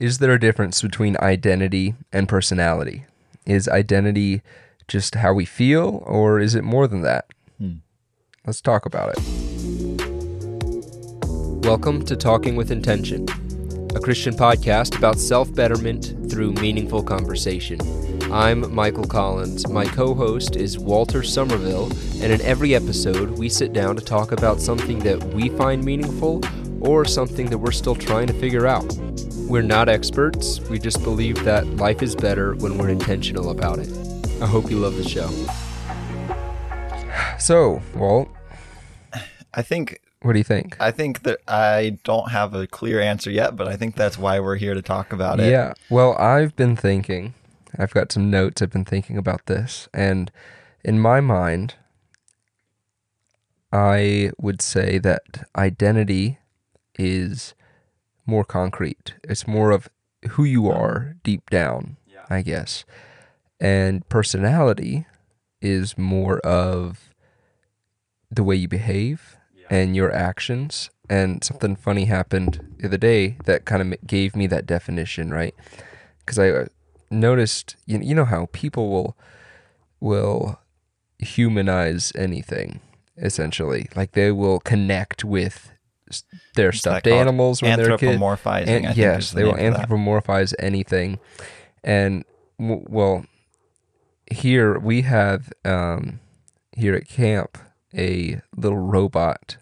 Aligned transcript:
is 0.00 0.16
there 0.16 0.32
a 0.32 0.40
difference 0.40 0.80
between 0.80 1.14
identity 1.20 1.94
and 2.10 2.26
personality? 2.26 3.04
Is 3.44 3.68
identity 3.68 4.40
just 4.88 5.16
how 5.16 5.34
we 5.34 5.44
feel, 5.44 6.02
or 6.06 6.40
is 6.40 6.54
it 6.54 6.64
more 6.64 6.88
than 6.88 7.02
that? 7.02 7.26
Hmm. 7.58 7.74
Let's 8.46 8.62
talk 8.62 8.86
about 8.86 9.14
it. 9.14 9.18
Welcome 11.66 12.02
to 12.06 12.16
Talking 12.16 12.56
with 12.56 12.70
Intention, 12.70 13.26
a 13.94 14.00
Christian 14.00 14.34
podcast 14.34 14.96
about 14.96 15.18
self 15.18 15.54
betterment 15.54 16.30
through 16.30 16.52
meaningful 16.52 17.02
conversation. 17.02 17.78
I'm 18.32 18.74
Mikel 18.74 19.04
Collins. 19.04 19.68
My 19.68 19.84
co 19.84 20.14
host 20.14 20.56
is 20.56 20.78
Walter 20.78 21.22
Somerville, 21.22 21.92
and 22.22 22.32
in 22.32 22.40
every 22.40 22.74
episode, 22.74 23.38
we 23.38 23.50
sit 23.50 23.74
down 23.74 23.96
to 23.96 24.02
talk 24.02 24.32
about 24.32 24.62
something 24.62 25.00
that 25.00 25.22
we 25.34 25.50
find 25.50 25.84
meaningful 25.84 26.40
or 26.80 27.04
something 27.04 27.50
that 27.50 27.58
we're 27.58 27.70
still 27.70 27.94
trying 27.94 28.28
to 28.28 28.32
figure 28.32 28.66
out. 28.66 28.90
We're 29.50 29.62
not 29.62 29.88
experts, 29.88 30.60
we 30.70 30.78
just 30.78 31.02
believe 31.02 31.42
that 31.42 31.66
life 31.66 32.04
is 32.04 32.14
better 32.14 32.54
when 32.54 32.78
we're 32.78 32.88
intentional 32.88 33.50
about 33.50 33.80
it. 33.80 33.90
I 34.40 34.46
hope 34.46 34.70
you 34.70 34.78
love 34.78 34.94
the 34.94 35.02
show. 35.02 35.28
So, 37.40 37.82
Walt, 37.96 38.28
I 39.52 39.62
think 39.62 40.00
what 40.22 40.34
do 40.34 40.38
you 40.38 40.44
think? 40.44 40.76
I 40.78 40.92
think 40.92 41.24
that 41.24 41.40
I 41.48 41.98
don't 42.04 42.30
have 42.30 42.54
a 42.54 42.68
clear 42.68 43.00
answer 43.00 43.28
yet, 43.28 43.56
but 43.56 43.66
I 43.66 43.74
think 43.74 43.96
that's 43.96 44.16
why 44.16 44.38
we're 44.38 44.54
here 44.54 44.74
to 44.74 44.82
talk 44.82 45.12
about 45.12 45.40
it. 45.40 45.50
Yeah. 45.50 45.72
Well, 45.90 46.16
I've 46.16 46.54
been 46.54 46.76
thinking, 46.76 47.34
I've 47.76 47.92
got 47.92 48.12
some 48.12 48.30
notes, 48.30 48.62
I've 48.62 48.70
been 48.70 48.84
thinking 48.84 49.18
about 49.18 49.46
this, 49.46 49.88
and 49.92 50.30
in 50.84 51.00
my 51.00 51.20
mind, 51.20 51.74
I 53.72 54.30
would 54.38 54.62
say 54.62 54.98
that 54.98 55.48
identity 55.56 56.38
is 56.96 57.54
more 58.30 58.44
concrete. 58.44 59.14
It's 59.24 59.46
more 59.46 59.72
of 59.72 59.90
who 60.30 60.44
you 60.44 60.70
are 60.70 61.16
deep 61.24 61.50
down, 61.50 61.96
I 62.30 62.42
guess. 62.42 62.84
And 63.58 64.08
personality 64.08 65.06
is 65.60 65.98
more 65.98 66.38
of 66.40 67.10
the 68.30 68.44
way 68.44 68.54
you 68.54 68.68
behave 68.68 69.36
and 69.68 69.96
your 69.96 70.12
actions. 70.12 70.90
And 71.08 71.42
something 71.42 71.74
funny 71.74 72.04
happened 72.04 72.64
the 72.78 72.86
other 72.86 72.96
day 72.96 73.36
that 73.46 73.64
kind 73.64 73.82
of 73.82 74.06
gave 74.06 74.36
me 74.36 74.46
that 74.46 74.64
definition, 74.64 75.30
right? 75.30 75.54
Because 76.20 76.38
I 76.38 76.50
uh, 76.50 76.66
noticed, 77.10 77.74
you, 77.84 77.98
you 77.98 78.14
know 78.14 78.24
how 78.24 78.48
people 78.52 78.90
will 78.90 79.16
will 79.98 80.58
humanize 81.18 82.10
anything 82.16 82.80
essentially 83.18 83.86
like 83.94 84.12
they 84.12 84.32
will 84.32 84.58
connect 84.60 85.22
with 85.22 85.72
their 86.54 86.72
stuffed 86.72 87.06
animals 87.06 87.62
when 87.62 87.78
they're 87.78 87.96
kids 87.96 88.18
Anthropomorphizing. 88.18 88.66
think 88.66 88.96
yes, 88.96 89.30
the 89.30 89.36
they 89.36 89.44
will 89.44 89.54
anthropomorphize 89.54 90.54
anything. 90.58 91.18
And 91.82 92.24
w- 92.58 92.84
well, 92.88 93.26
here 94.30 94.78
we 94.78 95.02
have 95.02 95.52
um, 95.64 96.20
here 96.76 96.94
at 96.94 97.08
camp 97.08 97.58
a 97.96 98.40
little 98.56 98.78
robot 98.78 99.56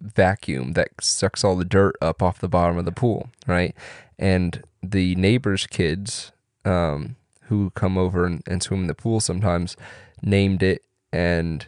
vacuum 0.00 0.72
that 0.72 0.88
sucks 1.00 1.44
all 1.44 1.56
the 1.56 1.64
dirt 1.64 1.96
up 2.00 2.22
off 2.22 2.38
the 2.38 2.48
bottom 2.48 2.76
of 2.78 2.84
the 2.84 2.92
pool, 2.92 3.30
right? 3.46 3.74
And 4.18 4.62
the 4.82 5.14
neighbors' 5.16 5.66
kids 5.66 6.32
um, 6.64 7.16
who 7.42 7.70
come 7.70 7.98
over 7.98 8.24
and, 8.26 8.42
and 8.46 8.62
swim 8.62 8.82
in 8.82 8.86
the 8.86 8.94
pool 8.94 9.20
sometimes 9.20 9.76
named 10.22 10.62
it, 10.62 10.82
and 11.12 11.66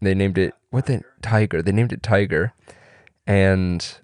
they 0.00 0.14
named 0.14 0.38
it 0.38 0.54
what 0.70 0.86
the 0.86 1.02
tiger. 1.22 1.62
They 1.62 1.72
named 1.72 1.92
it 1.92 2.02
Tiger, 2.02 2.52
and 3.26 3.98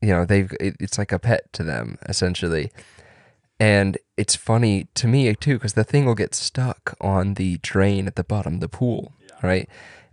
you 0.00 0.08
know 0.08 0.24
they've 0.24 0.52
it, 0.60 0.76
it's 0.80 0.98
like 0.98 1.12
a 1.12 1.18
pet 1.18 1.52
to 1.54 1.62
them 1.62 1.98
essentially. 2.08 2.70
And 3.58 3.96
it's 4.18 4.36
funny 4.36 4.88
to 4.94 5.08
me 5.08 5.34
too 5.34 5.54
because 5.54 5.72
the 5.72 5.84
thing 5.84 6.04
will 6.04 6.14
get 6.14 6.34
stuck 6.34 6.94
on 7.00 7.34
the 7.34 7.58
drain 7.58 8.06
at 8.06 8.16
the 8.16 8.24
bottom 8.24 8.54
of 8.54 8.60
the 8.60 8.68
pool 8.68 9.12
right? 9.42 9.68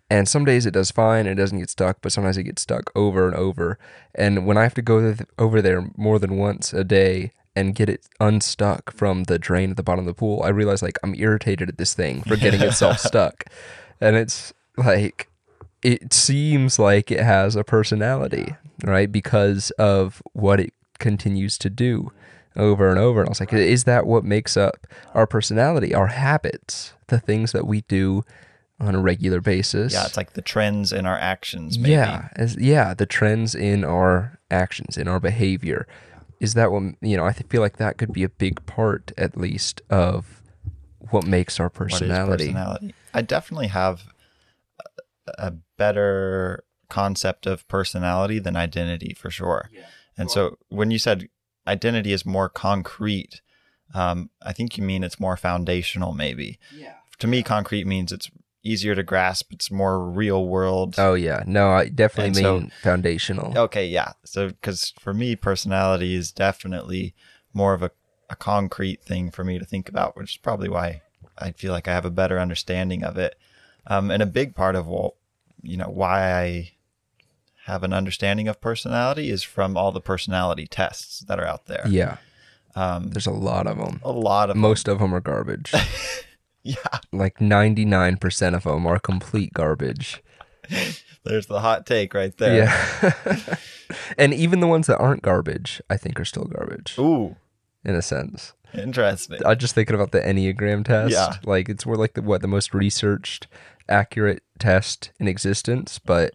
And 0.09 0.27
some 0.27 0.45
days 0.45 0.65
it 0.65 0.71
does 0.71 0.91
fine 0.91 1.25
and 1.25 1.39
it 1.39 1.41
doesn't 1.41 1.59
get 1.59 1.69
stuck 1.69 1.97
but 2.01 2.11
sometimes 2.11 2.37
it 2.37 2.43
gets 2.43 2.61
stuck 2.61 2.91
over 2.95 3.27
and 3.27 3.35
over. 3.35 3.77
And 4.15 4.45
when 4.45 4.57
i 4.57 4.63
have 4.63 4.73
to 4.75 4.81
go 4.81 5.13
th- 5.13 5.27
over 5.37 5.61
there 5.61 5.89
more 5.97 6.19
than 6.19 6.37
once 6.37 6.73
a 6.73 6.83
day 6.83 7.31
and 7.55 7.75
get 7.75 7.89
it 7.89 8.07
unstuck 8.19 8.91
from 8.91 9.25
the 9.25 9.37
drain 9.37 9.71
at 9.71 9.77
the 9.77 9.83
bottom 9.83 9.99
of 9.99 10.05
the 10.07 10.13
pool 10.15 10.41
i 10.43 10.49
realize 10.49 10.81
like 10.81 10.97
i'm 11.03 11.13
irritated 11.13 11.69
at 11.69 11.77
this 11.77 11.93
thing 11.93 12.23
for 12.23 12.35
getting 12.35 12.61
itself 12.61 12.99
stuck. 13.11 13.45
And 14.01 14.15
it's 14.15 14.53
like 14.77 15.29
it 15.83 16.13
seems 16.13 16.79
like 16.79 17.11
it 17.11 17.19
has 17.19 17.55
a 17.55 17.63
personality, 17.63 18.55
right? 18.83 19.11
Because 19.11 19.71
of 19.71 20.23
what 20.33 20.59
it 20.59 20.73
continues 20.99 21.57
to 21.59 21.69
do 21.69 22.11
over 22.55 22.89
and 22.89 22.99
over. 22.99 23.19
And 23.19 23.29
I 23.29 23.31
was 23.31 23.39
like, 23.39 23.53
is 23.53 23.83
that 23.83 24.05
what 24.05 24.23
makes 24.23 24.55
up 24.55 24.87
our 25.13 25.27
personality, 25.27 25.93
our 25.93 26.07
habits, 26.07 26.93
the 27.07 27.19
things 27.19 27.51
that 27.51 27.67
we 27.67 27.81
do 27.81 28.23
on 28.79 28.95
a 28.95 29.01
regular 29.01 29.41
basis? 29.41 29.93
Yeah, 29.93 30.05
it's 30.05 30.17
like 30.17 30.33
the 30.33 30.41
trends 30.41 30.93
in 30.93 31.05
our 31.05 31.17
actions. 31.17 31.77
Maybe. 31.77 31.91
yeah, 31.91 32.29
as, 32.35 32.55
yeah, 32.57 32.93
the 32.93 33.05
trends 33.05 33.53
in 33.53 33.83
our 33.83 34.39
actions, 34.49 34.97
in 34.97 35.07
our 35.07 35.19
behavior. 35.19 35.87
Is 36.39 36.55
that 36.55 36.71
what 36.71 36.83
you 37.01 37.15
know? 37.15 37.25
I 37.25 37.31
feel 37.31 37.61
like 37.61 37.77
that 37.77 37.97
could 37.97 38.11
be 38.11 38.23
a 38.23 38.29
big 38.29 38.65
part, 38.65 39.13
at 39.17 39.37
least, 39.37 39.81
of 39.89 40.41
what 41.09 41.25
makes 41.25 41.57
our 41.57 41.69
personality. 41.69 42.47
personality? 42.47 42.95
I 43.13 43.21
definitely 43.21 43.67
have 43.67 44.12
a- 45.27 45.47
a 45.47 45.51
better 45.77 46.63
concept 46.89 47.45
of 47.45 47.67
personality 47.67 48.39
than 48.39 48.55
identity 48.55 49.13
for 49.17 49.29
sure. 49.31 49.69
Yeah. 49.73 49.85
And 50.17 50.29
so 50.29 50.57
when 50.69 50.91
you 50.91 50.99
said 50.99 51.27
identity 51.67 52.13
is 52.13 52.25
more 52.25 52.49
concrete, 52.49 53.41
um, 53.93 54.29
I 54.41 54.53
think 54.53 54.77
you 54.77 54.83
mean 54.83 55.03
it's 55.03 55.19
more 55.19 55.37
foundational, 55.37 56.13
maybe. 56.13 56.59
Yeah. 56.75 56.93
To 57.19 57.27
me, 57.27 57.41
concrete 57.43 57.87
means 57.87 58.11
it's 58.11 58.29
easier 58.63 58.95
to 58.95 59.03
grasp. 59.03 59.51
It's 59.51 59.71
more 59.71 59.99
real 60.07 60.47
world. 60.47 60.95
Oh 60.97 61.13
yeah, 61.15 61.43
no, 61.45 61.71
I 61.71 61.89
definitely 61.89 62.27
And 62.27 62.35
so- 62.37 62.59
mean 62.59 62.71
foundational. 62.81 63.57
Okay, 63.57 63.87
yeah. 63.87 64.13
So, 64.25 64.49
because 64.49 64.93
for 64.99 65.13
me, 65.13 65.35
personality 65.35 66.15
is 66.15 66.31
definitely 66.31 67.13
more 67.53 67.73
of 67.73 67.81
a, 67.83 67.91
a 68.29 68.35
concrete 68.35 69.03
thing 69.03 69.31
for 69.31 69.43
me 69.43 69.59
to 69.59 69.65
think 69.65 69.89
about, 69.89 70.15
which 70.15 70.31
is 70.31 70.37
probably 70.37 70.69
why 70.69 71.01
I 71.37 71.51
feel 71.51 71.71
like 71.71 71.87
I 71.87 71.93
have 71.93 72.05
a 72.05 72.11
better 72.11 72.39
understanding 72.39 73.03
of 73.03 73.17
it. 73.17 73.35
Um, 73.87 74.11
and 74.11 74.23
a 74.23 74.25
big 74.25 74.55
part 74.55 74.75
of 74.75 74.87
what, 74.87 75.13
you 75.61 75.77
know, 75.77 75.89
why 75.89 76.33
I 76.33 76.71
have 77.65 77.83
an 77.83 77.93
understanding 77.93 78.47
of 78.47 78.59
personality 78.61 79.29
is 79.29 79.43
from 79.43 79.75
all 79.77 79.91
the 79.91 80.01
personality 80.01 80.67
tests 80.67 81.19
that 81.21 81.39
are 81.39 81.45
out 81.45 81.65
there. 81.67 81.83
Yeah, 81.87 82.17
Um, 82.75 83.09
there's 83.11 83.27
a 83.27 83.31
lot 83.31 83.67
of 83.67 83.77
them. 83.77 84.01
a 84.03 84.11
lot 84.11 84.49
of 84.49 84.55
Most 84.57 84.87
of 84.87 84.99
them 84.99 85.13
are 85.13 85.19
garbage. 85.21 85.73
yeah. 86.63 86.75
like 87.11 87.39
99% 87.39 88.53
of 88.55 88.63
them 88.63 88.85
are 88.85 88.99
complete 88.99 89.53
garbage. 89.53 90.21
There's 91.23 91.45
the 91.47 91.59
hot 91.61 91.85
take 91.85 92.13
right 92.13 92.35
there. 92.37 92.65
Yeah. 92.65 93.55
and 94.17 94.33
even 94.33 94.59
the 94.59 94.67
ones 94.67 94.87
that 94.87 94.97
aren't 94.97 95.21
garbage, 95.21 95.81
I 95.89 95.97
think 95.97 96.19
are 96.19 96.25
still 96.25 96.45
garbage 96.45 96.95
Ooh, 96.99 97.35
in 97.85 97.95
a 97.95 98.01
sense. 98.01 98.53
interesting. 98.73 99.39
I'm 99.45 99.57
just 99.57 99.75
thinking 99.75 99.95
about 99.95 100.11
the 100.11 100.19
Enneagram 100.21 100.83
test. 100.85 101.13
Yeah. 101.13 101.33
Like 101.45 101.69
it's 101.69 101.85
more 101.85 101.95
like 101.95 102.13
the 102.13 102.21
what 102.21 102.41
the 102.41 102.47
most 102.47 102.73
researched 102.73 103.47
accurate 103.89 104.43
test 104.59 105.11
in 105.19 105.27
existence, 105.27 105.99
but 105.99 106.33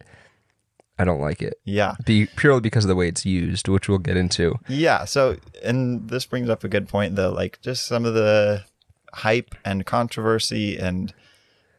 I 0.97 1.05
don't 1.05 1.21
like 1.21 1.41
it. 1.41 1.55
yeah. 1.63 1.95
Be 2.05 2.25
purely 2.25 2.59
because 2.61 2.83
of 2.83 2.89
the 2.89 2.95
way 2.95 3.07
it's 3.07 3.25
used, 3.25 3.67
which 3.69 3.87
we'll 3.87 3.99
get 3.99 4.17
into. 4.17 4.55
Yeah. 4.67 5.05
So, 5.05 5.37
and 5.63 6.09
this 6.09 6.25
brings 6.25 6.49
up 6.49 6.63
a 6.63 6.67
good 6.67 6.89
point, 6.89 7.15
though. 7.15 7.31
Like, 7.31 7.59
just 7.61 7.85
some 7.85 8.03
of 8.05 8.13
the 8.13 8.65
hype 9.13 9.55
and 9.63 9.85
controversy 9.85 10.77
and 10.77 11.13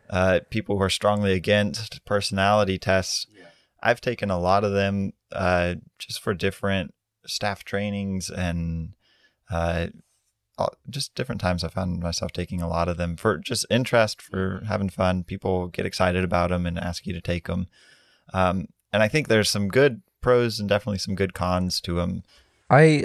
uh, 0.08 0.40
people 0.50 0.76
who 0.78 0.82
are 0.82 0.90
strongly 0.90 1.32
against 1.34 2.04
personality 2.04 2.78
tests. 2.78 3.26
I've 3.82 4.00
taken 4.00 4.30
a 4.30 4.38
lot 4.38 4.64
of 4.64 4.72
them 4.72 5.12
uh, 5.32 5.76
just 5.98 6.20
for 6.20 6.34
different 6.34 6.92
staff 7.26 7.62
trainings 7.64 8.28
and 8.30 8.94
uh, 9.50 9.86
all- 9.88 9.90
just 10.88 11.14
different 11.14 11.40
times. 11.40 11.64
I 11.64 11.68
found 11.68 12.00
myself 12.00 12.32
taking 12.32 12.60
a 12.60 12.68
lot 12.68 12.88
of 12.88 12.96
them 12.96 13.16
for 13.16 13.38
just 13.38 13.66
interest, 13.70 14.20
for 14.20 14.62
having 14.68 14.88
fun. 14.88 15.24
People 15.24 15.68
get 15.68 15.86
excited 15.86 16.24
about 16.24 16.50
them 16.50 16.66
and 16.66 16.78
ask 16.78 17.06
you 17.06 17.12
to 17.12 17.20
take 17.20 17.46
them. 17.46 17.66
Um, 18.32 18.68
and 18.92 19.02
I 19.02 19.08
think 19.08 19.28
there's 19.28 19.50
some 19.50 19.68
good 19.68 20.02
pros 20.20 20.60
and 20.60 20.68
definitely 20.68 20.98
some 20.98 21.14
good 21.14 21.34
cons 21.34 21.80
to 21.82 21.94
them. 21.94 22.22
I, 22.68 23.04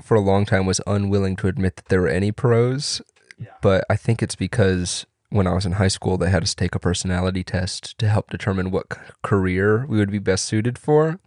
for 0.00 0.16
a 0.16 0.20
long 0.20 0.44
time, 0.44 0.66
was 0.66 0.80
unwilling 0.86 1.36
to 1.36 1.48
admit 1.48 1.76
that 1.76 1.86
there 1.86 2.00
were 2.00 2.08
any 2.08 2.32
pros, 2.32 3.00
yeah. 3.38 3.48
but 3.62 3.84
I 3.88 3.96
think 3.96 4.22
it's 4.22 4.36
because 4.36 5.06
when 5.30 5.46
I 5.46 5.54
was 5.54 5.66
in 5.66 5.72
high 5.72 5.88
school, 5.88 6.16
they 6.16 6.30
had 6.30 6.42
us 6.42 6.54
take 6.54 6.74
a 6.74 6.80
personality 6.80 7.42
test 7.42 7.98
to 7.98 8.08
help 8.08 8.30
determine 8.30 8.70
what 8.70 8.88
career 9.22 9.86
we 9.86 9.98
would 9.98 10.10
be 10.10 10.18
best 10.18 10.44
suited 10.44 10.78
for. 10.78 11.18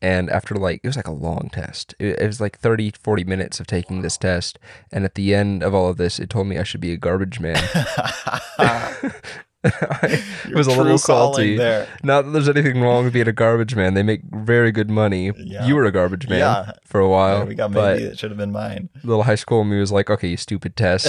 And 0.00 0.30
after 0.30 0.54
like, 0.54 0.80
it 0.84 0.86
was 0.86 0.96
like 0.96 1.08
a 1.08 1.12
long 1.12 1.50
test. 1.52 1.94
It, 1.98 2.20
it 2.20 2.26
was 2.26 2.40
like 2.40 2.58
30, 2.58 2.92
40 3.00 3.24
minutes 3.24 3.58
of 3.60 3.66
taking 3.66 4.02
this 4.02 4.16
test. 4.16 4.58
And 4.92 5.04
at 5.04 5.14
the 5.16 5.34
end 5.34 5.62
of 5.62 5.74
all 5.74 5.88
of 5.88 5.96
this, 5.96 6.18
it 6.20 6.30
told 6.30 6.46
me 6.46 6.56
I 6.58 6.62
should 6.62 6.80
be 6.80 6.92
a 6.92 6.96
garbage 6.96 7.40
man. 7.40 7.56
it 9.64 10.54
was 10.54 10.68
a 10.68 10.70
little 10.70 10.98
salty. 10.98 11.56
there. 11.56 11.88
Not 12.04 12.22
that 12.22 12.30
there's 12.30 12.48
anything 12.48 12.80
wrong 12.80 13.04
with 13.04 13.12
being 13.12 13.26
a 13.26 13.32
garbage 13.32 13.74
man. 13.74 13.94
They 13.94 14.04
make 14.04 14.20
very 14.30 14.70
good 14.70 14.88
money. 14.88 15.32
Yeah. 15.36 15.66
You 15.66 15.74
were 15.74 15.84
a 15.84 15.90
garbage 15.90 16.28
man 16.28 16.38
Yeah. 16.38 16.72
for 16.86 17.00
a 17.00 17.08
while. 17.08 17.38
There 17.38 17.46
we 17.46 17.54
got 17.56 17.72
Maybe 17.72 18.04
it 18.04 18.18
should 18.18 18.30
have 18.30 18.38
been 18.38 18.52
mine. 18.52 18.88
little 19.02 19.24
high 19.24 19.34
school 19.34 19.64
me 19.64 19.80
was 19.80 19.90
like, 19.90 20.10
okay, 20.10 20.28
you 20.28 20.36
stupid 20.36 20.76
test. 20.76 21.06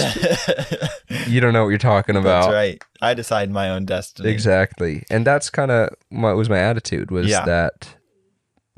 you 1.28 1.40
don't 1.40 1.52
know 1.52 1.62
what 1.62 1.68
you're 1.70 1.78
talking 1.78 2.16
about. 2.16 2.42
That's 2.46 2.52
right. 2.52 2.82
I 3.00 3.14
decide 3.14 3.50
my 3.52 3.70
own 3.70 3.84
destiny. 3.84 4.30
Exactly. 4.30 5.04
And 5.10 5.24
that's 5.24 5.48
kind 5.48 5.70
of 5.70 5.90
what 6.08 6.36
was 6.36 6.48
my 6.50 6.58
attitude 6.58 7.12
was 7.12 7.28
Yeah. 7.28 7.44
that 7.44 7.94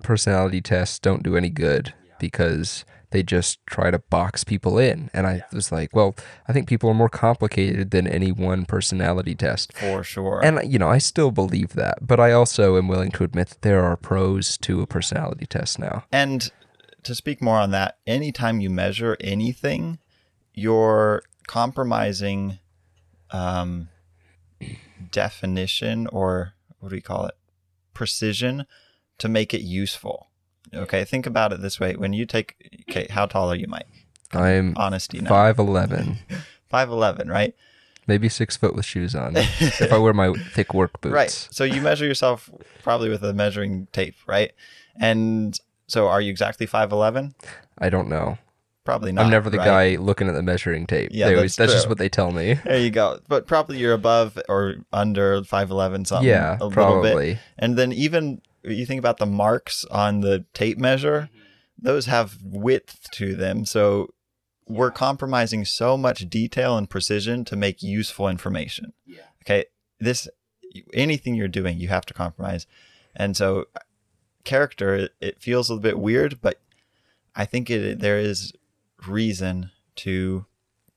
personality 0.03 0.61
tests 0.61 0.99
don't 0.99 1.23
do 1.23 1.37
any 1.37 1.51
good 1.51 1.95
because 2.19 2.85
they 3.13 3.23
just 3.23 3.65
try 3.67 3.91
to 3.91 3.99
box 3.99 4.43
people 4.43 4.79
in. 4.79 5.11
And 5.15 5.27
I 5.27 5.43
was 5.53 5.71
like, 5.71 5.95
well, 5.95 6.15
I 6.49 6.53
think 6.53 6.67
people 6.67 6.91
are 6.91 6.95
more 6.95 7.09
complicated 7.09 7.91
than 7.91 8.07
any 8.07 8.33
one 8.33 8.65
personality 8.65 9.35
test. 9.35 9.73
For 9.75 10.03
sure. 10.03 10.41
And 10.43 10.61
you 10.71 10.79
know, 10.79 10.89
I 10.89 10.99
still 10.99 11.31
believe 11.31 11.75
that, 11.75 12.07
but 12.07 12.19
I 12.19 12.33
also 12.33 12.77
am 12.77 12.89
willing 12.89 13.11
to 13.13 13.25
admit 13.25 13.49
that 13.51 13.63
there 13.63 13.85
are 13.85 13.97
pros 13.97 14.59
to 14.59 14.83
a 14.83 14.87
personality 14.87 15.47
test 15.47 15.79
now. 15.79 16.05
And 16.11 16.51
to 17.05 17.15
speak 17.15 17.41
more 17.41 17.59
on 17.59 17.71
that, 17.71 17.99
anytime 18.07 18.61
you 18.61 18.71
measure 18.71 19.17
anything, 19.21 19.99
you're 20.55 21.23
compromising 21.47 22.59
um, 23.31 23.89
definition 25.11 26.07
or 26.09 26.55
what 26.81 26.89
do 26.91 26.97
we 26.97 27.01
call 27.01 27.27
it? 27.27 27.35
Precision 27.95 28.67
to 29.23 29.29
make 29.29 29.55
it 29.55 29.63
useful. 29.63 30.29
Okay, 30.75 31.05
think 31.05 31.27
about 31.27 31.53
it 31.53 31.61
this 31.63 31.79
way. 31.79 31.97
When 31.97 32.13
you 32.13 32.27
take, 32.27 32.85
okay, 32.91 33.07
how 33.11 33.27
tall 33.27 33.51
are 33.53 33.55
you, 33.57 33.67
Mike? 33.69 33.87
I'm 34.33 34.75
Honesty 34.77 35.21
now. 35.21 35.29
five 35.29 35.59
eleven, 35.59 36.19
5'11, 36.73 37.29
right? 37.29 37.55
maybe 38.09 38.29
six 38.29 38.57
foot 38.57 38.75
with 38.75 38.85
shoes 38.85 39.15
on. 39.15 39.35
if 39.37 39.93
I 39.93 39.97
wear 40.05 40.13
my 40.13 40.33
thick 40.55 40.75
work 40.75 41.01
boots. 41.01 41.13
Right. 41.15 41.31
So 41.31 41.63
you 41.63 41.81
measure 41.81 42.05
yourself 42.05 42.51
probably 42.83 43.09
with 43.09 43.23
a 43.23 43.33
measuring 43.33 43.87
tape, 43.93 44.17
right? 44.27 44.51
And 44.97 45.57
so 45.87 46.09
are 46.09 46.21
you 46.21 46.31
exactly 46.31 46.67
5'11? 46.67 47.33
I 47.79 47.91
don't 47.91 48.09
know. 48.09 48.39
Probably 48.85 49.13
not. 49.13 49.27
I'm 49.27 49.31
never 49.31 49.49
the 49.51 49.59
right? 49.59 49.95
guy 49.95 50.03
looking 50.03 50.27
at 50.27 50.35
the 50.35 50.43
measuring 50.43 50.89
tape. 50.89 51.11
Yeah, 51.13 51.29
They 51.29 51.37
always, 51.37 51.55
that's 51.55 51.71
that's 51.71 51.83
just 51.83 51.89
what 51.89 51.99
they 51.99 52.09
tell 52.09 52.33
me. 52.33 52.55
There 52.55 52.79
you 52.81 52.91
go. 52.91 53.21
But 53.29 53.47
probably 53.47 53.79
you're 53.79 53.93
above 53.93 54.37
or 54.49 54.77
under 54.93 55.43
5'11 55.43 56.07
something. 56.09 56.29
yeah, 56.29 56.55
a 56.61 56.67
little 56.67 56.71
bit. 56.71 56.75
probably. 56.75 57.39
And 57.59 57.79
then 57.79 57.93
even 57.93 58.43
you 58.65 58.87
think 58.87 58.99
about 58.99 59.19
the 59.19 59.27
marks 59.27 59.85
on 59.87 60.21
the 60.21 60.45
tape 60.55 60.79
measure, 60.79 61.29
mm-hmm. 61.33 61.41
those 61.79 62.07
have 62.07 62.39
width 62.43 63.09
to 63.13 63.35
them. 63.35 63.65
So 63.65 64.15
we're 64.67 64.91
compromising 64.91 65.65
so 65.65 65.97
much 65.97 66.29
detail 66.29 66.77
and 66.77 66.89
precision 66.89 67.45
to 67.47 67.57
make 67.57 67.83
useful 67.83 68.29
information. 68.29 68.93
Yeah. 69.07 69.23
Okay. 69.45 69.67
This, 69.99 70.29
anything 70.95 71.35
you're 71.35 71.49
doing, 71.49 71.79
you 71.79 71.89
have 71.89 72.07
to 72.07 72.15
compromise. 72.15 72.67
And 73.15 73.37
so 73.37 73.67
character, 74.45 75.09
it, 75.21 75.41
feels 75.43 75.69
a 75.69 75.75
little 75.75 75.83
bit 75.83 75.99
weird, 75.99 76.41
but 76.41 76.61
I 77.35 77.45
think 77.45 77.71
it, 77.71 78.01
there 78.01 78.19
is 78.19 78.53
reason 79.07 79.71
to 79.97 80.47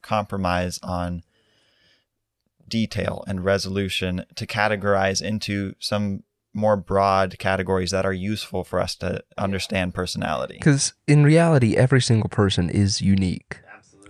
compromise 0.02 0.80
on 0.84 1.24
detail 2.68 3.24
and 3.28 3.44
resolution 3.44 4.26
to 4.36 4.48
categorize 4.48 5.22
into 5.22 5.76
some 5.80 6.24
more 6.56 6.78
broad 6.78 7.38
categories 7.38 7.92
that 7.92 8.06
are 8.06 8.13
useful 8.13 8.63
for 8.63 8.80
us 8.80 8.96
to 8.96 9.22
understand 9.38 9.94
personality. 9.94 10.56
Because 10.57 10.94
in 11.07 11.24
reality, 11.24 11.75
every 11.75 12.02
single 12.02 12.30
person 12.30 12.69
is 12.69 13.02
unique, 13.02 13.60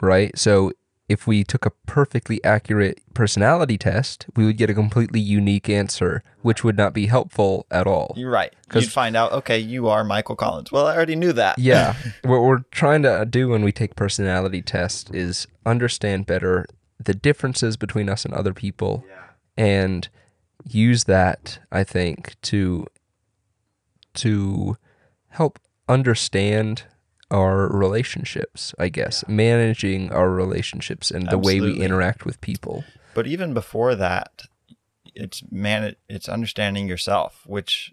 right? 0.01 0.37
So 0.37 0.71
if 1.09 1.27
we 1.27 1.43
took 1.43 1.65
a 1.65 1.71
perfectly 1.85 2.43
accurate 2.43 2.99
personality 3.13 3.77
test, 3.77 4.25
we 4.35 4.45
would 4.45 4.57
get 4.57 4.69
a 4.69 4.73
completely 4.73 5.19
unique 5.19 5.69
answer, 5.69 6.23
which 6.41 6.63
would 6.63 6.77
not 6.77 6.93
be 6.93 7.05
helpful 7.07 7.67
at 7.69 7.85
all. 7.85 8.13
You're 8.17 8.31
right. 8.31 8.53
'Cause- 8.69 8.83
You'd 8.83 8.91
find 8.91 9.15
out, 9.15 9.31
okay, 9.31 9.59
you 9.59 9.87
are 9.87 10.03
Mikel 10.03 10.35
Collins. 10.35 10.71
Well, 10.71 10.87
I 10.87 10.95
already 10.95 11.15
knew 11.15 11.33
that. 11.33 11.59
Yeah. 11.59 11.93
what 12.23 12.41
we're 12.41 12.63
trying 12.71 13.03
to 13.03 13.25
do 13.29 13.49
when 13.49 13.63
we 13.63 13.71
take 13.71 13.95
personality 13.95 14.61
tests 14.63 15.09
is 15.11 15.47
understand 15.65 16.25
better 16.25 16.65
the 17.03 17.13
differences 17.13 17.77
between 17.77 18.09
us 18.09 18.25
and 18.25 18.33
other 18.33 18.53
people 18.53 19.03
and 19.57 20.09
use 20.63 21.05
that, 21.05 21.59
I 21.71 21.83
think, 21.83 22.35
to 22.43 22.87
to 24.15 24.77
help 25.29 25.59
understand 25.89 26.83
our 27.29 27.67
relationships, 27.67 28.73
I 28.79 28.89
guess, 28.89 29.27
managing 29.27 30.11
our 30.11 30.29
relationships 30.29 31.11
and 31.11 31.27
the 31.27 31.37
way 31.37 31.59
we 31.59 31.81
interact 31.81 32.25
with 32.25 32.39
people. 32.39 32.83
But 33.13 33.27
even 33.27 33.53
before 33.53 33.95
that, 33.95 34.43
it's 35.13 35.43
man, 35.51 35.95
it's 36.07 36.29
understanding 36.29 36.87
yourself, 36.87 37.41
which 37.45 37.91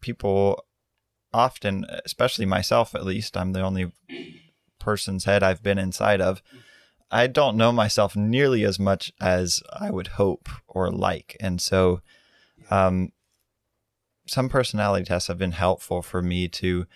people 0.00 0.64
often, 1.32 1.86
especially 2.04 2.46
myself 2.46 2.94
at 2.94 3.04
least, 3.04 3.36
I'm 3.36 3.52
the 3.52 3.60
only 3.60 3.92
person's 4.78 5.24
head 5.24 5.42
I've 5.42 5.62
been 5.62 5.78
inside 5.78 6.20
of. 6.20 6.42
Mm-hmm. 6.44 6.58
I 7.10 7.26
don't 7.26 7.56
know 7.56 7.72
myself 7.72 8.16
nearly 8.16 8.64
as 8.64 8.78
much 8.78 9.12
as 9.20 9.62
I 9.72 9.90
would 9.90 10.08
hope 10.08 10.48
or 10.66 10.90
like, 10.90 11.36
and 11.40 11.60
so 11.60 12.00
um, 12.70 13.12
some 14.26 14.48
personality 14.48 15.04
tests 15.04 15.28
have 15.28 15.38
been 15.38 15.52
helpful 15.52 16.02
for 16.02 16.20
me 16.20 16.48
to 16.48 16.86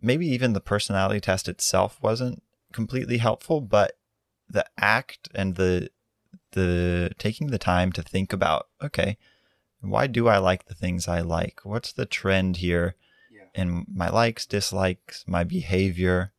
maybe 0.00 0.26
even 0.26 0.52
the 0.52 0.60
personality 0.60 1.20
test 1.20 1.48
itself 1.48 1.98
wasn't 2.02 2.42
completely 2.72 3.18
helpful, 3.18 3.60
but 3.60 3.92
the 4.48 4.66
act 4.78 5.28
and 5.34 5.54
the 5.56 5.88
the 6.52 7.10
taking 7.18 7.48
the 7.48 7.58
time 7.58 7.90
to 7.90 8.02
think 8.02 8.32
about 8.32 8.68
okay 8.82 9.16
why 9.80 10.06
do 10.06 10.28
i 10.28 10.38
like 10.38 10.66
the 10.66 10.74
things 10.74 11.08
i 11.08 11.20
like? 11.20 11.60
What's 11.64 11.92
the 11.92 12.06
trend 12.06 12.58
here 12.58 12.94
in 13.54 13.84
my 13.92 14.08
likes 14.08 14.46
dislikes 14.46 15.24
my 15.26 15.44
behavior? 15.44 16.32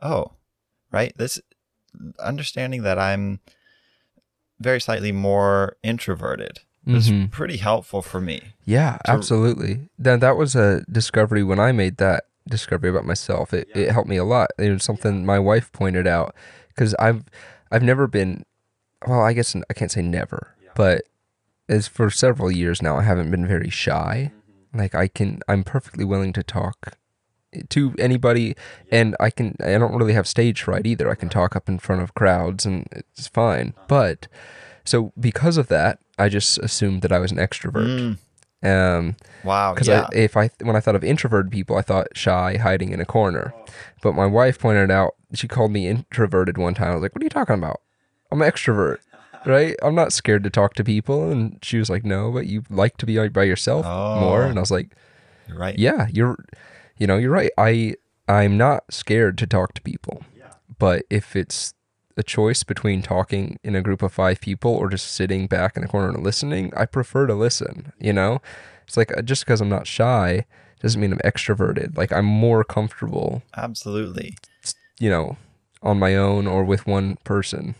Oh 0.00 0.32
right? 0.90 1.12
This 1.16 1.40
understanding 2.18 2.82
that 2.82 2.98
i'm 2.98 3.40
very 4.60 4.80
slightly 4.80 5.12
more 5.12 5.76
introverted 5.82 6.60
is 6.86 7.10
Mhm. 7.10 7.30
pretty 7.30 7.56
helpful 7.58 8.02
for 8.02 8.20
me 8.20 8.54
Yeah, 8.64 8.98
to- 9.04 9.10
absolutely. 9.12 9.88
That 9.98 10.20
that 10.20 10.36
was 10.36 10.54
a 10.56 10.84
discovery 10.90 11.42
when 11.44 11.58
I 11.60 11.70
made 11.72 11.96
that 11.98 12.24
discovery 12.48 12.90
about 12.90 13.04
myself. 13.06 13.52
It 13.54 13.68
it 13.74 13.90
helped 13.92 14.08
me 14.08 14.16
a 14.16 14.24
lot. 14.24 14.50
It 14.58 14.70
was 14.70 14.82
something 14.84 15.24
my 15.26 15.38
wife 15.38 15.70
pointed 15.72 16.06
out 16.08 16.34
because 16.68 16.94
I've 16.98 17.24
I've 17.70 17.82
never 17.84 18.06
been 18.08 18.44
well, 19.06 19.20
I 19.20 19.32
guess 19.32 19.54
I 19.54 19.74
can't 19.74 19.90
say 19.92 20.02
never, 20.02 20.54
but 20.74 21.02
as 21.68 21.86
for 21.88 22.10
several 22.10 22.50
years 22.50 22.82
now, 22.82 22.96
I 22.98 23.02
haven't 23.02 23.30
been 23.30 23.46
very 23.46 23.70
shy. 23.70 24.32
Like 24.74 24.94
I 24.94 25.06
can, 25.08 25.40
I'm 25.48 25.64
perfectly 25.64 26.04
willing 26.04 26.32
to 26.34 26.42
talk 26.42 26.96
to 27.70 27.94
anybody, 27.98 28.56
and 28.90 29.16
I 29.20 29.30
can. 29.30 29.56
I 29.60 29.78
don't 29.78 29.94
really 29.94 30.14
have 30.14 30.26
stage 30.26 30.62
fright 30.62 30.86
either. 30.86 31.10
I 31.10 31.14
can 31.14 31.28
talk 31.28 31.54
up 31.56 31.68
in 31.68 31.78
front 31.78 32.02
of 32.02 32.14
crowds, 32.14 32.64
and 32.66 32.86
it's 32.92 33.28
fine. 33.28 33.74
But 33.88 34.28
so 34.84 35.12
because 35.18 35.56
of 35.56 35.68
that, 35.68 35.98
I 36.18 36.28
just 36.28 36.58
assumed 36.58 37.02
that 37.02 37.12
I 37.12 37.18
was 37.18 37.32
an 37.32 37.38
extrovert. 37.38 38.18
Um, 38.64 39.16
wow 39.42 39.74
because 39.74 39.88
yeah 39.88 40.06
if 40.12 40.36
I 40.36 40.48
when 40.60 40.76
I 40.76 40.80
thought 40.80 40.94
of 40.94 41.02
introverted 41.02 41.50
people, 41.50 41.76
I 41.76 41.82
thought 41.82 42.16
shy, 42.16 42.58
hiding 42.58 42.92
in 42.92 43.00
a 43.00 43.04
corner. 43.04 43.52
But 44.02 44.14
my 44.14 44.26
wife 44.26 44.58
pointed 44.58 44.90
out 44.90 45.14
she 45.34 45.48
called 45.48 45.72
me 45.72 45.88
introverted 45.88 46.58
one 46.58 46.74
time. 46.74 46.92
I 46.92 46.94
was 46.94 47.02
like, 47.02 47.14
"What 47.14 47.22
are 47.22 47.24
you 47.24 47.30
talking 47.30 47.54
about? 47.56 47.80
I'm 48.30 48.40
an 48.40 48.50
extrovert, 48.50 48.98
right? 49.44 49.74
I'm 49.82 49.94
not 49.94 50.12
scared 50.12 50.44
to 50.44 50.50
talk 50.50 50.74
to 50.74 50.84
people." 50.84 51.30
And 51.30 51.58
she 51.62 51.78
was 51.78 51.90
like, 51.90 52.04
"No, 52.04 52.30
but 52.30 52.46
you 52.46 52.62
like 52.70 52.98
to 52.98 53.06
be 53.06 53.28
by 53.28 53.44
yourself 53.44 53.84
more." 53.84 54.44
Oh. 54.44 54.48
And 54.48 54.58
I 54.58 54.60
was 54.60 54.70
like, 54.70 54.94
right 55.52 55.76
"Yeah, 55.78 56.06
you're, 56.12 56.44
you 57.02 57.08
know, 57.08 57.18
you're 57.18 57.32
right. 57.32 57.50
I 57.58 57.96
I'm 58.28 58.56
not 58.56 58.84
scared 58.94 59.36
to 59.38 59.46
talk 59.48 59.74
to 59.74 59.82
people. 59.82 60.22
Yeah. 60.38 60.52
But 60.78 61.02
if 61.10 61.34
it's 61.34 61.74
a 62.16 62.22
choice 62.22 62.62
between 62.62 63.02
talking 63.02 63.58
in 63.64 63.74
a 63.74 63.82
group 63.82 64.02
of 64.02 64.12
five 64.12 64.40
people 64.40 64.70
or 64.70 64.88
just 64.88 65.10
sitting 65.10 65.48
back 65.48 65.76
in 65.76 65.82
a 65.82 65.88
corner 65.88 66.10
and 66.10 66.22
listening, 66.22 66.72
I 66.76 66.86
prefer 66.86 67.26
to 67.26 67.34
listen. 67.34 67.92
You 67.98 68.12
know, 68.12 68.40
it's 68.86 68.96
like 68.96 69.10
uh, 69.18 69.22
just 69.22 69.44
because 69.44 69.60
I'm 69.60 69.68
not 69.68 69.88
shy 69.88 70.44
doesn't 70.80 71.00
mean 71.00 71.12
I'm 71.12 71.18
extroverted. 71.24 71.96
Like 71.96 72.12
I'm 72.12 72.24
more 72.24 72.62
comfortable, 72.62 73.42
absolutely 73.56 74.36
you 75.00 75.10
know, 75.10 75.36
on 75.82 75.98
my 75.98 76.14
own 76.14 76.46
or 76.46 76.62
with 76.62 76.86
one 76.86 77.16
person. 77.24 77.74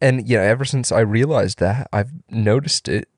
And 0.00 0.26
yeah, 0.26 0.40
ever 0.40 0.64
since 0.64 0.90
I 0.90 1.00
realized 1.00 1.58
that, 1.58 1.88
I've 1.92 2.12
noticed 2.30 2.88
it 2.88 3.10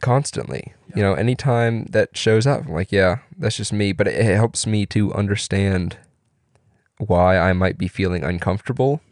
constantly. 0.00 0.72
You 0.94 1.02
know, 1.02 1.12
anytime 1.12 1.84
that 1.90 2.16
shows 2.16 2.46
up, 2.46 2.64
I'm 2.64 2.72
like, 2.72 2.90
yeah, 2.90 3.18
that's 3.36 3.56
just 3.56 3.72
me. 3.72 3.92
But 3.92 4.08
it, 4.08 4.14
it 4.14 4.34
helps 4.34 4.66
me 4.66 4.86
to 4.86 5.12
understand 5.12 5.98
why 6.98 7.38
I 7.38 7.52
might 7.52 7.76
be 7.76 7.86
feeling 7.88 8.24
uncomfortable 8.24 9.02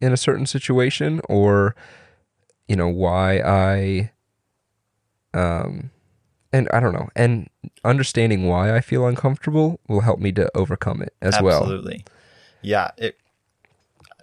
in 0.00 0.12
a 0.12 0.16
certain 0.16 0.46
situation 0.46 1.20
or, 1.28 1.74
you 2.66 2.76
know, 2.76 2.88
why 2.88 3.40
I, 3.40 4.10
um, 5.34 5.90
and 6.52 6.68
I 6.72 6.80
don't 6.80 6.94
know. 6.94 7.10
And 7.14 7.50
understanding 7.84 8.46
why 8.48 8.74
I 8.74 8.80
feel 8.80 9.06
uncomfortable 9.06 9.80
will 9.86 10.00
help 10.00 10.20
me 10.20 10.32
to 10.32 10.50
overcome 10.56 11.02
it 11.02 11.14
as 11.20 11.40
well. 11.42 11.62
Absolutely. 11.62 12.04
Yeah, 12.62 12.92
it 12.96 13.18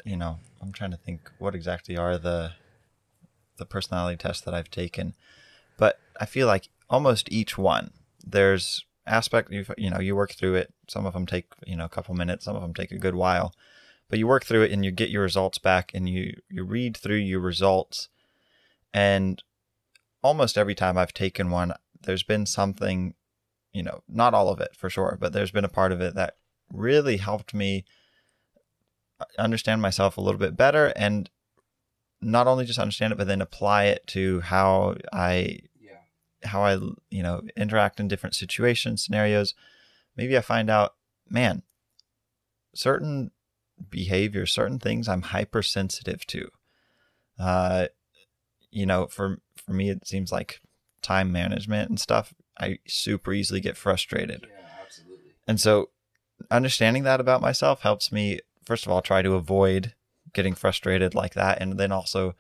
you 0.06 0.18
know, 0.18 0.40
I'm 0.62 0.72
trying 0.72 0.92
to 0.92 0.98
think 0.98 1.32
what 1.40 1.56
exactly 1.56 1.98
are 1.98 2.18
the 2.18 2.54
the 3.58 3.66
personality 3.66 4.18
tests 4.18 4.44
that 4.44 4.54
I've 4.54 4.72
taken. 4.72 5.14
But 5.82 5.98
I 6.20 6.28
feel 6.28 6.46
like 6.46 6.70
almost 6.92 7.32
each 7.32 7.58
one 7.58 7.90
there's 8.24 8.86
aspect 9.08 9.52
you 9.52 9.66
you 9.78 9.90
know 9.90 10.00
you 10.00 10.16
work 10.16 10.32
through 10.34 10.54
it. 10.54 10.72
Some 10.88 11.08
of 11.08 11.14
them 11.14 11.26
take 11.26 11.48
you 11.66 11.76
know 11.76 11.86
a 11.86 11.90
couple 11.90 12.14
minutes, 12.14 12.46
some 12.46 12.56
of 12.56 12.62
them 12.62 12.76
take 12.76 12.92
a 12.92 13.00
good 13.00 13.16
while, 13.16 13.52
but 14.08 14.20
you 14.20 14.28
work 14.28 14.46
through 14.46 14.62
it 14.62 14.72
and 14.72 14.86
you 14.86 14.92
get 14.92 15.10
your 15.10 15.24
results 15.24 15.58
back 15.58 15.92
and 15.96 16.08
you 16.08 16.40
you 16.50 16.64
read 16.64 16.96
through 16.96 17.16
your 17.16 17.40
results, 17.40 18.10
and 18.94 19.42
almost 20.22 20.56
every 20.56 20.76
time 20.76 21.00
I've 21.00 21.16
taken 21.16 21.50
one, 21.50 21.74
there's 22.04 22.22
been 22.22 22.46
something, 22.46 23.16
you 23.74 23.82
know, 23.82 24.04
not 24.08 24.36
all 24.36 24.50
of 24.50 24.62
it 24.62 24.76
for 24.76 24.88
sure, 24.88 25.18
but 25.20 25.34
there's 25.34 25.52
been 25.52 25.66
a 25.66 25.78
part 25.80 25.92
of 25.92 26.00
it 26.00 26.14
that 26.14 26.36
really 26.72 27.18
helped 27.18 27.56
me 27.56 27.86
uh, 29.20 29.26
understand 29.40 29.82
myself 29.82 30.16
a 30.16 30.22
little 30.22 30.40
bit 30.40 30.56
better 30.56 30.94
and 30.96 31.32
not 32.22 32.46
only 32.46 32.66
just 32.66 32.78
understand 32.78 33.12
it 33.12 33.18
but 33.18 33.26
then 33.26 33.42
apply 33.42 33.86
it 33.86 34.06
to 34.06 34.42
how 34.42 34.96
I 35.12 35.62
how 36.44 36.64
I 36.64 36.74
you 37.10 37.24
know 37.24 37.42
interact 37.56 38.00
in 38.00 38.08
different 38.08 38.36
situations 38.36 39.04
scenarios 39.04 39.54
maybe 40.16 40.38
I 40.38 40.42
find 40.42 40.70
out 40.70 40.96
man 41.30 41.64
certain 42.74 43.32
behaviors 43.90 44.52
certain 44.52 44.80
things 44.80 45.08
I'm 45.08 45.24
hypersensitive 45.24 46.26
to 46.28 46.50
uh 47.40 47.88
you 48.70 48.86
know 48.86 49.08
for 49.08 49.40
for 49.56 49.74
me 49.74 49.90
it 49.90 50.08
seems 50.08 50.32
like 50.32 50.62
time 51.02 51.32
management 51.32 51.90
and 51.90 52.00
stuff 52.00 52.34
I 52.60 52.80
super 52.88 53.34
easily 53.34 53.60
get 53.60 53.78
frustrated 53.78 54.48
Yeah, 54.50 54.66
absolutely. 54.84 55.32
and 55.48 55.60
so 55.60 55.90
understanding 56.50 57.04
that 57.04 57.20
about 57.20 57.42
myself 57.42 57.82
helps 57.82 58.12
me, 58.12 58.40
first 58.66 58.86
of 58.86 58.92
all, 58.92 59.02
try 59.02 59.22
to 59.22 59.36
avoid 59.36 59.94
getting 60.34 60.56
frustrated 60.56 61.14
like 61.14 61.36
that. 61.36 61.62
And 61.62 61.78
then 61.80 61.92
also 61.92 62.34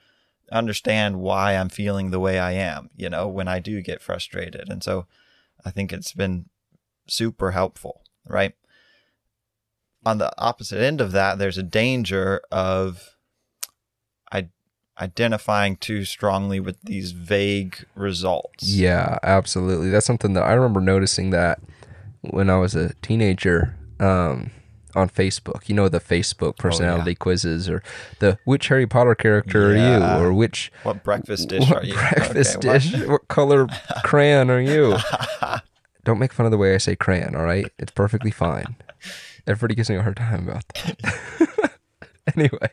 understand 0.51 1.20
why 1.20 1.55
I'm 1.55 1.70
feeling 1.70 2.12
the 2.12 2.20
way 2.20 2.39
I 2.39 2.51
am, 2.51 2.89
you 2.96 3.10
know, 3.10 3.27
when 3.27 3.48
I 3.48 3.60
do 3.60 3.81
get 3.81 4.01
frustrated. 4.01 4.70
And 4.70 4.84
so 4.84 5.08
I 5.65 5.72
think 5.72 5.93
it's 5.93 6.13
been 6.13 6.50
super 7.08 7.51
helpful, 7.51 8.03
right? 8.27 8.53
On 10.05 10.17
the 10.17 10.34
opposite 10.38 10.81
end 10.81 11.00
of 11.00 11.12
that, 11.12 11.38
there's 11.38 11.58
a 11.58 11.63
danger 11.63 12.41
of 12.51 13.15
I 14.31 14.50
identifying 15.00 15.77
too 15.77 16.05
strongly 16.05 16.60
with 16.60 16.81
these 16.81 17.12
vague 17.12 17.86
results. 17.96 18.67
Yeah, 18.67 19.20
absolutely. 19.24 19.89
That's 19.89 20.05
something 20.05 20.34
that 20.34 20.43
I 20.43 20.53
remember 20.53 20.81
noticing 20.81 21.29
that 21.31 21.60
when 22.22 22.50
I 22.50 22.58
was 22.58 22.75
a 22.75 22.93
teenager 22.96 23.75
um, 24.00 24.51
on 24.95 25.10
Facebook. 25.10 25.67
You 25.69 25.75
know 25.75 25.89
the 25.89 26.00
Facebook 26.00 26.57
personality 26.57 27.15
quizzes 27.15 27.69
or 27.69 27.81
the 28.19 28.38
which 28.45 28.67
Harry 28.67 28.88
Potter 28.88 29.15
character 29.15 29.75
Yeah. 29.75 30.17
are 30.17 30.19
you 30.19 30.25
or 30.27 30.33
which 30.33 30.71
What 30.83 31.03
breakfast 31.03 31.50
dish 31.50 31.67
what 31.69 31.83
are 31.83 31.86
you? 31.86 31.93
breakfast 31.93 32.57
Okay, 32.57 32.67
what- 32.67 32.81
dish 32.81 33.05
what 33.07 33.27
color 33.27 33.67
crayon 34.03 34.50
are 34.50 34.62
you? 34.62 34.98
Don't 36.03 36.17
make 36.19 36.33
fun 36.33 36.45
of 36.48 36.51
the 36.51 36.57
way 36.57 36.74
I 36.74 36.77
say 36.79 36.95
crayon, 36.95 37.36
all 37.36 37.43
right? 37.43 37.67
It's 37.77 37.91
perfectly 37.91 38.31
fine. 38.31 38.75
Everybody 39.45 39.75
gives 39.75 39.89
me 39.89 39.98
a 39.98 40.01
hard 40.01 40.15
time 40.17 40.48
about 40.50 40.67
that. 40.69 41.71
anyway, 42.36 42.69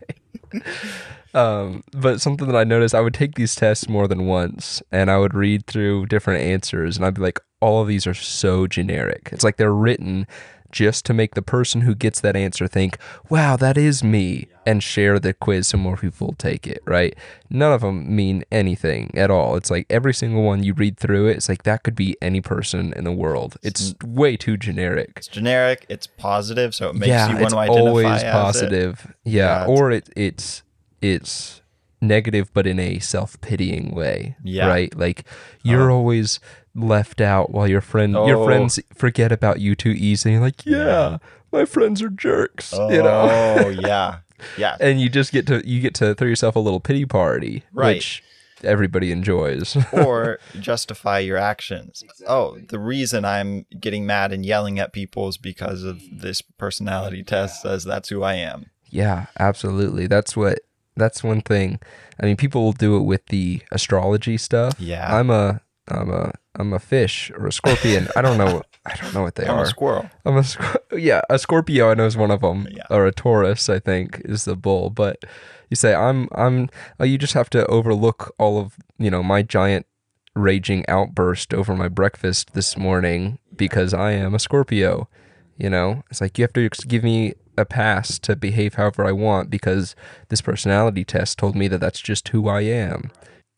um, 1.35 1.83
but 1.93 2.21
something 2.21 2.47
that 2.47 2.57
I 2.57 2.65
noticed, 2.65 2.95
I 2.95 3.01
would 3.01 3.15
take 3.15 3.35
these 3.35 3.55
tests 3.55 3.89
more 3.89 4.09
than 4.09 4.27
once, 4.27 4.83
and 4.91 5.11
I 5.11 5.19
would 5.19 5.35
read 5.35 5.67
through 5.67 6.07
different 6.07 6.43
answers, 6.43 6.97
and 6.97 7.05
I'd 7.05 7.15
be 7.15 7.21
like, 7.23 7.41
all 7.61 7.83
of 7.83 7.89
these 7.89 8.07
are 8.07 8.15
so 8.15 8.67
generic. 8.67 9.29
It's 9.33 9.45
like 9.45 9.57
they're 9.57 9.73
written 9.75 10.27
just 10.71 11.05
to 11.07 11.15
make 11.15 11.35
the 11.35 11.43
person 11.43 11.83
who 11.83 11.95
gets 11.95 12.21
that 12.21 12.37
answer 12.37 12.67
think, 12.67 12.99
wow, 13.29 13.57
that 13.57 13.79
is 13.79 14.05
me, 14.05 14.47
and 14.67 14.83
share 14.83 15.19
the 15.19 15.33
quiz 15.33 15.69
so 15.69 15.79
more 15.79 15.97
people 15.97 16.35
take 16.39 16.67
it, 16.67 16.83
right? 16.85 17.17
None 17.51 17.73
of 17.73 17.81
them 17.81 18.15
mean 18.15 18.45
anything 18.53 19.11
at 19.15 19.31
all. 19.31 19.57
It's 19.57 19.71
like 19.71 19.87
every 19.89 20.13
single 20.13 20.43
one 20.43 20.63
you 20.63 20.75
read 20.75 20.99
through 20.99 21.29
it, 21.29 21.37
it's 21.37 21.49
like 21.49 21.63
that 21.63 21.83
could 21.83 21.95
be 21.95 22.17
any 22.21 22.41
person 22.41 22.93
in 22.95 23.05
the 23.05 23.13
world. 23.13 23.57
It's 23.63 23.95
way 24.05 24.37
too 24.37 24.57
generic. 24.57 25.13
It's 25.17 25.29
generic. 25.29 25.87
It's 25.89 26.07
positive, 26.07 26.75
so 26.75 26.91
it 26.91 26.95
makes 26.95 27.09
yeah, 27.09 27.29
you 27.29 27.35
want 27.35 27.45
it's 27.45 27.53
to 27.53 27.59
identify 27.59 27.89
always 27.89 28.07
as 28.07 28.23
it. 28.23 28.33
positive. 28.33 29.15
Yeah, 29.25 29.65
Yeah, 29.65 29.67
or 29.67 29.91
it, 29.91 30.09
it's 30.17 30.63
it's 31.01 31.63
negative, 32.01 32.53
but 32.53 32.67
in 32.67 32.79
a 32.79 32.99
self 32.99 33.41
pitying 33.41 33.95
way. 33.95 34.37
Yeah. 34.43 34.69
right. 34.69 34.97
Like 34.97 35.25
you're 35.63 35.91
uh-huh. 35.91 35.95
always 35.95 36.41
left 36.79 37.21
out 37.21 37.51
while 37.51 37.67
your 37.69 37.81
friend 37.81 38.13
your 38.13 38.37
Oh. 38.37 38.45
friends 38.47 38.79
forget 38.95 39.33
about 39.33 39.61
you 39.61 39.75
too 39.75 39.91
easy. 39.91 40.33
You're 40.33 40.41
like, 40.41 40.65
yeah, 40.67 40.77
Yeah. 40.85 41.19
my 41.53 41.65
friends 41.65 42.03
are 42.03 42.09
jerks. 42.11 42.73
Oh, 42.75 42.91
You 42.91 43.03
know, 43.03 43.29
oh, 43.65 43.69
yeah, 43.81 44.19
yeah. 44.57 44.77
and 44.81 45.01
you 45.01 45.09
just 45.09 45.33
get 45.33 45.47
to 45.49 45.67
you 45.69 45.81
get 45.81 45.95
to 45.97 46.15
throw 46.15 46.29
yourself 46.29 46.57
a 46.57 46.61
little 46.61 46.81
pity 46.81 47.05
party, 47.07 47.65
Right. 47.73 47.97
which 47.97 48.23
everybody 48.65 49.13
enjoys. 49.13 49.77
or 49.93 50.39
justify 50.59 51.21
your 51.21 51.37
actions. 51.37 52.03
Oh, 52.27 52.59
the 52.69 52.79
reason 52.79 53.25
I'm 53.25 53.67
getting 53.79 54.05
mad 54.07 54.33
and 54.33 54.45
yelling 54.45 54.79
at 54.81 54.93
people 54.93 55.29
is 55.29 55.37
because 55.37 55.85
of 55.85 56.01
this 56.13 56.43
personality 56.43 57.23
test 57.23 57.63
says 57.63 57.85
that's 57.85 58.09
who 58.09 58.23
I 58.25 58.35
am. 58.35 58.67
Yeah, 58.91 59.27
absolutely. 59.39 60.07
That's 60.07 60.37
what 60.37 60.59
that's 60.97 61.23
one 61.23 61.41
thing. 61.43 61.79
I 62.21 62.27
mean, 62.27 62.37
people 62.37 62.65
will 62.65 62.73
do 62.73 62.97
it 62.97 63.03
with 63.03 63.25
the 63.27 63.63
astrology 63.71 64.37
stuff. 64.37 64.75
Yeah. 64.81 65.17
I'm 65.17 65.31
a 65.31 65.61
I'm 65.91 66.11
a 66.11 66.33
I'm 66.57 66.73
a 66.73 66.79
fish 66.79 67.31
or 67.37 67.47
a 67.47 67.53
scorpion. 67.53 68.09
I 68.17 68.23
don't 68.23 68.39
know. 68.39 68.63
I 68.87 68.97
don't 68.97 69.15
know 69.15 69.23
what 69.23 69.35
they 69.37 69.47
are. 69.47 69.57
I'm 69.59 69.63
a 69.63 69.67
squirrel. 69.67 70.11
I'm 70.25 70.37
a 70.37 70.45
sc- 70.45 70.61
yeah, 70.97 71.21
a 71.31 71.39
Scorpio. 71.39 71.91
I 71.91 71.95
know 71.95 72.07
is 72.07 72.17
one 72.17 72.31
of 72.31 72.41
them, 72.41 72.67
Yeah. 72.71 72.85
or 72.91 73.07
a 73.07 73.13
Taurus. 73.13 73.69
I 73.69 73.79
think 73.79 74.23
is 74.25 74.45
the 74.45 74.57
bull. 74.57 74.91
But 74.91 75.25
you 75.71 75.77
say 75.77 75.95
I'm 75.95 76.29
I'm. 76.33 76.69
Oh, 76.99 77.05
you 77.05 77.19
just 77.19 77.35
have 77.35 77.51
to 77.51 77.67
overlook 77.67 78.35
all 78.39 78.59
of 78.59 78.77
you 78.99 79.11
know 79.11 79.23
my 79.23 79.43
giant 79.43 79.87
raging 80.35 80.85
outburst 80.89 81.53
over 81.53 81.75
my 81.75 81.89
breakfast 81.89 82.53
this 82.55 82.77
morning 82.77 83.39
because 83.57 83.93
I 83.93 84.13
am 84.13 84.35
a 84.35 84.39
Scorpio. 84.39 85.09
You 85.57 85.69
know, 85.71 86.05
it's 86.11 86.21
like 86.21 86.39
you 86.39 86.45
have 86.45 86.53
to 86.53 86.69
give 86.87 87.03
me 87.03 87.35
a 87.57 87.65
pass 87.65 88.21
to 88.21 88.37
behave 88.37 88.75
however 88.75 89.05
I 89.05 89.11
want 89.11 89.51
because 89.51 89.97
this 90.29 90.41
personality 90.41 91.05
test 91.05 91.39
told 91.39 91.57
me 91.57 91.67
that 91.67 91.79
that's 91.79 92.01
just 92.01 92.29
who 92.29 92.47
I 92.49 92.61
am 92.61 93.11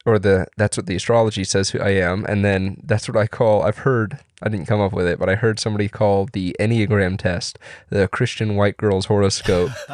or 0.07 0.19
the 0.19 0.47
that's 0.57 0.76
what 0.76 0.87
the 0.87 0.97
astrology 0.97 1.45
says 1.45 1.71
who 1.71 1.80
I 1.80 1.90
am, 1.90 2.25
and 2.26 2.45
then 2.45 2.80
that's 2.85 3.09
what 3.09 3.16
I 3.16 3.26
call. 3.26 3.62
I've 3.62 3.78
heard 3.78 4.19
I 4.42 4.49
didn't 4.49 4.66
come 4.66 4.80
up 4.80 4.92
with 4.95 5.07
it, 5.07 5.19
but 5.19 5.28
I 5.28 5.35
heard 5.35 5.61
somebody 5.61 5.88
call 5.88 6.26
the 6.33 6.57
Enneagram 6.59 7.19
test 7.19 7.59
the 7.90 8.09
Christian 8.09 8.57
white 8.57 8.76
girl's 8.78 9.07
horoscope, 9.07 9.71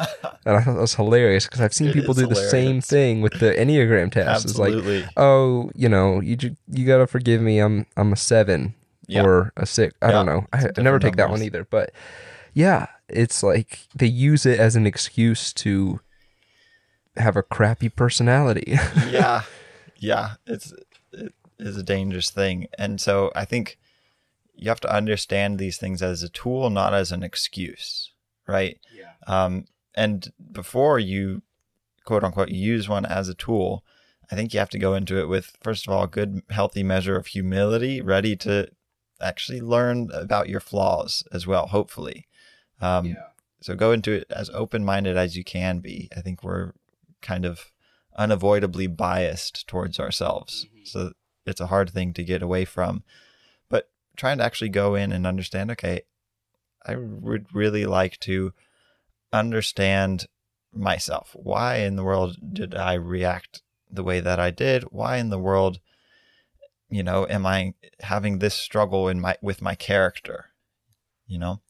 and 0.45 0.55
I 0.55 0.61
thought 0.61 0.75
that 0.75 0.81
was 0.81 0.95
hilarious 0.95 1.45
because 1.45 1.59
I've 1.59 1.73
seen 1.73 1.89
It 1.89 1.93
people 1.93 2.13
do 2.13 2.25
the 2.27 2.35
same 2.35 2.79
thing 2.81 3.21
with 3.21 3.39
the 3.39 3.51
Enneagram 3.53 4.11
test. 4.11 4.45
It's 4.45 4.57
like, 4.57 4.73
oh, 5.17 5.69
you 5.75 5.89
know, 5.89 6.21
you 6.21 6.37
you 6.71 6.85
gotta 6.85 7.07
forgive 7.07 7.41
me. 7.41 7.59
I'm 7.59 7.85
I'm 7.97 8.13
a 8.13 8.17
seven 8.17 8.73
Yeah. 9.07 9.23
or 9.25 9.51
a 9.57 9.65
six. 9.65 9.93
I 10.01 10.11
don't 10.11 10.25
know. 10.25 10.45
I, 10.53 10.67
I 10.77 10.81
never 10.81 10.99
take 10.99 11.17
that 11.17 11.29
one 11.29 11.43
either, 11.43 11.65
but 11.65 11.91
yeah, 12.53 12.87
it's 13.09 13.43
like 13.43 13.81
they 13.93 14.07
use 14.07 14.45
it 14.45 14.57
as 14.59 14.75
an 14.77 14.87
excuse 14.87 15.51
to 15.53 15.99
have 17.17 17.35
a 17.35 17.43
crappy 17.43 17.89
personality. 17.89 18.77
yeah, 19.09 19.41
yeah. 19.97 20.35
It's 20.45 20.73
it 21.11 21.33
is 21.59 21.77
a 21.77 21.83
dangerous 21.83 22.29
thing, 22.29 22.67
and 22.77 22.99
so 23.01 23.31
I 23.35 23.45
think 23.45 23.77
you 24.55 24.69
have 24.69 24.79
to 24.81 24.93
understand 24.93 25.59
these 25.59 25.77
things 25.77 26.01
as 26.01 26.23
a 26.23 26.29
tool, 26.29 26.69
not 26.69 26.93
as 26.93 27.11
an 27.11 27.23
excuse, 27.23 28.11
right? 28.47 28.79
Yeah. 28.93 29.13
Um, 29.27 29.65
and 29.95 30.31
before 30.51 30.99
you 30.99 31.41
quote 32.05 32.23
unquote 32.23 32.49
use 32.49 32.87
one 32.89 33.05
as 33.05 33.29
a 33.29 33.35
tool, 33.35 33.83
I 34.31 34.35
think 34.35 34.53
you 34.53 34.59
have 34.59 34.69
to 34.69 34.79
go 34.79 34.93
into 34.93 35.19
it 35.19 35.27
with 35.27 35.57
first 35.61 35.87
of 35.87 35.93
all 35.93 36.03
a 36.03 36.07
good 36.07 36.41
healthy 36.49 36.83
measure 36.83 37.15
of 37.15 37.27
humility, 37.27 38.01
ready 38.01 38.35
to 38.37 38.69
actually 39.21 39.61
learn 39.61 40.09
about 40.13 40.49
your 40.49 40.59
flaws 40.59 41.23
as 41.31 41.45
well. 41.47 41.67
Hopefully, 41.67 42.27
um, 42.81 43.15
so 43.61 43.75
go 43.75 43.91
into 43.91 44.11
it 44.11 44.27
as 44.29 44.49
open 44.51 44.85
minded 44.85 45.17
as 45.17 45.35
you 45.35 45.43
can 45.43 45.79
be. 45.79 46.09
I 46.15 46.21
think 46.21 46.43
we're 46.43 46.73
kind 47.21 47.45
of 47.45 47.71
unavoidably 48.17 48.87
biased 48.87 49.67
towards 49.67 49.99
ourselves. 49.99 50.65
Mm-hmm. 50.65 50.85
So 50.85 51.11
it's 51.45 51.61
a 51.61 51.67
hard 51.67 51.89
thing 51.89 52.13
to 52.13 52.23
get 52.23 52.41
away 52.41 52.65
from. 52.65 53.03
But 53.69 53.89
trying 54.15 54.39
to 54.39 54.43
actually 54.43 54.69
go 54.69 54.95
in 54.95 55.11
and 55.11 55.27
understand, 55.27 55.71
okay, 55.71 56.01
I 56.85 56.95
would 56.95 57.53
really 57.53 57.85
like 57.85 58.19
to 58.21 58.53
understand 59.31 60.27
myself. 60.73 61.35
Why 61.35 61.77
in 61.77 61.95
the 61.95 62.03
world 62.03 62.37
did 62.53 62.75
I 62.75 62.93
react 62.93 63.61
the 63.89 64.03
way 64.03 64.19
that 64.19 64.39
I 64.39 64.51
did? 64.51 64.83
Why 64.85 65.17
in 65.17 65.29
the 65.29 65.39
world, 65.39 65.79
you 66.89 67.03
know, 67.03 67.27
am 67.29 67.45
I 67.45 67.73
having 68.01 68.39
this 68.39 68.53
struggle 68.53 69.07
in 69.07 69.19
my 69.19 69.37
with 69.41 69.61
my 69.61 69.75
character? 69.75 70.47
You 71.25 71.39
know? 71.39 71.61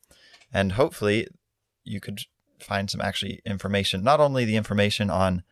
And 0.53 0.73
hopefully 0.73 1.27
you 1.83 1.99
could 1.99 2.21
find 2.59 2.89
some 2.89 3.01
actually 3.01 3.41
information, 3.45 4.03
not 4.03 4.19
only 4.19 4.45
the 4.45 4.55
information 4.55 5.09
on, 5.09 5.43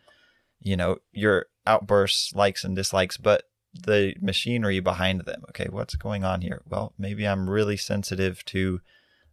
you 0.66 0.76
know, 0.76 0.98
your 1.14 1.46
outbursts, 1.66 2.34
likes 2.36 2.64
and 2.64 2.76
dislikes, 2.76 3.18
but 3.18 3.44
the 3.74 4.16
machinery 4.20 4.80
behind 4.80 5.22
them. 5.22 5.44
Okay, 5.50 5.68
what's 5.70 5.96
going 5.96 6.24
on 6.24 6.42
here? 6.42 6.62
Well, 6.68 6.94
maybe 6.98 7.28
I'm 7.28 7.50
really 7.50 7.78
sensitive 7.78 8.44
to 8.46 8.82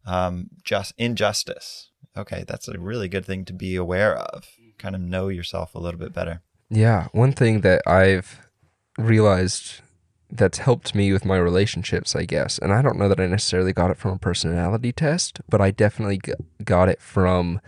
um, 0.07 0.51
just 0.63 0.93
injustice. 0.99 1.91
Okay, 2.17 2.45
that's 2.47 2.69
a 2.69 2.79
really 2.79 3.09
good 3.09 3.25
thing 3.25 3.45
to 3.47 3.53
be 3.55 3.77
aware 3.77 4.17
of. 4.17 4.47
Kind 4.79 4.95
of 4.95 5.01
know 5.01 5.29
yourself 5.29 5.75
a 5.75 5.79
little 5.79 5.99
bit 5.99 6.13
better. 6.13 6.43
Yeah, 6.69 7.09
one 7.13 7.33
thing 7.33 7.63
that 7.63 7.83
I've 7.87 8.47
realized 8.99 9.81
that's 10.31 10.59
helped 10.59 10.95
me 10.95 11.13
with 11.13 11.25
my 11.25 11.37
relationships, 11.37 12.15
I 12.15 12.25
guess. 12.25 12.59
And 12.59 12.73
I 12.73 12.83
don't 12.83 12.99
know 12.99 13.09
that 13.09 13.21
I 13.21 13.27
necessarily 13.27 13.73
got 13.73 13.91
it 13.91 13.99
from 13.99 14.13
a 14.13 14.19
personality 14.19 14.93
test, 14.93 15.41
but 15.49 15.61
I 15.61 15.71
definitely 15.71 16.21
got 16.65 16.89
it 16.89 17.01
from 17.01 17.61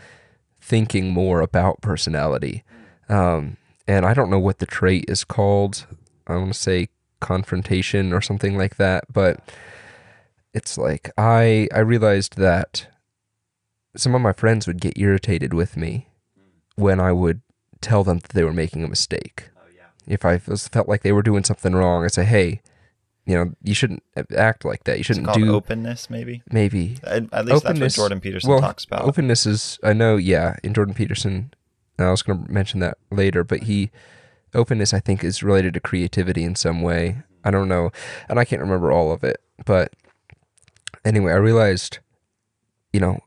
thinking 0.60 1.10
more 1.10 1.40
about 1.40 1.82
personality. 1.82 2.64
Um, 3.08 3.56
and 3.86 4.06
I 4.06 4.14
don't 4.14 4.30
know 4.30 4.38
what 4.38 4.58
the 4.58 4.66
trait 4.66 5.04
is 5.08 5.24
called. 5.24 5.86
I 6.26 6.36
want 6.36 6.52
to 6.54 6.58
say 6.58 6.88
confrontation 7.20 8.12
or 8.12 8.20
something 8.20 8.56
like 8.56 8.76
that, 8.76 9.04
but 9.12 9.40
it's 10.52 10.78
like 10.78 11.10
I 11.18 11.68
I 11.74 11.80
realized 11.80 12.36
that 12.36 12.88
some 13.96 14.14
of 14.14 14.20
my 14.22 14.32
friends 14.32 14.66
would 14.66 14.80
get 14.80 14.98
irritated 14.98 15.54
with 15.54 15.76
me 15.76 16.08
when 16.76 16.98
I 17.00 17.12
would 17.12 17.42
tell 17.80 18.04
them 18.04 18.18
that 18.18 18.32
they 18.32 18.44
were 18.44 18.52
making 18.52 18.84
a 18.84 18.88
mistake. 18.88 19.50
Oh 19.56 19.68
yeah. 19.74 19.86
If 20.06 20.24
I 20.24 20.38
felt 20.38 20.88
like 20.88 21.02
they 21.02 21.12
were 21.12 21.22
doing 21.22 21.44
something 21.44 21.74
wrong, 21.74 22.04
I 22.04 22.08
say, 22.08 22.24
"Hey, 22.24 22.62
you 23.26 23.34
know, 23.34 23.52
you 23.62 23.74
shouldn't 23.74 24.02
act 24.36 24.64
like 24.64 24.84
that. 24.84 24.98
You 24.98 25.04
shouldn't 25.04 25.32
do 25.32 25.54
openness, 25.54 26.10
maybe. 26.10 26.42
maybe 26.50 26.98
At, 27.04 27.32
at 27.32 27.46
least 27.46 27.64
Openness- 27.64 27.80
that's 27.80 27.98
what 27.98 28.02
Jordan 28.02 28.20
Peterson 28.20 28.50
well, 28.50 28.60
talks 28.60 28.84
about. 28.84 29.02
openness 29.04 29.46
is 29.46 29.78
I 29.82 29.92
know, 29.92 30.16
yeah, 30.16 30.56
in 30.62 30.74
Jordan 30.74 30.94
Peterson. 30.94 31.52
I 31.98 32.10
was 32.10 32.22
going 32.22 32.44
to 32.44 32.52
mention 32.52 32.80
that 32.80 32.98
later, 33.10 33.44
but 33.44 33.64
he 33.64 33.90
openness 34.54 34.94
I 34.94 35.00
think 35.00 35.24
is 35.24 35.42
related 35.42 35.74
to 35.74 35.80
creativity 35.80 36.44
in 36.44 36.54
some 36.54 36.82
way. 36.82 37.22
I 37.44 37.50
don't 37.50 37.68
know, 37.68 37.90
and 38.28 38.38
I 38.38 38.44
can't 38.44 38.62
remember 38.62 38.90
all 38.90 39.12
of 39.12 39.22
it, 39.22 39.40
but 39.66 39.92
anyway, 41.04 41.32
I 41.32 41.36
realized, 41.36 41.98
you 42.92 43.00
know, 43.00 43.20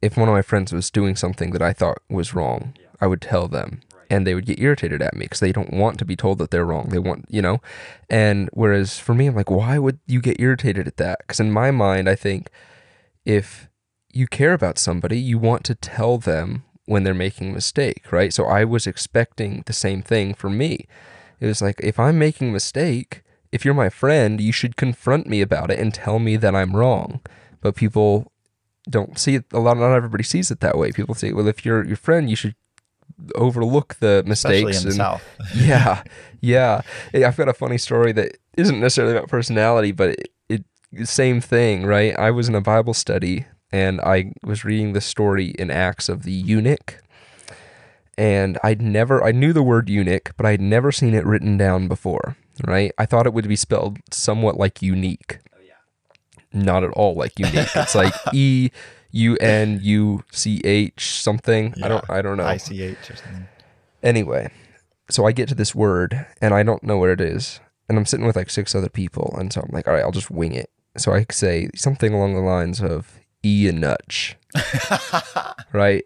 if 0.00 0.16
one 0.16 0.28
of 0.28 0.34
my 0.34 0.42
friends 0.42 0.72
was 0.72 0.90
doing 0.90 1.14
something 1.14 1.52
that 1.52 1.62
I 1.62 1.72
thought 1.72 2.02
was 2.10 2.34
wrong, 2.34 2.74
I 3.00 3.06
would 3.06 3.20
tell 3.20 3.48
them. 3.48 3.80
And 4.10 4.26
they 4.26 4.34
would 4.34 4.44
get 4.44 4.58
irritated 4.58 5.00
at 5.00 5.14
me 5.14 5.24
because 5.24 5.40
they 5.40 5.52
don't 5.52 5.72
want 5.72 5.98
to 5.98 6.04
be 6.04 6.16
told 6.16 6.36
that 6.38 6.50
they're 6.50 6.66
wrong. 6.66 6.88
They 6.90 6.98
want, 6.98 7.24
you 7.30 7.40
know, 7.40 7.62
and 8.10 8.50
whereas 8.52 8.98
for 8.98 9.14
me, 9.14 9.26
I'm 9.26 9.34
like, 9.34 9.50
why 9.50 9.78
would 9.78 10.00
you 10.06 10.20
get 10.20 10.38
irritated 10.38 10.86
at 10.86 10.98
that? 10.98 11.20
Because 11.20 11.40
in 11.40 11.50
my 11.50 11.70
mind, 11.70 12.10
I 12.10 12.14
think 12.14 12.50
if 13.24 13.70
you 14.12 14.26
care 14.26 14.52
about 14.52 14.78
somebody, 14.78 15.18
you 15.18 15.38
want 15.38 15.64
to 15.64 15.74
tell 15.74 16.18
them 16.18 16.64
when 16.86 17.04
they're 17.04 17.14
making 17.14 17.50
a 17.50 17.54
mistake, 17.54 18.10
right? 18.10 18.32
So 18.32 18.44
I 18.44 18.64
was 18.64 18.86
expecting 18.86 19.62
the 19.66 19.72
same 19.72 20.02
thing 20.02 20.34
for 20.34 20.50
me. 20.50 20.86
It 21.40 21.46
was 21.46 21.62
like, 21.62 21.80
if 21.80 21.98
I'm 21.98 22.18
making 22.18 22.50
a 22.50 22.52
mistake, 22.52 23.22
if 23.50 23.64
you're 23.64 23.74
my 23.74 23.90
friend, 23.90 24.40
you 24.40 24.52
should 24.52 24.76
confront 24.76 25.26
me 25.26 25.40
about 25.40 25.70
it 25.70 25.78
and 25.78 25.92
tell 25.92 26.18
me 26.18 26.36
that 26.36 26.54
I'm 26.54 26.74
wrong. 26.74 27.20
But 27.60 27.76
people 27.76 28.32
don't 28.88 29.18
see 29.18 29.36
it. 29.36 29.44
A 29.52 29.60
lot, 29.60 29.76
not 29.76 29.94
everybody 29.94 30.24
sees 30.24 30.50
it 30.50 30.60
that 30.60 30.76
way. 30.76 30.90
People 30.90 31.14
say, 31.14 31.32
well, 31.32 31.46
if 31.46 31.64
you're 31.64 31.84
your 31.84 31.96
friend, 31.96 32.28
you 32.28 32.36
should 32.36 32.54
overlook 33.34 33.96
the 34.00 34.24
mistakes 34.26 34.84
in 34.84 34.90
the 34.90 35.20
yeah, 36.40 36.82
yeah. 37.12 37.28
I've 37.28 37.36
got 37.36 37.48
a 37.48 37.54
funny 37.54 37.78
story 37.78 38.12
that 38.12 38.38
isn't 38.56 38.80
necessarily 38.80 39.16
about 39.16 39.28
personality, 39.28 39.92
but 39.92 40.10
it, 40.10 40.28
it 40.48 40.64
same 41.08 41.40
thing, 41.40 41.84
right? 41.86 42.18
I 42.18 42.30
was 42.30 42.48
in 42.48 42.54
a 42.54 42.60
Bible 42.60 42.94
study 42.94 43.46
and 43.72 44.00
I 44.00 44.32
was 44.42 44.64
reading 44.64 44.92
the 44.92 45.00
story 45.00 45.48
in 45.58 45.70
Acts 45.70 46.08
of 46.08 46.22
the 46.24 46.32
eunuch, 46.32 47.02
and 48.18 48.58
I'd 48.62 48.82
never, 48.82 49.24
I 49.24 49.32
knew 49.32 49.52
the 49.52 49.62
word 49.62 49.88
eunuch, 49.88 50.32
but 50.36 50.44
I'd 50.46 50.60
never 50.60 50.92
seen 50.92 51.14
it 51.14 51.24
written 51.24 51.56
down 51.56 51.88
before, 51.88 52.36
right? 52.66 52.92
I 52.98 53.06
thought 53.06 53.26
it 53.26 53.32
would 53.32 53.48
be 53.48 53.56
spelled 53.56 53.98
somewhat 54.10 54.58
like 54.58 54.82
unique. 54.82 55.38
Oh, 55.54 55.60
yeah. 55.66 55.72
Not 56.52 56.84
at 56.84 56.90
all 56.90 57.14
like 57.14 57.38
unique. 57.38 57.68
It's 57.74 57.94
like 57.94 58.14
E 58.32 58.70
U 59.12 59.36
N 59.38 59.80
U 59.82 60.24
C 60.30 60.60
H 60.64 61.20
something. 61.20 61.74
I 61.82 61.88
don't, 61.88 62.10
I 62.10 62.22
don't 62.22 62.36
know. 62.36 62.46
ICH 62.46 63.10
or 63.10 63.16
something. 63.16 63.48
Anyway, 64.02 64.50
so 65.10 65.26
I 65.26 65.32
get 65.32 65.48
to 65.48 65.54
this 65.54 65.74
word 65.74 66.26
and 66.40 66.52
I 66.52 66.62
don't 66.62 66.82
know 66.82 66.98
what 66.98 67.08
it 67.08 67.20
is. 67.20 67.60
And 67.88 67.98
I'm 67.98 68.06
sitting 68.06 68.26
with 68.26 68.36
like 68.36 68.50
six 68.50 68.74
other 68.74 68.88
people. 68.88 69.34
And 69.38 69.52
so 69.52 69.62
I'm 69.62 69.70
like, 69.72 69.86
all 69.86 69.94
right, 69.94 70.02
I'll 70.02 70.12
just 70.12 70.30
wing 70.30 70.52
it. 70.52 70.70
So 70.96 71.12
I 71.12 71.24
say 71.30 71.70
something 71.74 72.12
along 72.12 72.34
the 72.34 72.40
lines 72.40 72.80
of 72.80 73.18
E 73.44 73.68
and 73.68 73.80
nutch. 73.80 74.36
right? 75.72 76.04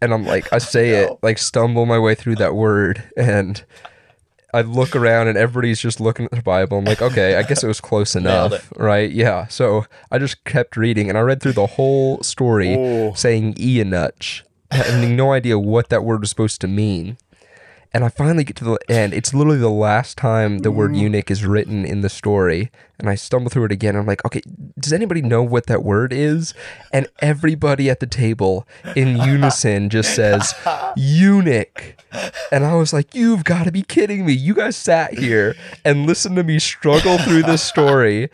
And 0.00 0.12
I'm 0.12 0.26
like, 0.26 0.52
I 0.52 0.58
say 0.58 0.90
it, 0.90 1.10
like 1.22 1.38
stumble 1.38 1.86
my 1.86 1.98
way 1.98 2.14
through 2.14 2.36
that 2.36 2.54
word. 2.54 3.02
And 3.16 3.64
I 4.52 4.62
look 4.62 4.94
around 4.94 5.28
and 5.28 5.38
everybody's 5.38 5.80
just 5.80 6.00
looking 6.00 6.26
at 6.26 6.32
the 6.32 6.42
Bible. 6.42 6.78
I'm 6.78 6.84
like, 6.84 7.02
okay, 7.02 7.36
I 7.36 7.42
guess 7.42 7.64
it 7.64 7.68
was 7.68 7.80
close 7.80 8.14
enough. 8.16 8.72
Right? 8.76 9.10
Yeah. 9.10 9.46
So 9.48 9.86
I 10.10 10.18
just 10.18 10.44
kept 10.44 10.76
reading 10.76 11.08
and 11.08 11.18
I 11.18 11.22
read 11.22 11.42
through 11.42 11.52
the 11.52 11.66
whole 11.66 12.22
story 12.22 12.74
Ooh. 12.74 13.12
saying 13.14 13.54
Eonutch, 13.54 14.42
having 14.70 15.16
no 15.16 15.32
idea 15.32 15.58
what 15.58 15.88
that 15.88 16.04
word 16.04 16.20
was 16.20 16.30
supposed 16.30 16.60
to 16.62 16.68
mean. 16.68 17.16
And 17.96 18.04
I 18.04 18.10
finally 18.10 18.44
get 18.44 18.56
to 18.56 18.64
the 18.64 18.78
end. 18.90 19.14
It's 19.14 19.32
literally 19.32 19.56
the 19.56 19.70
last 19.70 20.18
time 20.18 20.58
the 20.58 20.70
word 20.70 20.90
mm. 20.90 21.00
eunuch 21.00 21.30
is 21.30 21.46
written 21.46 21.86
in 21.86 22.02
the 22.02 22.10
story. 22.10 22.70
And 22.98 23.08
I 23.08 23.14
stumble 23.14 23.48
through 23.48 23.64
it 23.64 23.72
again. 23.72 23.96
I'm 23.96 24.04
like, 24.04 24.22
okay, 24.22 24.42
does 24.78 24.92
anybody 24.92 25.22
know 25.22 25.42
what 25.42 25.64
that 25.68 25.82
word 25.82 26.12
is? 26.12 26.52
And 26.92 27.08
everybody 27.20 27.88
at 27.88 28.00
the 28.00 28.06
table 28.06 28.68
in 28.94 29.16
unison 29.16 29.88
just 29.88 30.14
says 30.14 30.54
eunuch. 30.94 31.96
And 32.52 32.66
I 32.66 32.74
was 32.74 32.92
like, 32.92 33.14
you've 33.14 33.44
got 33.44 33.64
to 33.64 33.72
be 33.72 33.80
kidding 33.80 34.26
me. 34.26 34.34
You 34.34 34.52
guys 34.52 34.76
sat 34.76 35.14
here 35.14 35.54
and 35.82 36.04
listened 36.04 36.36
to 36.36 36.44
me 36.44 36.58
struggle 36.58 37.16
through 37.16 37.44
this 37.44 37.62
story. 37.62 38.28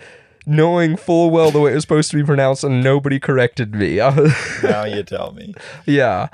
Knowing 0.44 0.96
full 0.96 1.30
well 1.30 1.52
the 1.52 1.60
way 1.60 1.70
it 1.70 1.76
was 1.76 1.84
supposed 1.84 2.10
to 2.10 2.16
be 2.16 2.24
pronounced, 2.24 2.64
and 2.64 2.82
nobody 2.82 3.20
corrected 3.20 3.76
me. 3.76 3.98
Now 4.64 4.82
you 4.86 5.04
tell 5.04 5.30
me. 5.30 5.54
yeah. 5.86 6.30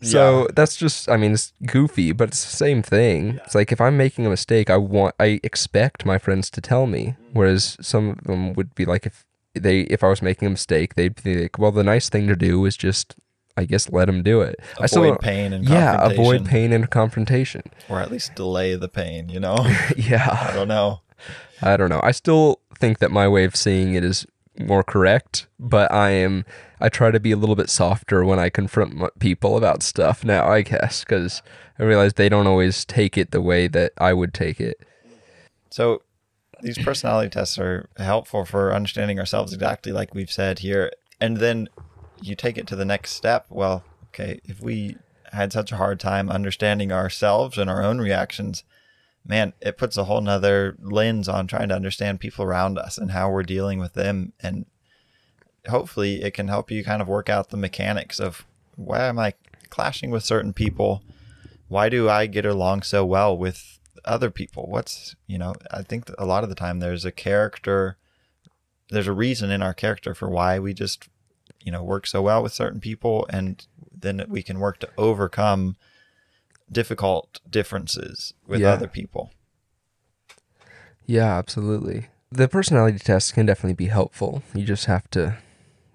So 0.00 0.46
that's 0.54 0.76
just, 0.76 1.08
I 1.10 1.16
mean, 1.16 1.32
it's 1.32 1.52
goofy, 1.66 2.12
but 2.12 2.28
it's 2.28 2.44
the 2.44 2.56
same 2.56 2.82
thing. 2.82 3.40
It's 3.44 3.54
like 3.54 3.72
if 3.72 3.80
I'm 3.80 3.96
making 3.96 4.26
a 4.26 4.30
mistake, 4.30 4.70
I 4.70 4.76
want, 4.76 5.14
I 5.18 5.40
expect 5.42 6.06
my 6.06 6.18
friends 6.18 6.50
to 6.50 6.60
tell 6.60 6.86
me. 6.86 7.16
Whereas 7.32 7.76
some 7.80 8.10
of 8.10 8.24
them 8.24 8.52
would 8.54 8.74
be 8.74 8.84
like, 8.84 9.06
if 9.06 9.26
they, 9.54 9.80
if 9.82 10.04
I 10.04 10.08
was 10.08 10.22
making 10.22 10.46
a 10.46 10.50
mistake, 10.52 10.94
they'd 10.94 11.20
be 11.22 11.42
like, 11.42 11.58
well, 11.58 11.72
the 11.72 11.82
nice 11.82 12.08
thing 12.08 12.28
to 12.28 12.36
do 12.36 12.64
is 12.64 12.76
just, 12.76 13.16
I 13.56 13.64
guess, 13.64 13.90
let 13.90 14.04
them 14.04 14.22
do 14.22 14.40
it. 14.40 14.60
I 14.80 14.86
still 14.86 15.04
Avoid 15.04 15.20
pain 15.20 15.52
and 15.52 15.68
yeah, 15.68 16.06
avoid 16.06 16.46
pain 16.46 16.72
and 16.72 16.88
confrontation. 16.88 17.62
Or 17.88 18.00
at 18.00 18.10
least 18.10 18.36
delay 18.36 18.76
the 18.76 18.88
pain, 18.88 19.28
you 19.28 19.40
know? 19.40 19.56
Yeah. 19.96 20.48
I 20.48 20.54
don't 20.54 20.68
know. 20.68 21.00
I 21.60 21.76
don't 21.76 21.88
know. 21.88 22.00
I 22.04 22.12
still 22.12 22.60
think 22.78 23.00
that 23.00 23.10
my 23.10 23.26
way 23.26 23.44
of 23.44 23.56
seeing 23.56 23.94
it 23.94 24.04
is 24.04 24.24
more 24.58 24.82
correct, 24.82 25.46
but 25.58 25.90
I 25.92 26.10
am. 26.10 26.44
I 26.80 26.88
try 26.88 27.10
to 27.10 27.20
be 27.20 27.32
a 27.32 27.36
little 27.36 27.56
bit 27.56 27.70
softer 27.70 28.24
when 28.24 28.38
I 28.38 28.50
confront 28.50 29.18
people 29.18 29.56
about 29.56 29.82
stuff 29.82 30.24
now. 30.24 30.48
I 30.48 30.62
guess 30.62 31.04
because 31.04 31.42
I 31.78 31.84
realize 31.84 32.14
they 32.14 32.28
don't 32.28 32.46
always 32.46 32.84
take 32.84 33.16
it 33.16 33.30
the 33.30 33.40
way 33.40 33.68
that 33.68 33.92
I 33.98 34.12
would 34.12 34.34
take 34.34 34.60
it. 34.60 34.78
So 35.70 36.02
these 36.60 36.78
personality 36.78 37.30
tests 37.30 37.58
are 37.58 37.88
helpful 37.96 38.44
for 38.44 38.74
understanding 38.74 39.18
ourselves 39.18 39.52
exactly 39.52 39.92
like 39.92 40.14
we've 40.14 40.30
said 40.30 40.60
here. 40.60 40.90
And 41.20 41.38
then 41.38 41.68
you 42.20 42.34
take 42.34 42.58
it 42.58 42.66
to 42.68 42.76
the 42.76 42.84
next 42.84 43.12
step. 43.12 43.46
Well, 43.48 43.84
okay, 44.08 44.40
if 44.44 44.60
we 44.60 44.96
had 45.32 45.52
such 45.52 45.72
a 45.72 45.76
hard 45.76 46.00
time 46.00 46.28
understanding 46.28 46.90
ourselves 46.90 47.58
and 47.58 47.68
our 47.68 47.82
own 47.82 47.98
reactions, 47.98 48.64
man, 49.28 49.52
it 49.60 49.76
puts 49.76 49.96
a 49.98 50.04
whole 50.04 50.22
nother 50.22 50.74
lens 50.80 51.28
on 51.28 51.46
trying 51.46 51.68
to 51.68 51.76
understand 51.76 52.18
people 52.18 52.44
around 52.44 52.78
us 52.78 52.96
and 52.96 53.10
how 53.10 53.30
we're 53.30 53.42
dealing 53.42 53.78
with 53.78 53.92
them. 53.92 54.32
And 54.40 54.64
hopefully 55.68 56.22
it 56.22 56.32
can 56.32 56.48
help 56.48 56.70
you 56.70 56.82
kind 56.82 57.02
of 57.02 57.08
work 57.08 57.28
out 57.28 57.50
the 57.50 57.58
mechanics 57.58 58.18
of 58.18 58.46
why 58.74 59.04
am 59.04 59.18
I 59.18 59.34
clashing 59.68 60.10
with 60.10 60.24
certain 60.24 60.54
people? 60.54 61.02
Why 61.68 61.90
do 61.90 62.08
I 62.08 62.26
get 62.26 62.46
along 62.46 62.82
so 62.82 63.04
well 63.04 63.36
with 63.36 63.78
other 64.06 64.30
people? 64.30 64.66
What's, 64.66 65.14
you 65.26 65.36
know, 65.36 65.54
I 65.70 65.82
think 65.82 66.10
a 66.16 66.24
lot 66.24 66.42
of 66.42 66.48
the 66.48 66.54
time 66.54 66.78
there's 66.78 67.04
a 67.04 67.12
character, 67.12 67.98
there's 68.88 69.06
a 69.06 69.12
reason 69.12 69.50
in 69.50 69.60
our 69.60 69.74
character 69.74 70.14
for 70.14 70.30
why 70.30 70.58
we 70.58 70.72
just, 70.72 71.06
you 71.60 71.70
know, 71.70 71.82
work 71.82 72.06
so 72.06 72.22
well 72.22 72.42
with 72.42 72.54
certain 72.54 72.80
people. 72.80 73.26
And 73.28 73.66
then 73.92 74.24
we 74.26 74.42
can 74.42 74.58
work 74.58 74.78
to 74.78 74.88
overcome 74.96 75.76
difficult 76.70 77.40
differences 77.48 78.34
with 78.46 78.60
Yeah. 78.60 78.72
other 78.72 78.88
people. 78.88 79.30
Yeah, 81.06 81.36
absolutely. 81.38 82.08
The 82.30 82.48
personality 82.48 82.98
test 82.98 83.34
can 83.34 83.46
definitely 83.46 83.74
be 83.74 83.86
helpful. 83.86 84.42
You 84.54 84.64
just 84.64 84.84
have 84.86 85.08
to 85.10 85.38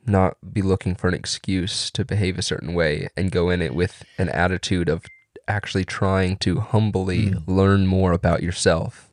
not 0.06 0.38
be 0.52 0.62
looking 0.62 0.96
for 0.96 1.08
an 1.08 1.14
excuse 1.14 1.90
to 1.92 2.04
behave 2.04 2.38
a 2.38 2.42
certain 2.42 2.74
way 2.74 3.08
and 3.16 3.32
go 3.32 3.50
in 3.50 3.62
it 3.62 3.74
with 3.76 4.04
an 4.18 4.30
attitude 4.30 4.90
of 4.90 5.06
actually 5.48 5.86
trying 5.86 6.36
to 6.38 6.60
humbly 6.60 7.30
hmm. 7.32 7.52
learn 7.52 7.86
more 7.88 8.12
about 8.12 8.42
yourself. 8.44 9.10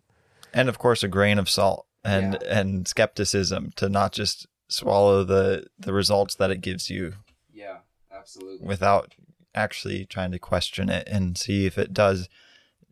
and 0.53 0.69
of 0.69 0.79
course 0.79 1.05
a 1.05 1.09
grain 1.09 1.39
of 1.39 1.49
salt 1.49 1.87
and 2.03 2.43
and 2.45 2.89
skepticism 2.89 3.71
to 3.77 3.89
not 3.89 4.11
just 4.13 4.47
swallow 4.69 5.23
the 5.23 5.65
the 5.79 5.93
results 5.93 6.35
that 6.37 6.51
it 6.51 6.61
gives 6.61 6.89
you 6.91 7.15
Yeah, 7.53 7.79
absolutely. 8.13 8.67
without 8.67 9.15
actually 9.55 10.05
trying 10.05 10.31
to 10.33 10.39
question 10.39 10.89
it 10.89 11.09
and 11.09 11.37
see 11.37 11.67
if 11.67 11.77
it 11.79 11.93
does 11.93 12.29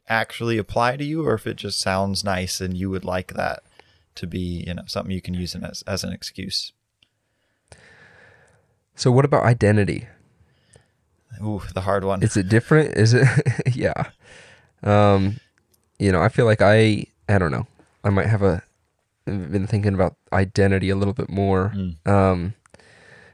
actually 0.09 0.59
apply 0.59 0.97
to 0.97 1.05
you 1.05 1.27
or 1.27 1.35
if 1.35 1.47
it 1.47 1.57
just 1.57 1.81
sounds 1.81 2.25
nice 2.25 2.61
and 2.61 2.77
you 2.77 2.89
would 2.91 3.05
like 3.05 3.35
that 3.35 3.63
to 4.15 4.27
be 4.27 4.65
you 4.67 4.75
know 4.75 4.83
something 4.87 5.13
you 5.13 5.21
can 5.21 5.35
use 5.35 5.55
in 5.55 5.65
as, 5.65 5.83
as 5.83 6.03
an 6.03 6.13
excuse 6.13 6.73
So 8.95 9.13
what 9.13 9.25
about 9.25 9.45
identity? 9.45 10.09
ooh 11.43 11.63
the 11.75 11.83
hard 11.83 12.05
one 12.05 12.23
Is 12.23 12.37
it 12.37 12.49
different? 12.49 12.97
Is 12.97 13.15
it 13.15 13.29
yeah. 13.75 14.11
Um 14.83 15.41
you 15.99 16.11
know, 16.13 16.23
I 16.23 16.29
feel 16.29 16.47
like 16.47 16.63
I 16.63 17.05
I 17.29 17.39
don't 17.39 17.53
know. 17.53 17.67
I 18.03 18.11
might 18.11 18.27
have 18.27 18.43
a 18.43 18.63
been 19.27 19.67
thinking 19.67 19.95
about 19.95 20.17
identity 20.33 20.91
a 20.91 20.97
little 20.97 21.13
bit 21.15 21.29
more. 21.29 21.73
Mm. 21.77 22.09
Um, 22.09 22.55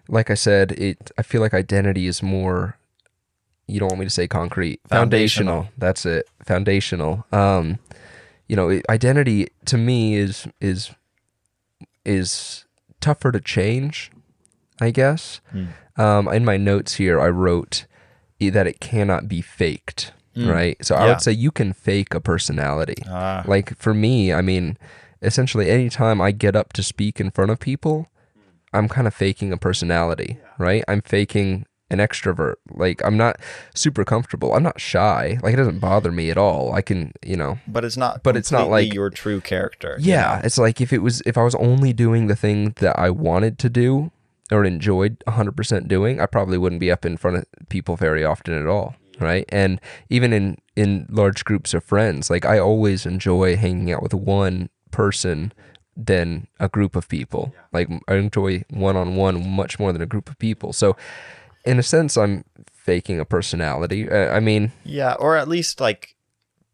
like 0.08 0.30
I 0.30 0.34
said, 0.34 0.72
it. 0.72 1.10
I 1.16 1.22
feel 1.22 1.40
like 1.40 1.54
identity 1.54 2.06
is 2.06 2.22
more. 2.22 2.76
You 3.66 3.81
don't 3.81 3.88
want 3.88 4.00
me 4.00 4.07
to 4.07 4.11
say 4.11 4.29
concrete. 4.29 4.81
Foundational. 4.88 5.55
Foundational. 5.62 5.72
That's 5.79 6.07
it. 6.07 6.29
Foundational. 6.44 7.24
Um, 7.33 7.79
you 8.48 8.57
know, 8.57 8.81
identity 8.90 9.48
to 9.66 9.79
me 9.79 10.16
is 10.16 10.46
is 10.61 10.90
is 12.05 12.66
tougher 13.00 13.33
to 13.33 13.40
change. 13.40 14.11
I 14.81 14.90
guess. 14.90 15.40
Mm. 15.55 15.68
Um, 15.96 16.29
in 16.29 16.44
my 16.44 16.57
notes 16.57 16.94
here, 16.94 17.20
I 17.20 17.29
wrote 17.29 17.87
that 18.40 18.66
it 18.66 18.81
cannot 18.81 19.29
be 19.29 19.40
faked. 19.40 20.12
Mm. 20.37 20.53
Right. 20.53 20.85
So 20.85 20.96
I 20.96 21.07
would 21.07 21.20
say 21.22 21.31
you 21.33 21.50
can 21.53 21.72
fake 21.72 22.12
a 22.12 22.20
personality. 22.20 23.00
Ah, 23.09 23.44
Like 23.46 23.79
for 23.79 23.94
me, 23.94 24.33
I 24.33 24.42
mean, 24.42 24.77
essentially 25.22 25.70
anytime 25.70 26.20
I 26.20 26.33
get 26.33 26.57
up 26.57 26.72
to 26.72 26.83
speak 26.83 27.20
in 27.20 27.31
front 27.31 27.53
of 27.53 27.61
people, 27.61 28.09
I'm 28.72 28.88
kind 28.88 29.07
of 29.07 29.14
faking 29.14 29.53
a 29.53 29.57
personality, 29.57 30.38
right? 30.59 30.83
I'm 30.88 31.00
faking 31.03 31.66
an 31.94 32.00
extrovert. 32.07 32.57
Like 32.70 33.02
I'm 33.04 33.16
not 33.16 33.40
super 33.74 34.04
comfortable. 34.04 34.52
I'm 34.54 34.62
not 34.62 34.80
shy. 34.80 35.38
Like 35.42 35.54
it 35.54 35.57
doesn't 35.57 35.78
bother 35.78 36.12
me 36.12 36.30
at 36.30 36.37
all. 36.37 36.72
I 36.74 36.83
can, 36.83 37.12
you 37.24 37.37
know, 37.37 37.59
but 37.66 37.85
it's 37.85 37.96
not. 37.96 38.22
but 38.22 38.37
it's 38.37 38.52
not 38.52 38.68
like- 38.68 38.92
your 38.92 39.11
true 39.11 39.40
character. 39.40 39.96
you 39.98 40.12
yeah, 40.12 40.37
know? 40.37 40.40
it's 40.44 40.59
like 40.59 40.80
if 40.80 40.92
it 40.92 40.98
was 40.98 41.22
if 41.24 41.38
I 41.38 41.42
was 41.42 41.54
only 41.57 41.92
doing 41.92 42.26
the 42.26 42.37
thing 42.37 42.74
that 42.80 42.98
I 42.98 43.11
wanted 43.11 43.59
to 43.61 43.68
do 43.70 44.11
or 44.52 44.64
enjoyed 44.64 45.22
100% 45.26 45.88
doing, 45.88 46.20
I 46.20 46.26
probably 46.26 46.59
wouldn't 46.59 46.80
be 46.80 46.90
up 46.90 47.07
in 47.07 47.16
front 47.16 47.38
of 47.38 47.44
people 47.70 47.96
very 47.96 48.22
often 48.24 48.52
at 48.52 48.66
all, 48.66 48.94
right? 49.18 49.46
And 49.48 49.80
even 50.11 50.33
in 50.35 50.59
in 50.76 51.07
large 51.09 51.44
groups 51.44 51.72
of 51.72 51.85
friends, 51.85 52.28
like 52.28 52.44
I 52.44 52.59
always 52.59 53.07
enjoy 53.07 53.57
hanging 53.57 53.92
out 53.92 54.02
with 54.02 54.12
one 54.12 54.68
person 54.90 55.52
than 55.96 56.48
a 56.59 56.68
group 56.68 56.96
of 56.96 57.09
people. 57.09 57.54
Like 57.72 57.88
I 58.09 58.14
enjoy 58.16 58.64
one-on-one 58.70 59.48
much 59.48 59.78
more 59.78 59.92
than 59.92 60.02
a 60.02 60.07
group 60.07 60.28
of 60.28 60.37
people. 60.38 60.72
So 60.72 60.96
in 61.64 61.79
a 61.79 61.83
sense 61.83 62.16
I'm 62.16 62.44
faking 62.72 63.20
a 63.20 63.24
personality. 63.24 64.09
Uh, 64.09 64.31
I 64.31 64.40
mean, 64.40 64.72
Yeah, 64.85 65.14
or 65.14 65.37
at 65.37 65.48
least 65.48 65.81
like 65.81 66.16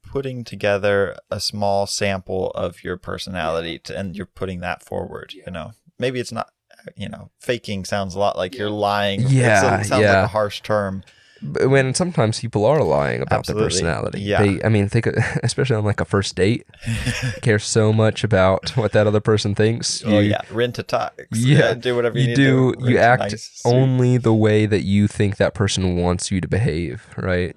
putting 0.03 0.43
together 0.43 1.17
a 1.31 1.39
small 1.41 1.87
sample 1.87 2.51
of 2.53 2.83
your 2.83 2.97
personality 2.97 3.79
to, 3.81 3.97
and 3.97 4.17
you're 4.17 4.27
putting 4.27 4.61
that 4.61 4.85
forward, 4.85 5.33
you 5.35 5.51
know. 5.51 5.73
Maybe 5.99 6.19
it's 6.19 6.33
not 6.33 6.51
you 6.97 7.09
know, 7.09 7.31
faking 7.41 7.85
sounds 7.85 8.15
a 8.15 8.19
lot 8.19 8.37
like 8.37 8.57
you're 8.57 8.71
lying. 8.71 9.21
Yeah, 9.29 9.81
it 9.81 9.85
sounds 9.85 10.03
yeah. 10.03 10.15
like 10.15 10.25
a 10.25 10.29
harsh 10.29 10.61
term. 10.61 11.03
When 11.43 11.95
sometimes 11.95 12.39
people 12.41 12.67
are 12.67 12.83
lying 12.83 13.23
about 13.23 13.39
Absolutely. 13.41 13.63
their 13.63 13.71
personality. 13.71 14.21
Yeah. 14.21 14.43
They, 14.43 14.63
I 14.63 14.69
mean, 14.69 14.89
think, 14.89 15.07
especially 15.43 15.77
on 15.77 15.85
like 15.85 16.01
a 16.01 16.05
first 16.05 16.37
date, 16.37 16.67
care 17.43 17.59
so 17.59 17.93
much 17.93 18.23
about 18.25 18.77
what 18.77 18.93
that 18.93 19.07
other 19.07 19.21
person 19.21 19.55
thinks. 19.55 20.05
oh 20.05 20.19
You- 20.19 20.31
yeah, 20.31 20.43
rent 20.51 20.79
a 20.79 20.83
tux. 20.83 21.11
Yeah. 21.33 21.75
do 21.75 21.97
whatever 21.97 22.19
you, 22.19 22.23
You 22.23 22.29
need 22.29 22.37
do, 22.37 22.75
to 22.75 22.91
you 22.91 22.99
act 22.99 23.23
nice 23.33 23.63
only 23.65 24.19
the 24.19 24.35
way 24.35 24.67
that 24.67 24.83
you 24.83 25.09
think 25.09 25.37
that 25.39 25.55
person 25.55 25.97
wants 25.97 26.31
you 26.31 26.41
to 26.43 26.49
behave, 26.49 27.07
right? 27.17 27.57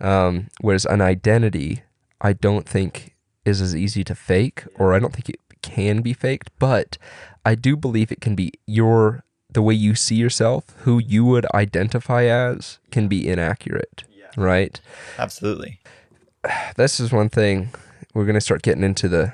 Um, 0.00 0.48
whereas 0.60 0.84
an 0.86 1.00
identity, 1.00 1.82
I 2.20 2.32
don't 2.34 2.68
think 2.68 3.16
is 3.44 3.60
as 3.60 3.74
easy 3.74 4.04
to 4.04 4.14
fake, 4.14 4.64
or 4.76 4.94
I 4.94 4.98
don't 5.00 5.12
think 5.12 5.28
it 5.28 5.40
can 5.62 6.02
be 6.02 6.12
faked, 6.12 6.50
but 6.60 6.98
I 7.44 7.56
do 7.56 7.76
believe 7.76 8.12
it 8.12 8.20
can 8.20 8.34
be 8.36 8.52
your 8.66 9.24
the 9.52 9.62
way 9.62 9.74
you 9.74 9.94
see 9.94 10.16
yourself, 10.16 10.64
who 10.80 10.98
you 10.98 11.24
would 11.24 11.46
identify 11.54 12.24
as, 12.24 12.78
can 12.90 13.08
be 13.08 13.28
inaccurate, 13.28 14.04
right? 14.36 14.80
Absolutely. 15.18 15.80
this 16.76 17.00
is 17.00 17.12
one 17.12 17.28
thing 17.28 17.70
we're 18.14 18.24
going 18.24 18.34
to 18.34 18.40
start 18.40 18.62
getting 18.62 18.84
into 18.84 19.08
the 19.08 19.32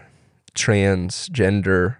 transgender 0.54 1.96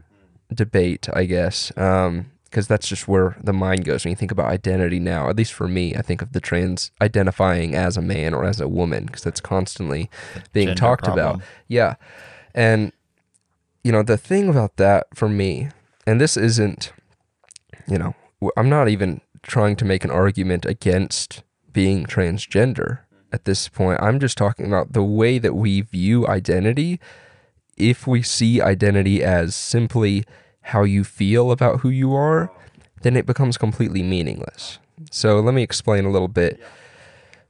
debate, 0.53 1.09
I 1.13 1.25
guess, 1.25 1.77
um, 1.77 2.31
because 2.45 2.69
that's 2.69 2.87
just 2.87 3.09
where 3.09 3.37
the 3.43 3.53
mind 3.53 3.85
goes 3.85 4.05
when 4.05 4.11
you 4.11 4.17
think 4.17 4.31
about 4.31 4.47
identity 4.47 5.01
now. 5.01 5.29
At 5.29 5.37
least 5.37 5.53
for 5.53 5.67
me, 5.67 5.97
I 5.97 6.03
think 6.03 6.23
of 6.23 6.33
the 6.33 6.41
trans 6.41 6.93
identifying 7.01 7.75
as 7.75 7.97
a 7.97 8.03
man 8.03 8.33
or 8.33 8.45
as 8.45 8.61
a 8.61 8.69
woman 8.69 9.07
because 9.07 9.23
that's 9.23 9.41
constantly 9.41 10.09
being 10.53 10.69
gender 10.69 10.81
talked 10.81 11.05
problem. 11.05 11.37
about. 11.37 11.43
Yeah, 11.67 11.95
and 12.55 12.93
you 13.83 13.91
know 13.91 14.03
the 14.03 14.17
thing 14.17 14.49
about 14.49 14.77
that 14.77 15.09
for 15.15 15.29
me, 15.29 15.71
and 16.07 16.21
this 16.21 16.37
isn't, 16.37 16.93
you 17.87 17.99
know, 17.99 18.15
I'm 18.57 18.69
not 18.69 18.89
even 18.89 19.21
trying 19.43 19.77
to 19.77 19.85
make 19.85 20.05
an 20.05 20.11
argument 20.11 20.65
against 20.65 21.43
being 21.73 22.05
transgender 22.07 23.01
at 23.33 23.45
this 23.45 23.69
point. 23.69 24.01
I'm 24.03 24.21
just 24.21 24.39
talking 24.39 24.67
about 24.67 24.93
the 24.93 25.03
way 25.03 25.39
that 25.39 25.55
we 25.55 25.81
view 25.81 26.27
identity. 26.27 27.01
If 27.77 28.07
we 28.07 28.23
see 28.23 28.61
identity 28.61 29.23
as 29.23 29.55
simply 29.55 30.25
how 30.63 30.85
you 30.85 31.05
feel 31.05 31.51
about 31.51 31.81
who 31.81 31.91
you 31.91 32.15
are, 32.15 32.51
then 33.03 33.17
it 33.17 33.27
becomes 33.27 33.59
completely 33.59 34.03
meaningless. 34.03 34.79
So 35.11 35.41
let 35.41 35.55
me 35.55 35.63
explain 35.63 36.05
a 36.05 36.11
little 36.11 36.29
bit. 36.29 36.61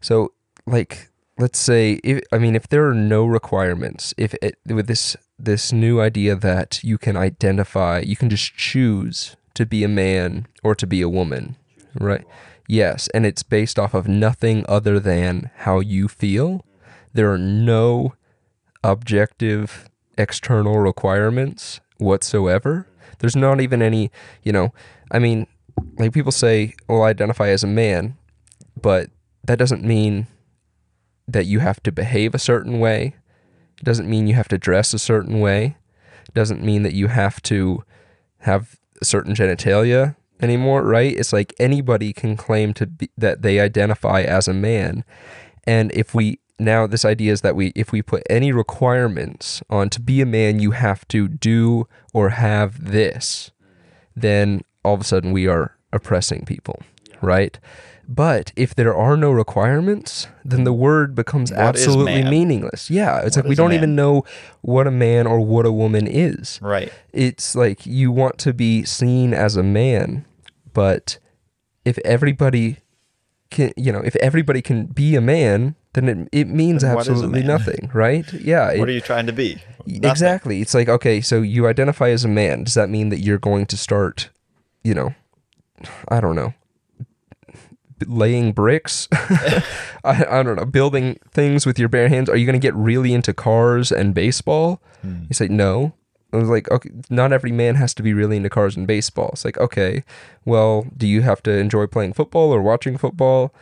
So, 0.00 0.32
like, 0.66 1.10
let's 1.38 1.58
say, 1.58 2.00
if, 2.02 2.22
I 2.32 2.38
mean, 2.38 2.56
if 2.56 2.68
there 2.68 2.88
are 2.88 2.94
no 2.94 3.24
requirements, 3.24 4.14
if 4.16 4.34
it, 4.42 4.58
with 4.66 4.86
this 4.86 5.16
this 5.38 5.72
new 5.72 6.00
idea 6.00 6.36
that 6.36 6.82
you 6.84 6.96
can 6.96 7.16
identify, 7.16 7.98
you 7.98 8.16
can 8.16 8.30
just 8.30 8.54
choose 8.56 9.36
to 9.54 9.66
be 9.66 9.84
a 9.84 9.88
man 9.88 10.46
or 10.62 10.74
to 10.74 10.86
be 10.86 11.00
a 11.00 11.08
woman, 11.08 11.56
right? 11.98 12.24
Yes, 12.68 13.08
and 13.14 13.26
it's 13.26 13.42
based 13.42 13.78
off 13.78 13.94
of 13.94 14.08
nothing 14.08 14.64
other 14.68 14.98
than 14.98 15.50
how 15.56 15.80
you 15.80 16.08
feel. 16.08 16.64
There 17.12 17.30
are 17.32 17.38
no 17.38 18.14
objective 18.82 19.88
external 20.16 20.78
requirements 20.78 21.80
whatsoever. 21.98 22.88
There's 23.18 23.36
not 23.36 23.60
even 23.60 23.82
any, 23.82 24.10
you 24.42 24.52
know, 24.52 24.72
I 25.10 25.18
mean, 25.18 25.46
like 25.98 26.12
people 26.12 26.32
say, 26.32 26.74
well, 26.88 27.02
I 27.02 27.10
identify 27.10 27.48
as 27.48 27.62
a 27.62 27.68
man, 27.68 28.16
but 28.80 29.10
that 29.44 29.58
doesn't 29.58 29.84
mean 29.84 30.26
that 31.28 31.46
you 31.46 31.60
have 31.60 31.82
to 31.82 31.92
behave 31.92 32.34
a 32.34 32.38
certain 32.38 32.80
way. 32.80 33.14
It 33.78 33.84
doesn't 33.84 34.08
mean 34.08 34.26
you 34.26 34.34
have 34.34 34.48
to 34.48 34.58
dress 34.58 34.94
a 34.94 34.98
certain 34.98 35.40
way. 35.40 35.76
It 36.28 36.34
doesn't 36.34 36.62
mean 36.62 36.82
that 36.82 36.94
you 36.94 37.08
have 37.08 37.42
to 37.42 37.82
have 38.38 38.76
certain 39.04 39.34
genitalia 39.34 40.16
anymore, 40.40 40.82
right? 40.82 41.16
It's 41.16 41.32
like 41.32 41.54
anybody 41.58 42.12
can 42.12 42.36
claim 42.36 42.74
to 42.74 42.86
be 42.86 43.10
that 43.16 43.42
they 43.42 43.60
identify 43.60 44.22
as 44.22 44.48
a 44.48 44.54
man. 44.54 45.04
And 45.64 45.92
if 45.92 46.14
we 46.14 46.40
now 46.58 46.86
this 46.86 47.04
idea 47.04 47.32
is 47.32 47.40
that 47.40 47.56
we 47.56 47.72
if 47.74 47.92
we 47.92 48.02
put 48.02 48.22
any 48.30 48.52
requirements 48.52 49.62
on 49.68 49.90
to 49.90 50.00
be 50.00 50.20
a 50.20 50.26
man 50.26 50.60
you 50.60 50.72
have 50.72 51.06
to 51.08 51.28
do 51.28 51.88
or 52.12 52.30
have 52.30 52.90
this, 52.90 53.50
then 54.14 54.62
all 54.84 54.94
of 54.94 55.00
a 55.00 55.04
sudden 55.04 55.32
we 55.32 55.48
are 55.48 55.76
oppressing 55.92 56.44
people, 56.44 56.80
right? 57.22 57.58
But 58.08 58.52
if 58.56 58.74
there 58.74 58.94
are 58.94 59.16
no 59.16 59.30
requirements, 59.30 60.26
then 60.44 60.64
the 60.64 60.72
word 60.72 61.14
becomes 61.14 61.50
What 61.50 61.60
absolutely 61.60 62.22
meaningless. 62.24 62.90
Yeah, 62.90 63.20
it's 63.20 63.36
What 63.36 63.44
like 63.46 63.48
we 63.50 63.54
don't 63.54 63.72
even 63.72 63.94
know 63.96 64.24
what 64.60 64.86
a 64.86 64.90
man 64.90 65.26
or 65.26 65.40
what 65.40 65.66
a 65.66 65.72
woman 65.72 66.06
is. 66.06 66.58
Right. 66.62 66.92
It's 67.12 67.54
like 67.54 67.86
you 67.86 68.12
want 68.12 68.38
to 68.38 68.52
be 68.52 68.84
seen 68.84 69.32
as 69.34 69.56
a 69.56 69.62
man, 69.62 70.24
but 70.72 71.18
if 71.84 71.98
everybody 72.04 72.78
can, 73.50 73.72
you 73.76 73.92
know, 73.92 74.00
if 74.00 74.16
everybody 74.16 74.60
can 74.62 74.86
be 74.86 75.16
a 75.16 75.20
man, 75.20 75.74
then 75.94 76.08
it, 76.08 76.28
it 76.32 76.48
means 76.48 76.82
Then 76.82 76.94
what 76.94 77.02
is 77.02 77.08
a 77.08 77.12
absolutely 77.12 77.42
nothing, 77.44 77.90
right? 77.94 78.30
Yeah, 78.32 78.70
it- 78.72 78.80
What 78.80 78.88
are 78.88 78.92
you 78.92 79.00
trying 79.00 79.26
to 79.26 79.32
be? 79.32 79.62
Nothing. 79.86 80.10
Exactly. 80.10 80.60
It's 80.60 80.74
like, 80.74 80.88
okay, 80.88 81.20
so 81.20 81.42
you 81.42 81.66
identify 81.68 82.08
as 82.10 82.24
a 82.24 82.28
man. 82.28 82.64
Does 82.64 82.74
that 82.74 82.88
mean 82.90 83.10
that 83.10 83.20
you're 83.20 83.38
going 83.38 83.66
to 83.66 83.76
start, 83.76 84.30
you 84.82 84.94
know, 84.94 85.14
I 86.08 86.20
don't 86.20 86.34
know, 86.34 86.54
laying 88.06 88.52
bricks? 88.52 89.08
I, 89.12 89.62
I 90.04 90.42
don't 90.42 90.56
know, 90.56 90.64
building 90.64 91.18
things 91.30 91.66
with 91.66 91.78
your 91.78 91.88
bare 91.88 92.08
hands? 92.08 92.28
Are 92.28 92.36
you 92.36 92.46
going 92.46 92.60
to 92.60 92.64
get 92.64 92.74
really 92.74 93.12
into 93.12 93.32
cars 93.32 93.92
and 93.92 94.14
baseball? 94.14 94.80
Hmm. 95.02 95.24
You 95.28 95.34
say, 95.34 95.48
no. 95.48 95.94
I 96.32 96.38
was 96.38 96.48
like, 96.48 96.68
okay, 96.70 96.90
not 97.10 97.32
every 97.32 97.52
man 97.52 97.76
has 97.76 97.94
to 97.94 98.02
be 98.02 98.12
really 98.12 98.36
into 98.36 98.50
cars 98.50 98.76
and 98.76 98.86
baseball. 98.86 99.30
It's 99.32 99.44
like, 99.44 99.58
okay, 99.58 100.02
well, 100.44 100.86
do 100.96 101.06
you 101.06 101.22
have 101.22 101.42
to 101.44 101.52
enjoy 101.52 101.86
playing 101.86 102.14
football 102.14 102.52
or 102.52 102.60
watching 102.60 102.98
football? 102.98 103.54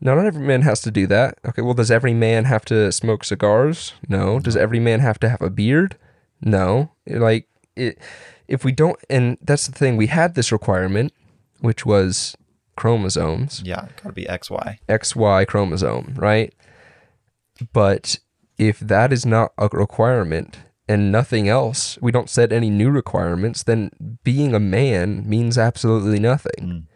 No, 0.00 0.14
not 0.14 0.26
every 0.26 0.46
man 0.46 0.62
has 0.62 0.80
to 0.82 0.90
do 0.90 1.06
that. 1.08 1.38
Okay, 1.44 1.60
well, 1.60 1.74
does 1.74 1.90
every 1.90 2.14
man 2.14 2.44
have 2.44 2.64
to 2.66 2.92
smoke 2.92 3.24
cigars? 3.24 3.94
No. 4.08 4.38
Does 4.38 4.56
every 4.56 4.78
man 4.78 5.00
have 5.00 5.18
to 5.20 5.28
have 5.28 5.42
a 5.42 5.50
beard? 5.50 5.96
No. 6.40 6.92
Like 7.06 7.48
it, 7.76 7.98
if 8.48 8.64
we 8.64 8.72
don't, 8.72 8.98
and 9.10 9.36
that's 9.42 9.66
the 9.66 9.72
thing, 9.72 9.96
we 9.96 10.06
had 10.06 10.34
this 10.34 10.52
requirement, 10.52 11.12
which 11.60 11.84
was 11.84 12.36
chromosomes, 12.80 13.62
Yeah, 13.64 13.88
gotta 14.02 14.14
be 14.14 14.24
XY. 14.24 14.78
XY 14.88 15.46
chromosome, 15.46 16.14
right? 16.16 16.54
But 17.74 18.18
if 18.58 18.80
that 18.80 19.12
is 19.12 19.26
not 19.26 19.52
a 19.58 19.68
requirement 19.68 20.58
and 20.88 21.12
nothing 21.12 21.46
else, 21.48 21.98
we 22.00 22.10
don't 22.10 22.30
set 22.30 22.52
any 22.52 22.70
new 22.70 22.90
requirements, 22.90 23.62
then 23.62 23.90
being 24.24 24.54
a 24.54 24.60
man 24.60 25.28
means 25.28 25.58
absolutely 25.58 26.18
nothing. 26.18 26.86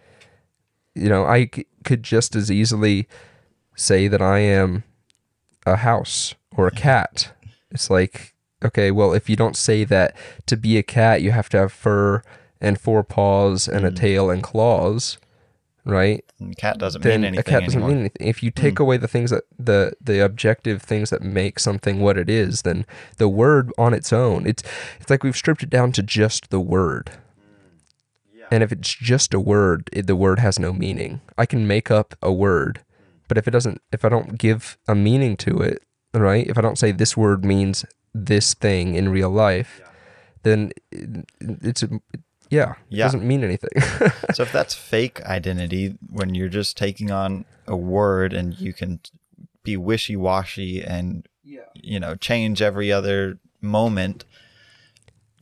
You 0.94 1.09
know, 1.11 1.25
I 1.27 1.51
c- 1.55 1.66
could 1.85 2.03
just 2.03 2.35
as 2.35 2.51
easily 2.51 3.07
say 3.77 4.09
that 4.09 4.23
I 4.23 4.38
am 4.38 4.85
a 5.66 5.77
house 5.77 6.35
or 6.57 6.66
a 6.66 6.70
cat. 6.88 7.33
It's 7.70 7.90
like, 7.90 8.35
okay, 8.64 8.90
well, 8.90 9.12
if 9.12 9.29
you 9.29 9.37
don't 9.37 9.57
say 9.57 9.85
that 9.85 10.16
to 10.47 10.57
be 10.57 10.79
a 10.79 10.83
cat, 10.83 11.20
you 11.20 11.31
have 11.33 11.49
to 11.51 11.59
have 11.59 11.73
fur 11.73 12.23
and 12.61 12.81
four 12.81 13.03
paws 13.05 13.68
and 13.68 13.85
a 13.85 13.90
Mm. 13.90 13.97
tail 13.97 14.31
and 14.31 14.42
claws, 14.42 15.18
right? 15.85 16.25
And 16.40 16.57
cat 16.57 16.79
doesn't 16.79 17.03
then 17.03 17.20
mean 17.23 17.29
anything 17.29 17.40
a 17.40 17.42
cat 17.42 17.64
doesn't 17.64 17.79
anymore. 17.83 17.88
mean 17.90 17.99
anything. 18.01 18.27
If 18.27 18.42
you 18.42 18.51
take 18.51 18.75
Mm. 18.77 18.81
away 18.81 18.97
the 18.97 19.09
things 19.09 19.31
that 19.31 19.44
the 19.59 19.92
the 20.01 20.25
objective 20.25 20.83
things 20.83 21.11
that 21.11 21.23
make 21.23 21.59
something 21.59 22.01
what 22.01 22.16
it 22.18 22.29
is, 22.31 22.62
then 22.62 22.87
the 23.18 23.29
word 23.29 23.73
on 23.79 23.94
its 23.94 24.12
own, 24.12 24.47
it's 24.47 24.62
it's 25.01 25.11
like 25.11 25.23
we've 25.23 25.37
stripped 25.37 25.62
it 25.62 25.70
down 25.70 25.92
to 25.92 26.03
just 26.03 26.51
the 26.51 26.61
word. 26.61 27.11
And 28.51 28.62
if 28.62 28.70
it's 28.70 28.94
just 28.94 29.33
a 29.35 29.40
word, 29.40 29.88
it, 29.92 30.07
the 30.07 30.14
word 30.14 30.38
has 30.38 30.59
no 30.59 30.73
meaning. 30.73 31.20
I 31.37 31.47
can 31.47 31.66
make 31.66 31.90
up 31.90 32.14
a 32.23 32.31
word, 32.33 32.81
but 33.27 33.38
if 33.38 33.49
it 33.49 33.53
doesn't, 33.53 33.81
if 33.90 34.05
I 34.05 34.09
don't 34.11 34.38
give 34.38 34.77
a 34.87 34.94
meaning 34.94 35.37
to 35.38 35.59
it, 35.61 35.83
right? 36.12 36.47
If 36.47 36.59
I 36.59 36.61
don't 36.61 36.79
say 36.79 36.92
this 36.92 37.16
word 37.16 37.44
means 37.44 37.85
this 38.14 38.55
thing 38.55 38.94
in 38.94 39.09
real 39.09 39.31
life, 39.31 39.81
then 40.42 40.70
it, 40.92 41.27
it's 41.40 41.83
a, 41.83 41.88
yeah, 42.50 42.72
it 42.90 42.96
Yeah. 42.98 43.04
doesn't 43.04 43.26
mean 43.26 43.42
anything. 43.44 43.70
so 44.35 44.42
if 44.44 44.52
that's 44.52 44.74
fake 44.74 45.20
identity, 45.22 45.96
when 46.11 46.35
you're 46.35 46.48
just 46.48 46.76
taking 46.76 47.11
on 47.11 47.44
a 47.66 47.76
word 47.76 48.33
and 48.33 48.59
you 48.61 48.72
can 48.72 49.00
be 49.62 49.76
wishy 49.76 50.16
washy 50.16 50.83
and 50.83 51.26
you 51.74 51.98
know 52.00 52.14
change 52.14 52.61
every 52.62 52.92
other 52.92 53.38
moment, 53.61 54.24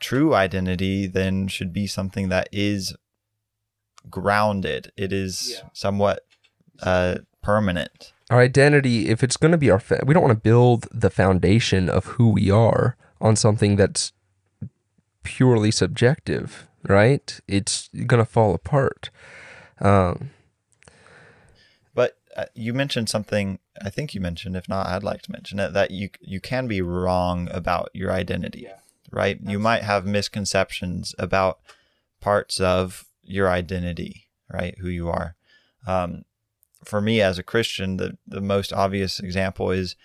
true 0.01 0.35
identity 0.35 1.07
then 1.07 1.49
should 1.49 1.73
be 1.73 1.87
something 1.87 2.29
that 2.29 2.49
is 2.53 2.95
grounded. 4.11 4.93
It 4.97 5.13
is 5.13 5.53
Yeah. 5.59 5.69
somewhat 5.73 6.25
uh, 6.83 7.17
permanent. 7.43 8.13
our 8.31 8.41
identity 8.41 9.09
if 9.11 9.23
it's 9.23 9.37
going 9.37 9.53
to 9.53 9.59
be 9.59 9.71
our 9.71 9.79
fa- 9.79 10.03
we 10.07 10.15
don't 10.15 10.23
want 10.23 10.35
to 10.35 10.41
build 10.41 10.89
the 10.91 11.11
foundation 11.11 11.89
of 11.89 12.05
who 12.17 12.29
we 12.31 12.51
are 12.51 12.97
on 13.21 13.37
something 13.37 13.77
that's 13.77 14.13
purely 15.23 15.71
subjective 15.71 16.67
right 16.89 17.41
it's 17.49 17.89
going 18.07 18.23
to 18.25 18.31
fall 18.31 18.55
apart 18.55 19.11
um 19.81 20.31
But 21.95 22.19
uh, 22.37 22.47
you 22.55 22.73
mentioned 22.73 23.09
something. 23.09 23.59
I 23.81 23.91
think 23.91 24.15
you 24.15 24.21
mentioned. 24.21 24.57
If 24.57 24.69
not, 24.69 24.87
I'd 24.87 25.03
like 25.03 25.23
to 25.23 25.33
mention 25.33 25.59
it. 25.59 25.73
That 25.73 25.91
you 25.91 26.11
you 26.21 26.41
can 26.41 26.67
be 26.67 26.81
wrong 26.81 27.49
about 27.53 27.91
your 27.93 28.11
identity, 28.11 28.67
right? 29.11 29.39
You 29.43 29.59
might 29.59 29.83
have 29.83 30.07
misconceptions 30.07 31.15
about 31.19 31.61
parts 32.21 32.61
of 32.61 33.05
your 33.23 33.49
identity, 33.49 34.29
right? 34.51 34.77
Who 34.79 34.89
you 34.89 35.09
are. 35.09 35.37
Um, 35.87 36.25
for 36.85 37.01
me, 37.01 37.21
as 37.21 37.39
a 37.39 37.43
Christian, 37.43 37.97
the 37.99 38.17
the 38.27 38.41
most 38.41 38.73
obvious 38.73 39.21
example 39.21 39.71
is 39.71 39.97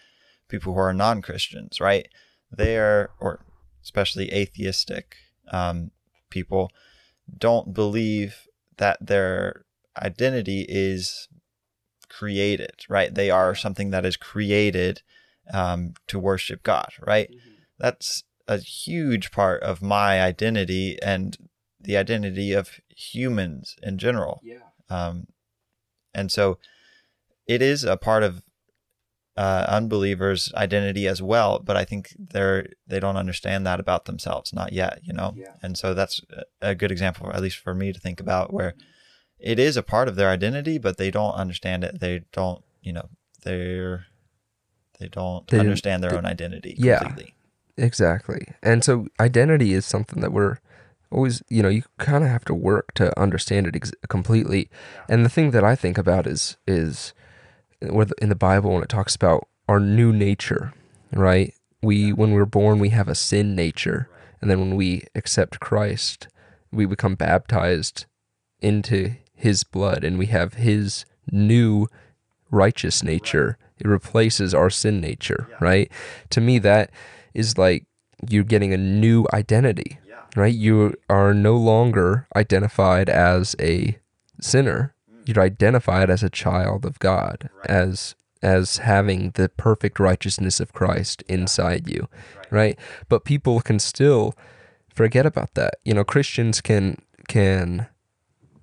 people 0.49 0.73
who 0.73 0.79
are 0.79 0.93
non 0.93 1.21
Christians, 1.21 1.79
right? 1.79 2.07
They 2.51 2.77
are, 2.77 3.11
or 3.19 3.45
especially 3.83 4.33
atheistic 4.33 5.15
um, 5.51 5.91
people, 6.29 6.71
don't 7.37 7.73
believe 7.73 8.47
that 8.77 8.97
their 9.01 9.65
identity 9.97 10.65
is 10.67 11.27
created, 12.09 12.85
right? 12.89 13.13
They 13.13 13.29
are 13.29 13.55
something 13.55 13.91
that 13.91 14.05
is 14.05 14.17
created 14.17 15.01
um, 15.51 15.93
to 16.07 16.19
worship 16.19 16.63
God, 16.63 16.89
right? 17.05 17.29
That's 17.79 18.23
a 18.47 18.57
huge 18.57 19.31
part 19.31 19.61
of 19.63 19.81
my 19.81 20.21
identity 20.21 20.97
and 21.01 21.37
the 21.79 21.97
identity 21.97 22.53
of 22.53 22.79
humans 22.89 23.75
in 23.83 23.97
general. 23.97 24.41
Yeah. 24.43 24.59
Um, 24.89 25.27
and 26.13 26.31
so 26.31 26.57
it 27.45 27.61
is 27.61 27.83
a 27.83 27.97
part 27.97 28.23
of 28.23 28.43
uh, 29.37 29.65
unbelievers' 29.69 30.51
identity 30.55 31.07
as 31.07 31.21
well, 31.21 31.59
but 31.59 31.77
I 31.77 31.85
think 31.85 32.15
they're 32.17 32.67
they 32.87 32.99
don't 32.99 33.17
understand 33.17 33.65
that 33.67 33.79
about 33.79 34.05
themselves, 34.05 34.51
not 34.51 34.73
yet, 34.73 34.99
you 35.03 35.13
know. 35.13 35.33
Yeah. 35.37 35.53
And 35.61 35.77
so 35.77 35.93
that's 35.93 36.21
a- 36.31 36.69
a 36.71 36.75
good 36.75 36.91
example, 36.91 37.31
at 37.33 37.41
least 37.41 37.57
for 37.57 37.73
me, 37.75 37.93
to 37.93 37.99
think 37.99 38.19
about 38.19 38.51
where 38.51 38.73
it 39.39 39.59
is 39.59 39.77
a 39.77 39.83
part 39.83 40.07
of 40.07 40.15
their 40.15 40.29
identity, 40.29 40.77
but 40.79 40.97
they 40.97 41.11
don't 41.11 41.33
understand 41.35 41.83
it. 41.83 41.99
They 41.99 42.23
don't, 42.31 42.63
you 42.81 42.93
know, 42.93 43.09
they're 43.43 44.05
they 44.99 45.07
don't 45.07 45.47
They 45.47 45.59
understand 45.59 46.01
their 46.03 46.09
they- 46.11 46.17
own 46.17 46.25
identity 46.25 46.73
Yeah. 46.77 46.99
completely. 46.99 47.33
exactly 47.79 48.47
and 48.63 48.83
so 48.83 49.05
identity 49.19 49.71
is 49.73 49.85
something 49.85 50.19
that 50.21 50.33
we're 50.33 50.57
always 51.11 51.43
you 51.47 51.61
know 51.61 51.69
you 51.69 51.83
kind 51.99 52.23
of 52.23 52.29
have 52.31 52.43
to 52.45 52.53
work 52.55 52.91
to 52.95 53.17
understand 53.19 53.67
it 53.67 53.75
ex- 53.75 53.91
completely 54.09 54.67
and 55.07 55.23
the 55.23 55.29
thing 55.29 55.51
that 55.51 55.63
i 55.63 55.75
think 55.75 55.95
about 55.99 56.25
is 56.25 56.57
is 56.65 56.95
where 56.95 57.15
the- 57.15 57.16
in 57.81 58.29
the 58.29 58.35
bible 58.35 58.73
when 58.73 58.83
it 58.83 58.89
talks 58.89 59.15
about 59.15 59.47
our 59.67 59.79
new 59.79 60.11
nature 60.13 60.73
right? 61.13 61.53
We 61.81 62.11
when 62.13 62.31
we're 62.31 62.45
born 62.45 62.79
we 62.79 62.89
have 62.89 63.07
a 63.07 63.15
sin 63.15 63.55
nature. 63.55 64.09
And 64.41 64.51
then 64.51 64.59
when 64.59 64.75
we 64.75 65.03
accept 65.15 65.59
christ 65.59 66.27
we 66.71 66.85
become 66.85 67.15
baptized 67.15 68.05
into 68.59 69.15
his 69.33 69.63
blood 69.63 70.03
and 70.03 70.17
we 70.17 70.27
have 70.27 70.55
his 70.55 71.05
new 71.31 71.87
righteous 72.51 73.03
nature. 73.03 73.57
It 73.79 73.87
replaces 73.87 74.53
our 74.53 74.69
sin 74.69 74.99
nature 74.99 75.47
right? 75.59 75.91
To 76.31 76.41
me 76.41 76.59
that 76.59 76.91
is 77.33 77.57
like 77.57 77.85
you're 78.27 78.43
getting 78.43 78.73
a 78.73 78.77
new 78.77 79.25
identity 79.33 79.99
right? 80.35 80.53
You 80.53 80.93
are 81.09 81.33
no 81.33 81.55
longer 81.55 82.27
identified 82.35 83.09
as 83.09 83.55
a 83.59 83.97
sinner 84.39 84.93
you're 85.27 85.43
identified 85.43 86.09
as 86.09 86.23
a 86.23 86.29
child 86.29 86.85
of 86.85 86.99
god 86.99 87.49
as 87.67 88.15
as 88.43 88.77
having 88.77 89.31
the 89.31 89.49
perfect 89.49 89.99
righteousness 89.99 90.59
of 90.59 90.73
christ 90.73 91.23
inside 91.27 91.87
you 91.87 92.07
right. 92.51 92.77
but 93.09 93.25
people 93.25 93.59
can 93.61 93.79
still 93.79 94.35
forget 94.97 95.27
about 95.27 95.53
that. 95.53 95.75
You 95.85 95.93
know 95.93 96.03
christians 96.03 96.59
can 96.59 96.97
can 97.27 97.87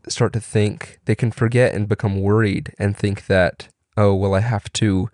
start 0.09 0.33
to 0.35 0.41
think 0.41 0.99
they 1.07 1.15
can 1.15 1.31
forget 1.31 1.75
and 1.75 1.89
become 1.89 2.21
worried 2.21 2.75
and 2.79 2.97
think 2.97 3.27
that 3.27 3.69
oh 3.97 4.15
well 4.15 4.35
i 4.35 4.41
have 4.41 4.71
to 4.75 5.09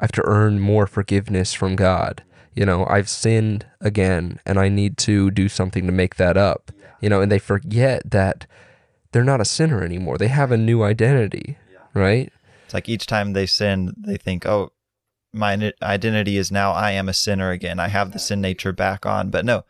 i 0.00 0.04
have 0.04 0.12
to 0.12 0.26
earn 0.26 0.60
more 0.60 0.86
forgiveness 0.86 1.54
from 1.54 1.76
god. 1.76 2.24
You 2.54 2.66
know 2.66 2.86
i've 2.86 3.08
sinned 3.08 3.66
again 3.80 4.40
and 4.44 4.58
i 4.58 4.68
need 4.68 4.98
to 4.98 5.30
do 5.30 5.48
something 5.48 5.86
to 5.86 5.92
make 5.92 6.16
that 6.16 6.36
up. 6.36 6.72
You 7.00 7.08
know 7.08 7.20
and 7.20 7.30
they 7.30 7.38
forget 7.38 8.10
that 8.10 8.46
they're 9.14 9.24
not 9.24 9.40
a 9.40 9.44
sinner 9.44 9.82
anymore 9.82 10.18
they 10.18 10.28
have 10.28 10.52
a 10.52 10.58
new 10.58 10.82
identity 10.82 11.56
right 11.94 12.32
It's 12.64 12.74
like 12.74 12.88
each 12.88 13.06
time 13.06 13.32
they 13.32 13.46
sin, 13.46 13.94
they 13.96 14.16
think, 14.16 14.46
"Oh, 14.46 14.72
my 15.32 15.72
identity 15.82 16.36
is 16.36 16.50
now 16.50 16.72
I 16.72 16.92
am 16.92 17.08
a 17.08 17.12
sinner 17.14 17.50
again. 17.50 17.78
I 17.78 17.88
have 17.88 18.12
the 18.12 18.18
sin 18.18 18.40
nature 18.40 18.72
back 18.72 19.04
on." 19.04 19.30
But 19.30 19.44
no, 19.44 19.64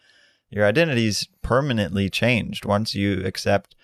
your 0.48 0.64
identity's 0.64 1.28
permanently 1.42 2.08
changed 2.08 2.64
once 2.64 2.94
you 2.94 3.24
accept 3.24 3.74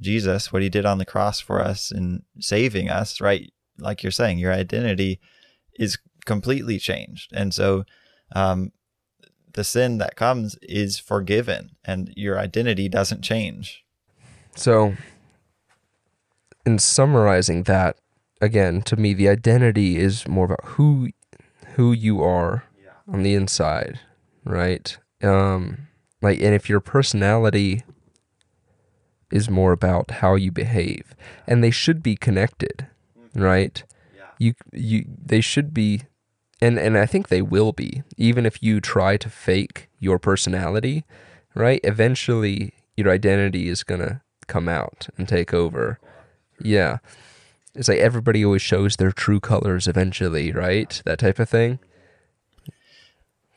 Jesus, 0.00 0.52
what 0.52 0.62
he 0.62 0.68
did 0.68 0.86
on 0.86 0.98
the 0.98 1.04
cross 1.04 1.40
for 1.40 1.60
us 1.60 1.90
and 1.90 2.22
saving 2.38 2.88
us, 2.88 3.20
right? 3.20 3.52
Like 3.78 4.02
you're 4.02 4.12
saying, 4.12 4.38
your 4.38 4.52
identity 4.52 5.20
is 5.78 5.98
completely 6.24 6.78
changed. 6.78 7.32
And 7.34 7.52
so 7.52 7.84
um 8.34 8.72
the 9.52 9.64
sin 9.64 9.98
that 9.98 10.14
comes 10.14 10.56
is 10.62 11.00
forgiven 11.00 11.76
and 11.84 12.12
your 12.16 12.38
identity 12.38 12.88
doesn't 12.88 13.22
change. 13.22 13.84
So, 14.60 14.94
in 16.66 16.78
summarizing 16.78 17.62
that, 17.62 17.96
again, 18.42 18.82
to 18.82 18.96
me, 18.96 19.14
the 19.14 19.26
identity 19.26 19.96
is 19.96 20.28
more 20.28 20.44
about 20.44 20.64
who 20.76 21.08
who 21.76 21.92
you 21.92 22.22
are 22.22 22.64
on 23.10 23.22
the 23.22 23.32
inside, 23.32 24.00
right? 24.44 24.98
Um, 25.22 25.88
like, 26.20 26.42
and 26.42 26.54
if 26.54 26.68
your 26.68 26.80
personality 26.80 27.84
is 29.30 29.48
more 29.48 29.72
about 29.72 30.10
how 30.10 30.34
you 30.34 30.52
behave, 30.52 31.14
and 31.46 31.64
they 31.64 31.70
should 31.70 32.02
be 32.02 32.14
connected, 32.14 32.86
right? 33.34 33.82
Yeah. 34.14 34.24
You 34.38 34.54
you 34.72 35.06
they 35.24 35.40
should 35.40 35.72
be, 35.72 36.02
and 36.60 36.78
and 36.78 36.98
I 36.98 37.06
think 37.06 37.28
they 37.28 37.40
will 37.40 37.72
be, 37.72 38.02
even 38.18 38.44
if 38.44 38.62
you 38.62 38.82
try 38.82 39.16
to 39.16 39.30
fake 39.30 39.88
your 39.98 40.18
personality, 40.18 41.04
right? 41.54 41.80
Eventually, 41.82 42.74
your 42.94 43.10
identity 43.10 43.66
is 43.66 43.82
gonna 43.82 44.20
come 44.50 44.68
out 44.68 45.08
and 45.16 45.26
take 45.26 45.54
over. 45.54 45.98
Yeah. 46.60 46.98
It's 47.74 47.88
like 47.88 47.98
everybody 47.98 48.44
always 48.44 48.62
shows 48.62 48.96
their 48.96 49.12
true 49.12 49.40
colors 49.40 49.86
eventually, 49.86 50.52
right? 50.52 51.00
That 51.06 51.20
type 51.20 51.38
of 51.38 51.48
thing. 51.48 51.78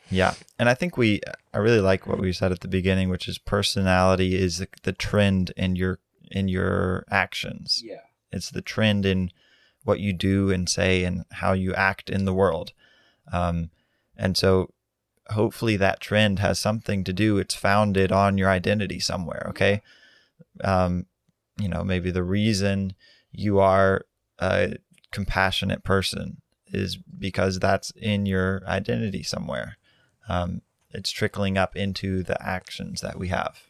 Yeah. 0.10 0.36
And 0.60 0.70
I 0.70 0.76
think 0.76 0.96
we, 0.96 1.20
I 1.54 1.58
really 1.58 1.82
like 1.82 2.06
what 2.06 2.20
we 2.20 2.32
said 2.32 2.52
at 2.52 2.60
the 2.60 2.68
beginning, 2.68 3.10
which 3.10 3.28
is 3.28 3.40
personality 3.40 4.36
is 4.36 4.60
the, 4.60 4.68
the 4.84 4.94
trend 4.94 5.52
in 5.58 5.76
your, 5.76 6.00
in 6.30 6.48
your 6.48 7.06
actions. 7.10 7.82
Yeah. 7.84 8.02
It's 8.32 8.52
the 8.52 8.62
trend 8.62 9.06
in 9.06 9.32
what 9.84 10.00
you 10.00 10.14
do 10.14 10.52
and 10.52 10.70
say 10.70 11.04
and 11.04 11.26
how 11.32 11.54
you 11.54 11.74
act 11.74 12.10
in 12.10 12.26
the 12.26 12.34
world. 12.34 12.72
Um, 13.32 13.72
and 14.16 14.38
so 14.38 14.70
hopefully 15.30 15.76
that 15.78 16.00
trend 16.00 16.40
has 16.40 16.60
something 16.60 17.04
to 17.04 17.14
do. 17.14 17.40
It's 17.40 17.56
founded 17.56 18.12
on 18.12 18.38
your 18.38 18.50
identity 18.50 19.00
somewhere. 19.00 19.46
Okay. 19.50 19.82
Um, 20.64 21.06
you 21.60 21.68
know, 21.68 21.84
maybe 21.84 22.12
the 22.12 22.24
reason 22.24 22.94
you 23.32 23.60
are 23.60 24.06
a 24.40 24.76
compassionate 25.12 25.84
person 25.84 26.42
is 26.68 26.98
because 26.98 27.60
that's 27.60 27.92
in 27.92 28.26
your 28.26 28.64
identity 28.68 29.24
somewhere. 29.24 29.78
Um, 30.28 30.62
it's 30.92 31.12
trickling 31.12 31.58
up 31.58 31.76
into 31.76 32.24
the 32.24 32.42
actions 32.46 33.02
that 33.02 33.18
we 33.18 33.28
have. 33.30 33.64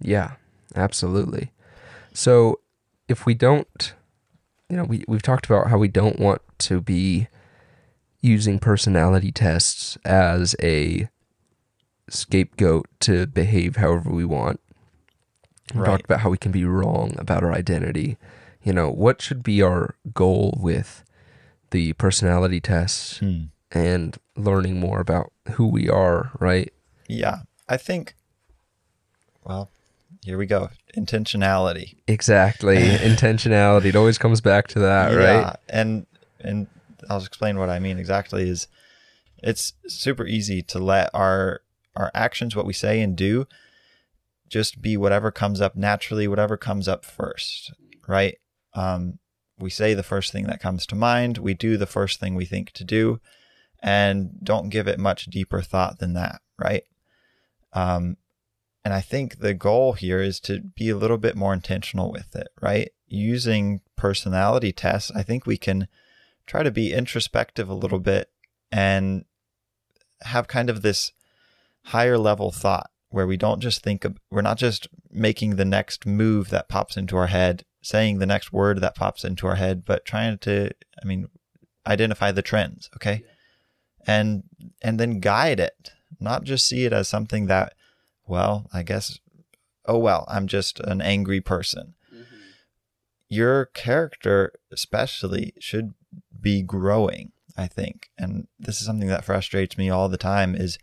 Yeah, 0.00 0.32
absolutely. 0.74 1.52
So 2.12 2.60
if 3.08 3.26
we 3.26 3.34
don't, 3.34 3.94
you 4.68 4.76
know, 4.76 4.84
we, 4.84 5.04
we've 5.06 5.22
talked 5.22 5.46
about 5.46 5.68
how 5.68 5.78
we 5.78 5.88
don't 5.88 6.18
want 6.18 6.42
to 6.58 6.80
be 6.80 7.28
using 8.20 8.58
personality 8.58 9.30
tests 9.30 9.96
as 10.04 10.56
a 10.62 11.08
scapegoat 12.08 12.86
to 13.00 13.26
behave 13.26 13.76
however 13.76 14.10
we 14.10 14.24
want. 14.24 14.60
We 15.74 15.80
Right. 15.80 15.86
talked 15.86 16.04
about 16.04 16.20
how 16.20 16.30
we 16.30 16.38
can 16.38 16.52
be 16.52 16.64
wrong 16.64 17.14
about 17.18 17.42
our 17.42 17.52
identity. 17.52 18.16
You 18.62 18.72
know, 18.72 18.90
what 18.90 19.20
should 19.20 19.42
be 19.42 19.62
our 19.62 19.96
goal 20.14 20.58
with 20.60 21.04
the 21.70 21.92
personality 21.94 22.60
tests 22.60 23.18
hmm. 23.18 23.44
and 23.72 24.16
learning 24.36 24.78
more 24.78 25.00
about 25.00 25.32
who 25.52 25.66
we 25.66 25.88
are, 25.88 26.30
right? 26.38 26.72
Yeah. 27.08 27.40
I 27.68 27.76
think, 27.76 28.14
well, 29.44 29.70
here 30.24 30.38
we 30.38 30.46
go. 30.46 30.70
Intentionality. 30.96 31.96
Exactly. 32.06 32.76
Intentionality. 32.78 33.86
It 33.86 33.96
always 33.96 34.18
comes 34.18 34.40
back 34.40 34.68
to 34.68 34.78
that, 34.80 35.14
right? 35.14 35.56
And 35.68 36.06
and 36.40 36.66
I'll 37.08 37.18
explain 37.18 37.58
what 37.58 37.70
I 37.70 37.78
mean 37.78 37.98
exactly 37.98 38.48
is 38.48 38.66
it's 39.42 39.74
super 39.86 40.26
easy 40.26 40.62
to 40.62 40.78
let 40.78 41.10
our 41.14 41.60
our 41.94 42.10
actions, 42.14 42.54
what 42.54 42.66
we 42.66 42.72
say 42.72 43.00
and 43.00 43.16
do, 43.16 43.46
just 44.48 44.80
be 44.80 44.96
whatever 44.96 45.30
comes 45.30 45.60
up 45.60 45.76
naturally, 45.76 46.28
whatever 46.28 46.56
comes 46.56 46.88
up 46.88 47.04
first, 47.04 47.72
right? 48.06 48.38
Um, 48.74 49.18
we 49.58 49.70
say 49.70 49.94
the 49.94 50.02
first 50.02 50.32
thing 50.32 50.46
that 50.46 50.60
comes 50.60 50.86
to 50.86 50.94
mind, 50.94 51.38
we 51.38 51.54
do 51.54 51.76
the 51.76 51.86
first 51.86 52.20
thing 52.20 52.34
we 52.34 52.44
think 52.44 52.72
to 52.72 52.84
do, 52.84 53.20
and 53.82 54.38
don't 54.42 54.68
give 54.68 54.86
it 54.86 54.98
much 54.98 55.26
deeper 55.26 55.62
thought 55.62 55.98
than 55.98 56.14
that, 56.14 56.40
right? 56.58 56.84
Um, 57.72 58.16
and 58.84 58.94
I 58.94 59.00
think 59.00 59.38
the 59.38 59.54
goal 59.54 59.94
here 59.94 60.20
is 60.20 60.38
to 60.40 60.60
be 60.60 60.90
a 60.90 60.96
little 60.96 61.18
bit 61.18 61.36
more 61.36 61.52
intentional 61.52 62.12
with 62.12 62.36
it, 62.36 62.48
right? 62.60 62.90
Using 63.08 63.80
personality 63.96 64.72
tests, 64.72 65.10
I 65.14 65.22
think 65.22 65.46
we 65.46 65.56
can 65.56 65.88
try 66.46 66.62
to 66.62 66.70
be 66.70 66.92
introspective 66.92 67.68
a 67.68 67.74
little 67.74 67.98
bit 67.98 68.30
and 68.70 69.24
have 70.22 70.46
kind 70.46 70.70
of 70.70 70.82
this 70.82 71.12
higher 71.86 72.16
level 72.18 72.52
thought 72.52 72.90
where 73.16 73.26
we 73.26 73.38
don't 73.38 73.60
just 73.60 73.82
think 73.82 74.04
of, 74.04 74.18
we're 74.30 74.42
not 74.42 74.58
just 74.58 74.88
making 75.10 75.56
the 75.56 75.64
next 75.64 76.04
move 76.04 76.50
that 76.50 76.68
pops 76.68 76.98
into 76.98 77.16
our 77.16 77.28
head, 77.28 77.64
saying 77.80 78.18
the 78.18 78.26
next 78.26 78.52
word 78.52 78.82
that 78.82 78.94
pops 78.94 79.24
into 79.24 79.46
our 79.46 79.54
head, 79.54 79.86
but 79.86 80.04
trying 80.04 80.36
to, 80.36 80.70
I 81.02 81.06
mean, 81.06 81.28
identify 81.86 82.30
the 82.30 82.42
trends, 82.42 82.90
okay? 82.94 83.22
And 84.06 84.42
and 84.82 85.00
then 85.00 85.20
guide 85.20 85.58
it, 85.58 85.92
not 86.20 86.44
just 86.44 86.68
see 86.68 86.84
it 86.84 86.92
as 86.92 87.08
something 87.08 87.46
that, 87.46 87.72
well, 88.26 88.68
I 88.70 88.82
guess, 88.82 89.18
oh 89.86 89.96
well, 89.96 90.26
I'm 90.28 90.46
just 90.46 90.78
an 90.80 91.00
angry 91.00 91.40
person. 91.40 91.94
Mm-hmm. 92.14 92.36
Your 93.30 93.64
character, 93.64 94.52
especially, 94.70 95.54
should 95.58 95.94
be 96.38 96.60
growing. 96.60 97.32
I 97.56 97.66
think, 97.66 98.10
and 98.18 98.46
this 98.60 98.80
is 98.80 98.86
something 98.86 99.08
that 99.08 99.24
frustrates 99.24 99.78
me 99.78 99.88
all 99.88 100.10
the 100.10 100.18
time 100.18 100.54
is 100.54 100.76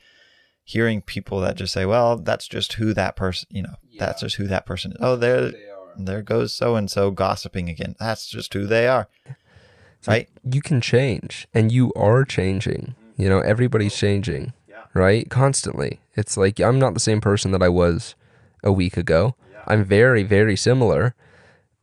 hearing 0.64 1.02
people 1.02 1.40
that 1.42 1.56
just 1.56 1.74
say, 1.74 1.86
"Well, 1.86 2.18
that's 2.18 2.48
just 2.48 2.74
who 2.74 2.94
that 2.94 3.16
person, 3.16 3.48
you 3.52 3.64
know, 3.64 3.76
that's 3.98 4.22
just 4.22 4.36
who 4.38 4.48
that 4.48 4.66
person 4.66 4.92
is." 4.92 4.98
Oh, 5.00 5.16
there, 5.16 5.52
there 5.98 6.22
goes 6.22 6.54
so 6.54 6.76
and 6.76 6.90
so 6.90 7.12
gossiping 7.12 7.70
again. 7.70 7.96
That's 8.00 8.28
just 8.28 8.54
who 8.54 8.66
they 8.66 8.88
are, 8.88 9.08
right? 10.08 10.30
You 10.50 10.62
can 10.62 10.82
change 10.82 11.48
and 11.54 11.72
you 11.72 11.92
are 11.96 12.26
changing. 12.26 12.96
You 13.18 13.30
know, 13.30 13.40
everybody's 13.40 13.96
changing, 13.96 14.54
right? 14.94 15.30
Constantly. 15.30 16.00
It's 16.16 16.38
like 16.38 16.60
I'm 16.60 16.80
not 16.80 16.94
the 16.94 17.00
same 17.00 17.22
person 17.22 17.52
that 17.52 17.62
I 17.64 17.70
was 17.70 18.16
a 18.64 18.72
week 18.72 18.98
ago. 18.98 19.36
I'm 19.68 19.84
very, 19.84 20.24
very 20.24 20.56
similar, 20.56 21.16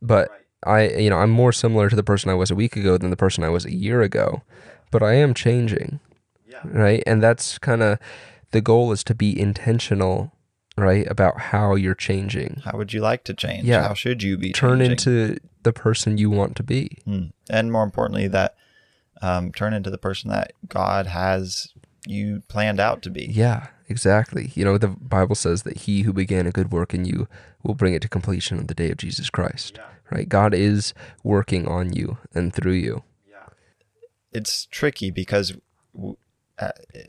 but 0.01 0.29
I, 0.65 0.89
you 0.89 1.09
know, 1.09 1.17
I'm 1.17 1.31
more 1.31 1.51
similar 1.51 1.89
to 1.89 1.95
the 1.95 2.03
person 2.03 2.29
I 2.29 2.35
was 2.35 2.51
a 2.51 2.55
week 2.55 2.75
ago 2.75 2.97
than 2.97 3.09
the 3.09 3.15
person 3.17 3.43
I 3.43 3.49
was 3.49 3.65
a 3.65 3.73
year 3.73 4.01
ago. 4.01 4.43
But 4.91 5.01
I 5.01 5.13
am 5.13 5.33
changing, 5.33 5.99
right? 6.65 7.01
And 7.07 7.23
that's 7.23 7.57
kind 7.57 7.81
of 7.81 7.97
the 8.51 8.61
goal 8.61 8.91
is 8.91 9.03
to 9.05 9.15
be 9.15 9.37
intentional, 9.39 10.31
right, 10.77 11.09
about 11.09 11.39
how 11.39 11.75
you're 11.75 11.95
changing. 11.95 12.61
How 12.63 12.77
would 12.77 12.93
you 12.93 13.01
like 13.01 13.23
to 13.25 13.33
change? 13.33 13.65
Yeah. 13.65 13.87
How 13.87 13.93
should 13.93 14.23
you 14.23 14.37
be 14.37 14.51
Turn 14.51 14.79
changing? 14.79 14.91
into 14.91 15.37
the 15.63 15.73
person 15.73 16.17
you 16.17 16.29
want 16.29 16.55
to 16.57 16.63
be. 16.63 16.97
Mm. 17.07 17.31
and 17.49 17.71
more 17.71 17.83
importantly, 17.83 18.27
that 18.27 18.55
um, 19.21 19.51
turn 19.51 19.73
into 19.73 19.89
the 19.91 19.97
person 19.99 20.29
that 20.31 20.53
God 20.67 21.05
has 21.07 21.67
you 22.07 22.41
planned 22.47 22.79
out 22.79 23.03
to 23.03 23.09
be. 23.11 23.27
Yeah, 23.29 23.67
exactly. 23.87 24.51
You 24.55 24.65
know, 24.65 24.77
the 24.79 24.87
Bible 24.87 25.35
says 25.35 25.61
that 25.63 25.77
he 25.81 26.01
who 26.01 26.11
began 26.13 26.47
a 26.47 26.51
good 26.51 26.71
work 26.71 26.93
in 26.95 27.05
you 27.05 27.27
will 27.61 27.75
bring 27.75 27.93
it 27.93 28.01
to 28.01 28.09
completion 28.09 28.57
on 28.57 28.65
the 28.65 28.73
day 28.73 28.89
of 28.89 28.97
Jesus 28.97 29.29
Christ. 29.29 29.79
Right? 30.09 30.27
God 30.27 30.53
is 30.55 30.93
working 31.23 31.67
on 31.67 31.93
you 31.93 32.17
and 32.33 32.51
through 32.53 32.73
you. 32.73 33.03
Yeah. 33.29 33.47
It's 34.33 34.65
tricky 34.65 35.11
because 35.11 35.53
w- 35.95 36.17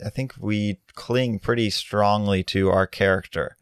I 0.05 0.09
think 0.09 0.33
we 0.39 0.79
cling 0.95 1.39
pretty 1.39 1.69
strongly 1.69 2.43
to 2.45 2.69
our 2.69 2.87
character. 2.87 3.57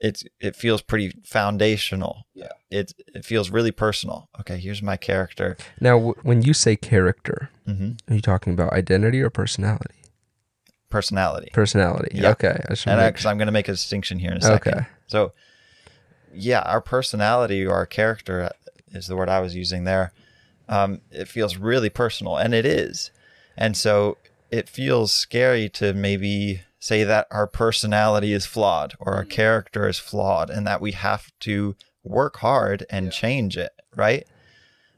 It's 0.00 0.24
it 0.40 0.54
feels 0.56 0.82
pretty 0.82 1.14
foundational. 1.24 2.26
Yeah. 2.34 2.48
It 2.70 2.92
it 3.14 3.24
feels 3.24 3.50
really 3.50 3.72
personal. 3.72 4.28
Okay, 4.40 4.58
here's 4.58 4.82
my 4.82 4.96
character. 4.96 5.56
Now, 5.80 5.96
w- 5.96 6.14
when 6.22 6.42
you 6.42 6.52
say 6.52 6.76
character, 6.76 7.50
hmm 7.66 7.92
are 8.08 8.14
you 8.14 8.20
talking 8.20 8.52
about 8.52 8.72
identity 8.72 9.20
or 9.22 9.30
personality? 9.30 9.94
Personality. 10.90 11.50
Personality. 11.52 12.10
Yeah. 12.18 12.30
Okay. 12.30 12.60
I 12.64 12.68
just 12.70 12.86
and 12.86 12.92
wanna 12.92 13.02
I, 13.02 13.06
make 13.06 13.16
'cause 13.16 13.26
I'm 13.26 13.38
going 13.38 13.46
to 13.46 13.52
make 13.52 13.68
a 13.68 13.72
distinction 13.72 14.18
here 14.18 14.30
in 14.30 14.38
a 14.38 14.40
second. 14.42 14.74
Okay. 14.74 14.86
So, 15.08 15.32
yeah, 16.32 16.60
our 16.60 16.80
personality 16.80 17.64
or 17.66 17.74
our 17.74 17.86
character 17.86 18.42
uh, 18.44 18.50
is 18.92 19.06
the 19.08 19.16
word 19.16 19.28
I 19.28 19.40
was 19.40 19.54
using 19.56 19.84
there. 19.84 20.12
Um, 20.68 21.00
it 21.10 21.26
feels 21.28 21.56
really 21.56 21.90
personal, 21.90 22.36
and 22.36 22.54
it 22.54 22.64
is. 22.64 23.10
And 23.56 23.76
so 23.76 24.16
it 24.50 24.68
feels 24.68 25.12
scary 25.12 25.68
to 25.70 25.92
maybe 25.92 26.62
say 26.78 27.04
that 27.04 27.26
our 27.30 27.46
personality 27.46 28.32
is 28.32 28.46
flawed 28.46 28.94
or 29.00 29.14
our 29.14 29.24
character 29.24 29.88
is 29.88 29.98
flawed 29.98 30.50
and 30.50 30.66
that 30.66 30.80
we 30.80 30.92
have 30.92 31.32
to 31.40 31.74
work 32.04 32.36
hard 32.36 32.86
and 32.90 33.10
change 33.12 33.56
it, 33.56 33.72
right? 33.96 34.24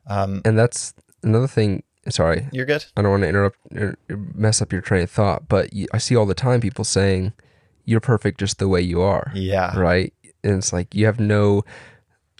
Um, 0.06 0.42
And 0.44 0.58
that's 0.58 0.92
another 1.22 1.46
thing. 1.46 1.82
Sorry, 2.11 2.46
you're 2.52 2.64
good? 2.66 2.84
I 2.96 3.02
don't 3.02 3.11
want 3.11 3.22
to 3.24 3.28
interrupt, 3.28 3.58
er, 3.76 3.96
mess 4.08 4.62
up 4.62 4.72
your 4.72 4.80
train 4.80 5.02
of 5.02 5.11
thought, 5.11 5.46
but 5.48 5.68
I 5.92 5.98
see 5.98 6.16
all 6.16 6.24
the 6.26 6.34
time 6.34 6.61
people 6.61 6.84
saying, 6.84 7.32
you're 7.84 8.00
perfect 8.00 8.40
just 8.40 8.58
the 8.58 8.68
way 8.68 8.80
you 8.80 9.00
are. 9.02 9.30
Yeah. 9.34 9.76
right? 9.78 10.12
And 10.44 10.54
it's 10.58 10.72
like 10.72 10.94
you 10.94 11.04
have 11.06 11.20
no 11.20 11.64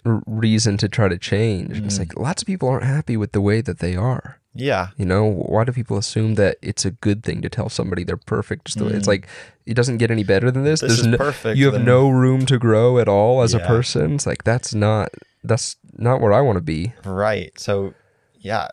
reason 0.05 0.77
to 0.77 0.89
try 0.89 1.07
to 1.07 1.17
change. 1.17 1.77
It's 1.79 1.95
Mm. 1.95 1.99
like 1.99 2.17
lots 2.19 2.41
of 2.41 2.47
people 2.47 2.69
aren't 2.69 2.85
happy 2.85 3.17
with 3.17 3.31
the 3.31 3.41
way 3.41 3.61
that 3.61 3.79
they 3.79 3.95
are. 3.95 4.39
Yeah. 4.59 4.89
You 4.97 5.05
know, 5.05 5.25
why 5.25 5.63
do 5.63 5.71
people 5.71 5.97
assume 5.97 6.35
that 6.35 6.57
it's 6.61 6.85
a 6.85 6.91
good 6.91 7.23
thing 7.23 7.41
to 7.41 7.49
tell 7.49 7.69
somebody 7.69 8.03
they're 8.03 8.17
perfect? 8.17 8.65
Just 8.65 8.77
the 8.77 8.85
way 8.85 8.91
it's 8.91 9.05
Mm. 9.05 9.15
like 9.15 9.27
it 9.65 9.73
doesn't 9.75 9.97
get 9.97 10.11
any 10.11 10.23
better 10.23 10.51
than 10.51 10.63
this. 10.63 10.81
This 10.81 10.89
There's 10.89 10.99
is 11.01 11.07
no, 11.07 11.17
perfect, 11.17 11.57
You 11.57 11.65
have 11.65 11.73
then- 11.75 11.85
no 11.85 12.09
room 12.09 12.45
to 12.47 12.57
grow 12.59 12.99
at 12.99 13.07
all 13.07 13.41
as 13.41 13.53
a 13.53 13.59
person. 13.59 14.15
It's 14.15 14.25
like 14.27 14.43
that's 14.43 14.73
not 14.73 15.09
that's 15.43 15.77
not 15.97 16.19
where 16.21 16.33
I 16.33 16.41
want 16.41 16.57
to 16.57 16.61
be. 16.61 16.93
Right. 17.05 17.57
So, 17.57 17.93
yeah, 18.39 18.67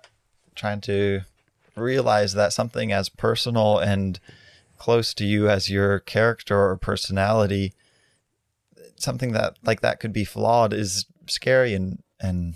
trying 0.56 0.80
to 0.82 1.20
realize 1.76 2.32
that 2.34 2.52
something 2.52 2.90
as 2.90 3.08
personal 3.08 3.78
and 3.78 4.18
close 4.78 5.14
to 5.14 5.24
you 5.24 5.48
as 5.48 5.70
your 5.70 6.00
character 6.00 6.58
or 6.58 6.76
personality, 6.76 7.72
something 8.96 9.32
that 9.32 9.56
like 9.64 9.80
that 9.82 10.00
could 10.00 10.12
be 10.12 10.24
flawed 10.24 10.72
is 10.72 11.06
scary 11.26 11.74
and 11.74 12.02
and 12.20 12.54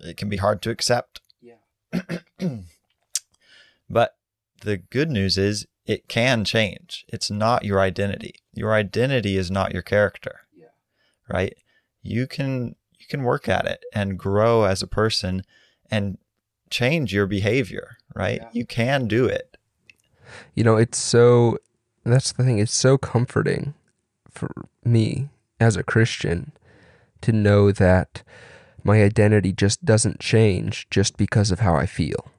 it 0.00 0.16
can 0.16 0.28
be 0.28 0.36
hard 0.36 0.62
to 0.62 0.70
accept. 0.70 1.20
Yeah. 1.92 2.20
but 3.90 4.16
the 4.62 4.76
good 4.76 5.10
news 5.10 5.38
is 5.38 5.66
it 5.86 6.08
can 6.08 6.44
change. 6.44 7.04
It's 7.08 7.30
not 7.30 7.64
your 7.64 7.80
identity. 7.80 8.36
Your 8.54 8.72
identity 8.74 9.36
is 9.36 9.50
not 9.50 9.72
your 9.72 9.82
character. 9.82 10.40
Yeah. 10.56 10.66
Right? 11.28 11.56
You 12.02 12.26
can 12.26 12.76
you 12.98 13.06
can 13.08 13.24
work 13.24 13.48
at 13.48 13.66
it 13.66 13.84
and 13.92 14.18
grow 14.18 14.64
as 14.64 14.82
a 14.82 14.86
person 14.86 15.42
and 15.90 16.18
change 16.70 17.12
your 17.12 17.26
behavior, 17.26 17.96
right? 18.14 18.40
Yeah. 18.42 18.48
You 18.52 18.64
can 18.64 19.08
do 19.08 19.26
it. 19.26 19.56
You 20.54 20.64
know, 20.64 20.76
it's 20.76 20.98
so 20.98 21.58
that's 22.04 22.32
the 22.32 22.44
thing. 22.44 22.58
It's 22.58 22.74
so 22.74 22.96
comforting 22.96 23.74
for 24.30 24.50
me 24.84 25.28
as 25.60 25.76
a 25.76 25.82
Christian 25.82 26.52
to 27.20 27.32
know 27.32 27.70
that 27.72 28.22
my 28.84 29.02
identity 29.02 29.52
just 29.52 29.84
doesn't 29.84 30.20
change 30.20 30.86
just 30.90 31.16
because 31.16 31.50
of 31.50 31.60
how 31.60 31.74
I 31.74 31.86
feel. 31.86 32.30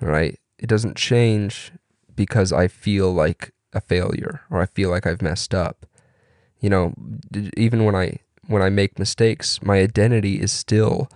Right? 0.00 0.38
It 0.58 0.66
doesn't 0.68 0.96
change 0.96 1.72
because 2.16 2.52
I 2.52 2.68
feel 2.68 3.12
like 3.12 3.52
a 3.72 3.80
failure 3.80 4.42
or 4.50 4.60
I 4.60 4.66
feel 4.66 4.90
like 4.90 5.06
I've 5.06 5.22
messed 5.22 5.54
up. 5.54 5.86
You 6.60 6.70
know, 6.70 6.94
even 7.56 7.84
when 7.84 7.94
I 7.94 8.18
when 8.46 8.62
I 8.62 8.68
make 8.68 8.98
mistakes, 8.98 9.62
my 9.62 9.78
identity 9.78 10.40
is 10.40 10.50
still 10.52 11.08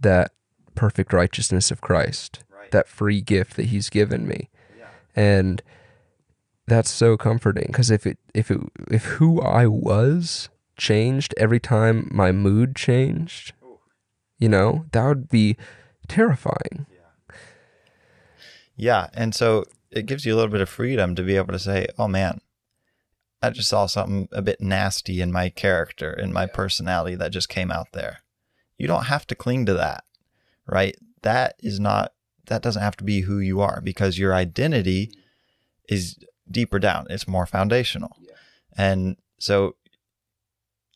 that 0.00 0.32
perfect 0.74 1.12
righteousness 1.12 1.70
of 1.70 1.80
Christ, 1.80 2.44
Right. 2.50 2.70
that 2.70 2.88
free 2.88 3.20
gift 3.20 3.56
that 3.56 3.66
he's 3.66 3.88
given 3.88 4.26
me. 4.28 4.50
And 5.16 5.62
that's 6.66 6.90
so 6.90 7.16
comforting 7.16 7.66
because 7.66 7.90
if 7.90 8.06
it 8.06 8.18
if 8.34 8.50
it 8.50 8.60
if 8.90 9.04
who 9.04 9.40
I 9.40 9.66
was 9.66 10.48
changed 10.76 11.34
every 11.36 11.60
time 11.60 12.08
my 12.12 12.32
mood 12.32 12.74
changed, 12.76 13.52
you 14.42 14.48
know, 14.48 14.84
that 14.90 15.06
would 15.06 15.28
be 15.28 15.56
terrifying. 16.08 16.84
Yeah. 18.74 19.06
And 19.14 19.36
so 19.36 19.64
it 19.92 20.06
gives 20.06 20.26
you 20.26 20.34
a 20.34 20.36
little 20.36 20.50
bit 20.50 20.60
of 20.60 20.68
freedom 20.68 21.14
to 21.14 21.22
be 21.22 21.36
able 21.36 21.52
to 21.52 21.60
say, 21.60 21.86
oh 21.96 22.08
man, 22.08 22.40
I 23.40 23.50
just 23.50 23.68
saw 23.68 23.86
something 23.86 24.28
a 24.32 24.42
bit 24.42 24.60
nasty 24.60 25.20
in 25.20 25.30
my 25.30 25.48
character, 25.48 26.12
in 26.12 26.32
my 26.32 26.46
personality 26.46 27.14
that 27.14 27.30
just 27.30 27.48
came 27.48 27.70
out 27.70 27.92
there. 27.92 28.18
You 28.78 28.88
don't 28.88 29.04
have 29.04 29.28
to 29.28 29.36
cling 29.36 29.64
to 29.66 29.74
that, 29.74 30.02
right? 30.66 30.96
That 31.22 31.54
is 31.60 31.78
not, 31.78 32.12
that 32.46 32.62
doesn't 32.62 32.82
have 32.82 32.96
to 32.96 33.04
be 33.04 33.20
who 33.20 33.38
you 33.38 33.60
are 33.60 33.80
because 33.80 34.18
your 34.18 34.34
identity 34.34 35.12
is 35.88 36.18
deeper 36.50 36.80
down, 36.80 37.06
it's 37.10 37.28
more 37.28 37.46
foundational. 37.46 38.16
Yeah. 38.20 38.34
And 38.76 39.18
so 39.38 39.76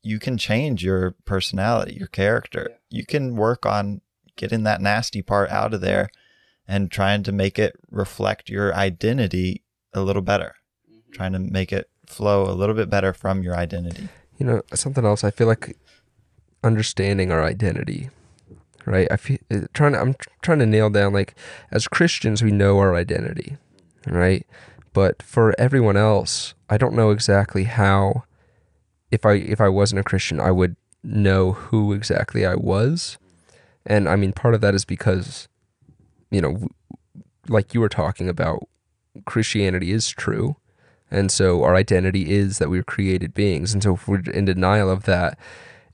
you 0.07 0.21
can 0.21 0.39
change 0.39 0.85
your 0.85 1.17
personality, 1.25 1.95
your 1.95 2.07
character. 2.07 2.79
You 2.89 3.05
can 3.05 3.35
work 3.35 3.67
on 3.67 4.03
getting 4.37 4.63
that 4.63 4.81
nasty 4.81 5.21
part 5.21 5.51
out 5.51 5.75
of 5.75 5.81
there 5.81 6.11
and 6.69 6.93
trying 6.93 7.25
to 7.25 7.33
make 7.33 7.59
it 7.59 7.75
reflect 7.91 8.49
your 8.49 8.73
identity 8.73 9.65
a 9.93 10.03
little 10.03 10.23
better, 10.23 10.55
trying 11.11 11.33
to 11.33 11.41
make 11.41 11.73
it 11.73 11.91
flow 12.07 12.45
a 12.45 12.55
little 12.55 12.77
bit 12.77 12.89
better 12.89 13.13
from 13.13 13.43
your 13.43 13.57
identity. 13.57 14.09
You 14.39 14.47
know, 14.47 14.63
something 14.75 15.05
else. 15.05 15.25
I 15.25 15.33
feel 15.33 15.49
like 15.49 15.77
understanding 16.63 17.33
our 17.33 17.43
identity, 17.43 18.11
right? 18.85 19.09
I 19.11 19.17
feel 19.17 19.39
uh, 19.51 19.63
trying 19.75 19.95
to. 19.95 20.01
I'm 20.01 20.15
trying 20.41 20.61
to 20.61 20.67
nail 20.67 20.89
down 20.89 21.15
like 21.15 21.35
as 21.73 21.89
Christians 21.89 22.45
we 22.45 22.53
know 22.53 22.79
our 22.79 22.95
identity, 22.95 23.57
right? 24.07 24.47
But 24.93 25.21
for 25.21 25.53
everyone 25.59 25.97
else, 25.97 26.55
I 26.71 26.77
don't 26.77 26.95
know 26.95 27.11
exactly 27.11 27.65
how. 27.65 28.23
If 29.11 29.25
I 29.25 29.35
if 29.35 29.61
I 29.61 29.69
wasn't 29.69 30.01
a 30.01 30.05
Christian, 30.05 30.41
I 30.41 30.51
would 30.51 30.77
know 31.03 31.53
who 31.53 31.93
exactly 31.93 32.45
I 32.45 32.55
was, 32.55 33.19
and 33.85 34.09
I 34.09 34.17
mean 34.17 34.33
part 34.33 34.55
of 34.55 34.61
that 34.61 34.75
is 34.75 34.85
because, 34.85 35.49
you 36.31 36.41
know, 36.41 36.69
like 37.49 37.75
you 37.75 37.81
were 37.81 37.89
talking 37.89 38.29
about, 38.29 38.67
Christianity 39.25 39.93
is 39.93 40.09
true, 40.09 40.57
and 41.11 41.31
so 41.31 41.63
our 41.63 41.77
identity 41.77 42.31
is 42.33 42.59
that 42.59 42.71
we're 42.71 42.83
created 42.83 43.35
beings. 43.35 43.73
And 43.73 43.83
so 43.83 43.95
if 43.95 44.09
we're 44.09 44.23
in 44.31 44.45
denial 44.45 44.91
of 44.91 45.05
that, 45.05 45.39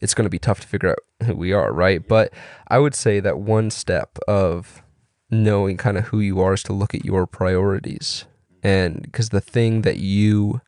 it's 0.00 0.14
going 0.14 0.24
to 0.24 0.30
be 0.30 0.38
tough 0.38 0.60
to 0.60 0.66
figure 0.66 0.90
out 0.90 0.98
who 1.26 1.36
we 1.36 1.52
are, 1.52 1.72
right? 1.72 2.06
But 2.06 2.32
I 2.68 2.78
would 2.78 2.94
say 2.94 3.20
that 3.20 3.38
one 3.38 3.70
step 3.70 4.18
of 4.26 4.82
knowing 5.30 5.76
kind 5.76 5.96
of 5.98 6.06
who 6.06 6.20
you 6.20 6.40
are 6.40 6.54
is 6.54 6.62
to 6.64 6.72
look 6.72 6.94
at 6.94 7.04
your 7.04 7.26
priorities. 7.26 8.24
And 8.62 9.02
because 9.02 9.30
the 9.30 9.40
thing 9.40 9.82
that 9.82 9.98
you 9.98 10.60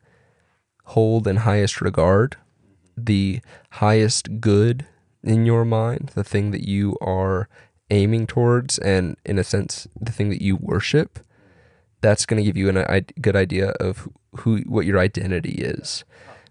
hold 0.85 1.27
in 1.27 1.37
highest 1.37 1.81
regard, 1.81 2.37
the 2.97 3.41
highest 3.71 4.39
good 4.39 4.85
in 5.23 5.45
your 5.45 5.65
mind, 5.65 6.11
the 6.15 6.23
thing 6.23 6.51
that 6.51 6.67
you 6.67 6.97
are 7.01 7.49
aiming 7.89 8.27
towards, 8.27 8.77
and 8.79 9.17
in 9.25 9.37
a 9.37 9.43
sense, 9.43 9.87
the 9.99 10.11
thing 10.11 10.29
that 10.29 10.41
you 10.41 10.55
worship, 10.55 11.19
that's 12.01 12.25
going 12.25 12.41
to 12.41 12.45
give 12.45 12.57
you 12.57 12.69
I- 12.79 13.05
good 13.21 13.35
idea 13.35 13.69
of 13.79 14.09
who 14.37 14.59
what 14.61 14.85
your 14.85 14.99
identity 14.99 15.53
is 15.53 16.03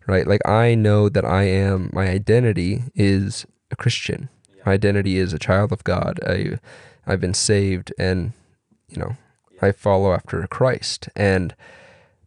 right? 0.07 0.27
Like 0.27 0.47
i 0.47 0.75
know 0.75 1.09
that 1.09 1.25
i 1.25 1.45
am 1.45 1.91
my 1.93 2.09
identity 2.09 2.85
is 2.95 3.47
a 3.71 3.77
christian. 3.77 4.29
My 4.65 4.73
identity 4.73 5.19
is 5.19 5.33
a 5.33 5.39
child 5.39 5.73
of 5.73 5.85
god. 5.85 6.21
I 6.27 6.59
i've 7.07 7.21
been 7.21 7.35
saved 7.35 7.93
and 7.99 8.33
you 8.89 8.99
know 8.99 9.17
i 9.63 9.73
follow 9.73 10.13
after 10.13 10.47
christ. 10.47 11.09
And 11.17 11.55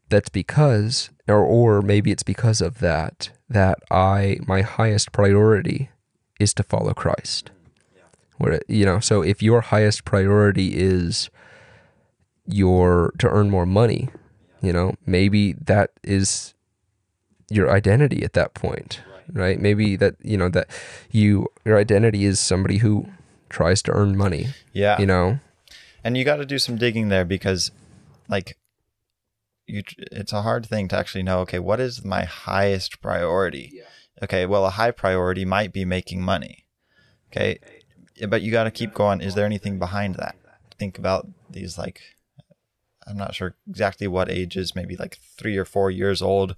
that's 0.09 0.29
because 0.29 1.09
or 1.27 1.43
or 1.43 1.81
maybe 1.81 2.11
it's 2.11 2.23
because 2.23 2.61
of 2.61 2.79
that 2.79 3.29
that 3.49 3.79
i 3.91 4.37
my 4.47 4.61
highest 4.61 5.11
priority 5.11 5.89
is 6.39 6.53
to 6.53 6.63
follow 6.63 6.93
christ. 6.93 7.51
Where 8.37 8.61
you 8.67 8.85
know 8.85 8.99
so 8.99 9.23
if 9.23 9.41
your 9.41 9.61
highest 9.61 10.05
priority 10.05 10.77
is 10.77 11.29
your 12.45 13.13
to 13.17 13.27
earn 13.27 13.49
more 13.49 13.65
money 13.65 14.09
you 14.61 14.71
know 14.71 14.93
maybe 15.05 15.53
that 15.53 15.91
is 16.03 16.53
your 17.49 17.71
identity 17.71 18.23
at 18.23 18.33
that 18.33 18.53
point 18.53 19.01
right. 19.33 19.59
maybe 19.59 19.95
that 19.95 20.15
you 20.21 20.37
know 20.37 20.49
that 20.49 20.67
you 21.11 21.47
your 21.65 21.77
identity 21.79 22.25
is 22.25 22.39
somebody 22.39 22.77
who 22.77 23.07
tries 23.49 23.81
to 23.81 23.91
earn 23.91 24.15
money 24.15 24.47
Yeah. 24.73 24.99
you 24.99 25.05
know? 25.05 25.39
And 26.03 26.15
you 26.15 26.23
got 26.23 26.37
to 26.37 26.45
do 26.45 26.59
some 26.59 26.77
digging 26.77 27.09
there 27.09 27.25
because, 27.25 27.71
like, 28.29 28.57
you 29.67 29.83
it's 30.11 30.33
a 30.33 30.41
hard 30.41 30.65
thing 30.65 30.87
to 30.89 30.97
actually 30.97 31.23
know. 31.23 31.39
Okay, 31.41 31.59
what 31.59 31.79
is 31.79 32.03
my 32.03 32.23
highest 32.23 33.01
priority? 33.01 33.71
Okay, 34.23 34.45
well, 34.45 34.65
a 34.65 34.71
high 34.71 34.91
priority 34.91 35.45
might 35.45 35.73
be 35.73 35.85
making 35.85 36.21
money. 36.21 36.65
Okay, 37.31 37.59
Yeah, 38.15 38.27
but 38.27 38.41
you 38.41 38.51
got 38.51 38.63
to 38.63 38.71
keep 38.71 38.93
going. 38.93 39.21
Is 39.21 39.35
there 39.35 39.45
anything 39.45 39.77
behind 39.77 40.15
that? 40.15 40.35
Think 40.79 40.97
about 40.97 41.27
these 41.49 41.77
like, 41.77 42.01
I'm 43.05 43.17
not 43.17 43.35
sure 43.35 43.55
exactly 43.69 44.07
what 44.07 44.29
ages, 44.29 44.75
maybe 44.75 44.95
like 44.95 45.19
three 45.37 45.57
or 45.57 45.65
four 45.65 45.91
years 45.91 46.21
old, 46.21 46.55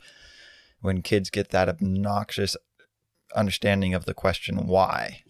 when 0.82 1.02
kids 1.02 1.30
get 1.30 1.50
that 1.50 1.70
obnoxious 1.70 2.56
understanding 3.36 3.94
of 3.94 4.06
the 4.06 4.14
question 4.14 4.68
why, 4.68 5.24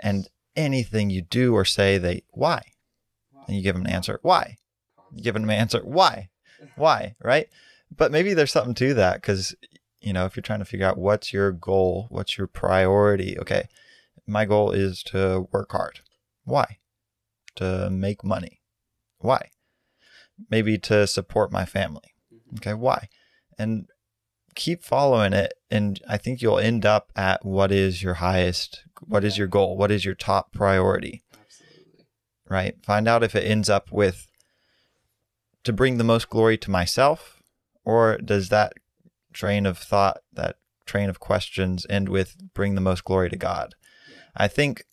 and 0.00 0.28
anything 0.54 1.10
you 1.10 1.22
do 1.22 1.54
or 1.54 1.64
say, 1.64 1.98
they 1.98 2.22
why 2.30 2.62
and 3.46 3.56
you 3.56 3.62
give 3.62 3.74
them 3.74 3.84
an 3.86 3.90
answer 3.92 4.18
why 4.22 4.56
you 5.14 5.22
give 5.22 5.34
them 5.34 5.44
an 5.44 5.50
answer 5.50 5.80
why 5.84 6.28
why 6.76 7.14
right? 7.22 7.48
But 7.94 8.12
maybe 8.12 8.34
there's 8.34 8.52
something 8.52 8.74
to 8.74 8.94
that 8.94 9.20
because 9.20 9.54
you 10.00 10.12
know 10.12 10.24
if 10.24 10.36
you're 10.36 10.42
trying 10.42 10.60
to 10.60 10.64
figure 10.64 10.86
out 10.86 10.98
what's 10.98 11.32
your 11.32 11.52
goal 11.52 12.06
what's 12.10 12.38
your 12.38 12.46
priority 12.46 13.38
okay 13.38 13.68
my 14.26 14.44
goal 14.44 14.70
is 14.70 15.02
to 15.04 15.48
work 15.52 15.72
hard. 15.72 16.00
Why? 16.44 16.78
To 17.56 17.90
make 17.90 18.24
money. 18.24 18.60
Why? 19.18 19.50
Maybe 20.48 20.78
to 20.78 21.06
support 21.06 21.50
my 21.50 21.64
family. 21.64 22.14
Mm-hmm. 22.32 22.56
Okay 22.56 22.74
why? 22.74 23.08
And 23.58 23.86
keep 24.54 24.84
following 24.84 25.32
it 25.32 25.54
and 25.70 25.98
i 26.06 26.18
think 26.18 26.42
you'll 26.42 26.58
end 26.58 26.84
up 26.84 27.10
at 27.16 27.42
what 27.42 27.72
is 27.72 28.02
your 28.02 28.12
highest 28.12 28.84
what 29.06 29.24
is 29.24 29.38
your 29.38 29.46
goal? 29.46 29.76
What 29.76 29.90
is 29.90 30.04
your 30.04 30.14
top 30.14 30.52
priority? 30.52 31.22
Absolutely. 31.32 32.06
right? 32.48 32.74
Find 32.84 33.08
out 33.08 33.22
if 33.22 33.34
it 33.34 33.44
ends 33.44 33.68
up 33.68 33.90
with 33.90 34.28
to 35.64 35.72
bring 35.72 35.98
the 35.98 36.04
most 36.04 36.28
glory 36.28 36.56
to 36.58 36.70
myself, 36.70 37.42
or 37.84 38.18
does 38.18 38.48
that 38.48 38.72
train 39.32 39.66
of 39.66 39.78
thought, 39.78 40.18
that 40.32 40.56
train 40.86 41.08
of 41.08 41.20
questions 41.20 41.86
end 41.88 42.08
with 42.08 42.36
bring 42.54 42.74
the 42.74 42.80
most 42.80 43.04
glory 43.04 43.30
to 43.30 43.36
God? 43.36 43.74
I 44.36 44.48
think 44.48 44.84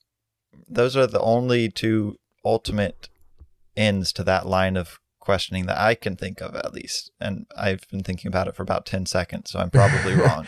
those 0.67 0.95
are 0.95 1.07
the 1.07 1.21
only 1.21 1.69
two 1.69 2.17
ultimate 2.45 3.09
ends 3.75 4.11
to 4.13 4.23
that 4.23 4.45
line 4.45 4.77
of 4.77 4.99
questioning 5.19 5.65
that 5.67 5.77
I 5.77 5.95
can 5.95 6.15
think 6.15 6.41
of 6.41 6.55
at 6.55 6.73
least. 6.73 7.11
And 7.19 7.45
I've 7.57 7.87
been 7.89 8.03
thinking 8.03 8.27
about 8.27 8.47
it 8.47 8.55
for 8.55 8.63
about 8.63 8.85
10 8.85 9.05
seconds, 9.05 9.51
so 9.51 9.59
I'm 9.59 9.69
probably 9.69 10.13
wrong. 10.15 10.47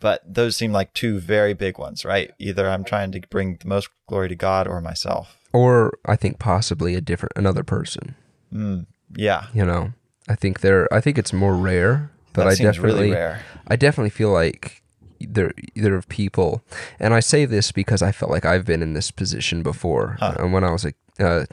But 0.00 0.22
those 0.26 0.56
seem 0.56 0.72
like 0.72 0.92
two 0.94 1.18
very 1.18 1.54
big 1.54 1.78
ones, 1.78 2.04
right? 2.04 2.30
Either 2.38 2.68
I'm 2.68 2.84
trying 2.84 3.10
to 3.12 3.20
bring 3.30 3.56
the 3.60 3.68
most 3.68 3.88
glory 4.08 4.28
to 4.28 4.36
God 4.36 4.66
or 4.68 4.80
myself. 4.80 5.36
or 5.52 5.92
i 6.04 6.14
think 6.14 6.38
possibly 6.38 6.94
a 6.94 7.00
different 7.00 7.32
another 7.36 7.64
person 7.64 8.14
Mm, 8.52 8.86
yeah. 9.14 9.46
you 9.54 9.64
know 9.64 9.92
i 10.28 10.34
think 10.34 10.60
there 10.60 10.92
i 10.92 11.00
think 11.00 11.18
it's 11.18 11.32
more 11.32 11.54
rare 11.56 12.10
but 12.32 12.44
that 12.44 12.50
i 12.50 12.54
definitely 12.54 12.82
really 12.82 13.10
rare. 13.12 13.42
I 13.68 13.76
definitely 13.76 14.10
feel 14.10 14.32
like 14.32 14.82
there 15.20 15.52
there 15.76 15.94
are 15.94 16.02
people, 16.02 16.62
and 16.98 17.14
I 17.14 17.20
say 17.20 17.44
this 17.44 17.70
because 17.70 18.02
I 18.02 18.12
felt 18.12 18.30
like 18.30 18.44
I've 18.44 18.64
been 18.64 18.82
in 18.82 18.94
this 18.94 19.10
position 19.10 19.62
before. 19.62 20.16
Huh. 20.18 20.34
And 20.38 20.52
when 20.52 20.64
I 20.64 20.70
was 20.70 20.84
a 20.84 20.92
uh, 21.20 21.46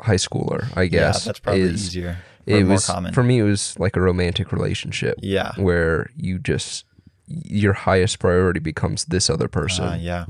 high 0.00 0.16
schooler, 0.16 0.68
I 0.76 0.86
guess 0.86 1.24
yeah, 1.24 1.26
that's 1.26 1.40
probably 1.40 1.62
is 1.62 1.86
easier. 1.86 2.18
It 2.46 2.64
was 2.64 2.86
common. 2.86 3.12
for 3.12 3.24
me. 3.24 3.40
It 3.40 3.42
was 3.44 3.76
like 3.80 3.96
a 3.96 4.00
romantic 4.00 4.52
relationship 4.52 5.18
yeah. 5.20 5.52
where 5.56 6.10
you 6.16 6.38
just 6.38 6.84
your 7.26 7.72
highest 7.72 8.20
priority 8.20 8.60
becomes 8.60 9.06
this 9.06 9.28
other 9.28 9.48
person. 9.48 9.84
Uh, 9.84 9.98
yeah. 10.00 10.26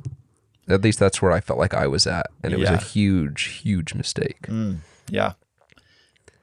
At 0.69 0.83
least 0.83 0.99
that's 0.99 1.21
where 1.21 1.31
I 1.31 1.41
felt 1.41 1.59
like 1.59 1.75
I 1.75 1.87
was 1.87 2.07
at, 2.07 2.27
and 2.43 2.53
it 2.53 2.59
was 2.59 2.71
a 2.71 2.79
huge, 2.79 3.61
huge 3.63 3.95
mistake. 3.95 4.43
Mm, 4.49 4.79
yeah. 5.09 5.35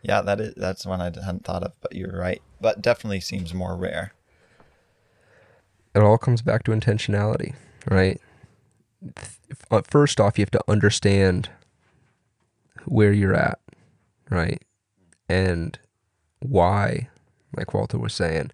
Yeah, 0.03 0.21
that 0.21 0.39
is 0.41 0.53
that's 0.55 0.85
one 0.85 1.01
I 1.01 1.05
hadn't 1.05 1.45
thought 1.45 1.63
of, 1.63 1.71
but 1.81 1.95
you're 1.95 2.17
right. 2.17 2.41
But 2.61 2.81
definitely 2.81 3.21
seems 3.21 3.53
more 3.53 3.75
rare. 3.75 4.13
it 5.95 6.01
all 6.01 6.17
comes 6.17 6.41
back 6.41 6.63
to 6.63 6.71
intentionality, 6.71 7.55
right? 7.89 8.19
Uh, 9.71 9.81
First 9.83 10.19
off, 10.19 10.37
you 10.37 10.43
have 10.43 10.51
to 10.51 10.63
understand 10.67 11.49
where 12.85 13.13
you're 13.13 13.35
at, 13.35 13.59
right? 14.29 14.61
And 15.29 15.79
why, 16.39 17.09
like 17.55 17.73
Walter 17.73 17.97
was 17.97 18.13
saying. 18.13 18.51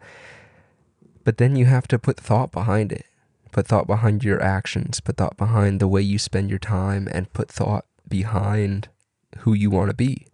But 1.24 1.38
then 1.38 1.56
you 1.56 1.66
have 1.66 1.88
to 1.90 2.00
put 2.00 2.18
thought 2.18 2.52
behind 2.52 2.92
it. 2.92 3.06
Put 3.52 3.68
thought 3.68 3.88
behind 3.88 4.24
your 4.24 4.42
actions, 4.42 5.00
put 5.00 5.18
thought 5.18 5.38
behind 5.38 5.80
the 5.80 5.88
way 5.88 6.02
you 6.02 6.20
spend 6.20 6.50
your 6.52 6.60
time, 6.60 7.08
and 7.12 7.34
put 7.34 7.50
thought 7.50 7.86
behind 8.08 8.90
who 9.40 9.54
you 9.54 9.72
want 9.72 9.90
to 9.90 9.96
be. 9.96 10.28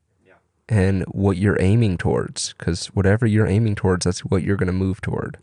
And 0.67 1.03
what 1.03 1.37
you're 1.37 1.61
aiming 1.61 1.97
towards. 1.97 2.53
Because 2.57 2.87
whatever 2.87 3.25
you're 3.25 3.47
aiming 3.47 3.75
towards, 3.75 4.05
that's 4.05 4.25
what 4.25 4.43
you're 4.43 4.57
going 4.57 4.67
to 4.67 4.73
move 4.73 5.01
toward. 5.01 5.37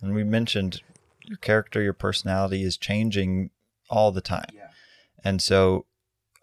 And 0.00 0.14
we 0.14 0.24
mentioned 0.24 0.82
your 1.24 1.38
character, 1.38 1.82
your 1.82 1.92
personality 1.92 2.62
is 2.62 2.76
changing 2.76 3.50
all 3.88 4.12
the 4.12 4.20
time. 4.20 4.50
And 5.24 5.42
so 5.42 5.86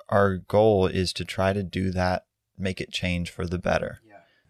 our 0.09 0.37
goal 0.37 0.87
is 0.87 1.13
to 1.13 1.25
try 1.25 1.53
to 1.53 1.63
do 1.63 1.91
that, 1.91 2.25
make 2.57 2.81
it 2.81 2.91
change 2.91 3.29
for 3.29 3.45
the 3.45 3.59
better. 3.59 3.99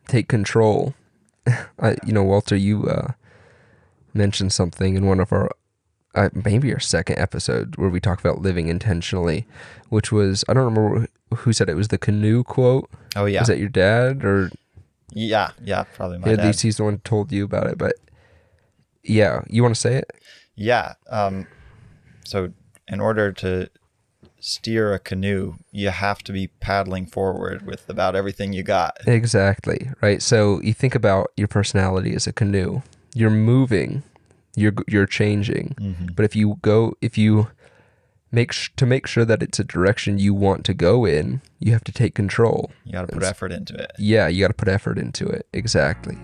Take 0.07 0.27
control. 0.27 0.95
I, 1.47 1.97
you 2.05 2.13
know, 2.13 2.23
Walter, 2.23 2.55
you 2.55 2.87
uh, 2.87 3.11
mentioned 4.13 4.53
something 4.53 4.95
in 4.95 5.05
one 5.05 5.19
of 5.19 5.31
our 5.31 5.51
uh, 6.15 6.29
maybe 6.45 6.73
our 6.73 6.79
second 6.79 7.17
episode 7.19 7.75
where 7.77 7.89
we 7.89 7.99
talk 7.99 8.19
about 8.19 8.41
living 8.41 8.67
intentionally, 8.67 9.45
which 9.89 10.11
was 10.11 10.43
I 10.47 10.53
don't 10.53 10.65
remember 10.65 11.07
who 11.35 11.53
said 11.53 11.69
it, 11.69 11.75
was 11.75 11.87
the 11.89 11.97
canoe 11.97 12.43
quote. 12.43 12.89
Oh 13.15 13.25
yeah. 13.25 13.41
is 13.41 13.47
that 13.47 13.59
your 13.59 13.69
dad 13.69 14.23
or 14.23 14.51
yeah, 15.13 15.51
yeah, 15.63 15.83
probably 15.83 16.17
my 16.19 16.29
yeah, 16.29 16.35
dad. 16.35 16.41
at 16.41 16.47
least 16.47 16.61
he's 16.61 16.77
the 16.77 16.83
one 16.83 16.93
who 16.93 16.99
told 16.99 17.31
you 17.31 17.43
about 17.43 17.67
it. 17.67 17.77
But 17.77 17.95
yeah, 19.03 19.41
you 19.47 19.61
want 19.61 19.75
to 19.75 19.81
say 19.81 19.95
it? 19.95 20.11
Yeah. 20.55 20.93
Um, 21.09 21.47
so, 22.23 22.53
in 22.87 22.99
order 22.99 23.31
to 23.33 23.69
steer 24.39 24.93
a 24.93 24.99
canoe, 24.99 25.53
you 25.71 25.89
have 25.89 26.23
to 26.23 26.33
be 26.33 26.47
paddling 26.47 27.05
forward 27.05 27.65
with 27.65 27.89
about 27.89 28.15
everything 28.15 28.53
you 28.53 28.63
got. 28.63 28.97
Exactly. 29.07 29.89
Right. 30.01 30.21
So 30.21 30.61
you 30.61 30.73
think 30.73 30.95
about 30.95 31.31
your 31.37 31.47
personality 31.47 32.13
as 32.13 32.27
a 32.27 32.33
canoe. 32.33 32.81
You're 33.15 33.29
moving, 33.29 34.03
you're 34.55 34.73
you're 34.87 35.05
changing. 35.05 35.75
Mm-hmm. 35.79 36.07
But 36.15 36.25
if 36.25 36.35
you 36.35 36.57
go, 36.61 36.95
if 37.01 37.17
you 37.17 37.47
make 38.31 38.51
sh- 38.51 38.71
to 38.75 38.85
make 38.85 39.07
sure 39.07 39.25
that 39.25 39.43
it's 39.43 39.59
a 39.59 39.63
direction 39.63 40.17
you 40.17 40.33
want 40.33 40.65
to 40.65 40.73
go 40.73 41.05
in, 41.05 41.41
you 41.59 41.71
have 41.71 41.83
to 41.85 41.91
take 41.91 42.15
control. 42.15 42.71
You 42.83 42.93
got 42.93 43.07
to 43.07 43.13
put 43.13 43.23
effort 43.23 43.51
into 43.51 43.75
it. 43.75 43.91
Yeah, 43.97 44.27
you 44.27 44.41
got 44.41 44.47
to 44.49 44.53
put 44.53 44.67
effort 44.67 44.97
into 44.97 45.27
it. 45.27 45.47
Exactly. 45.53 46.17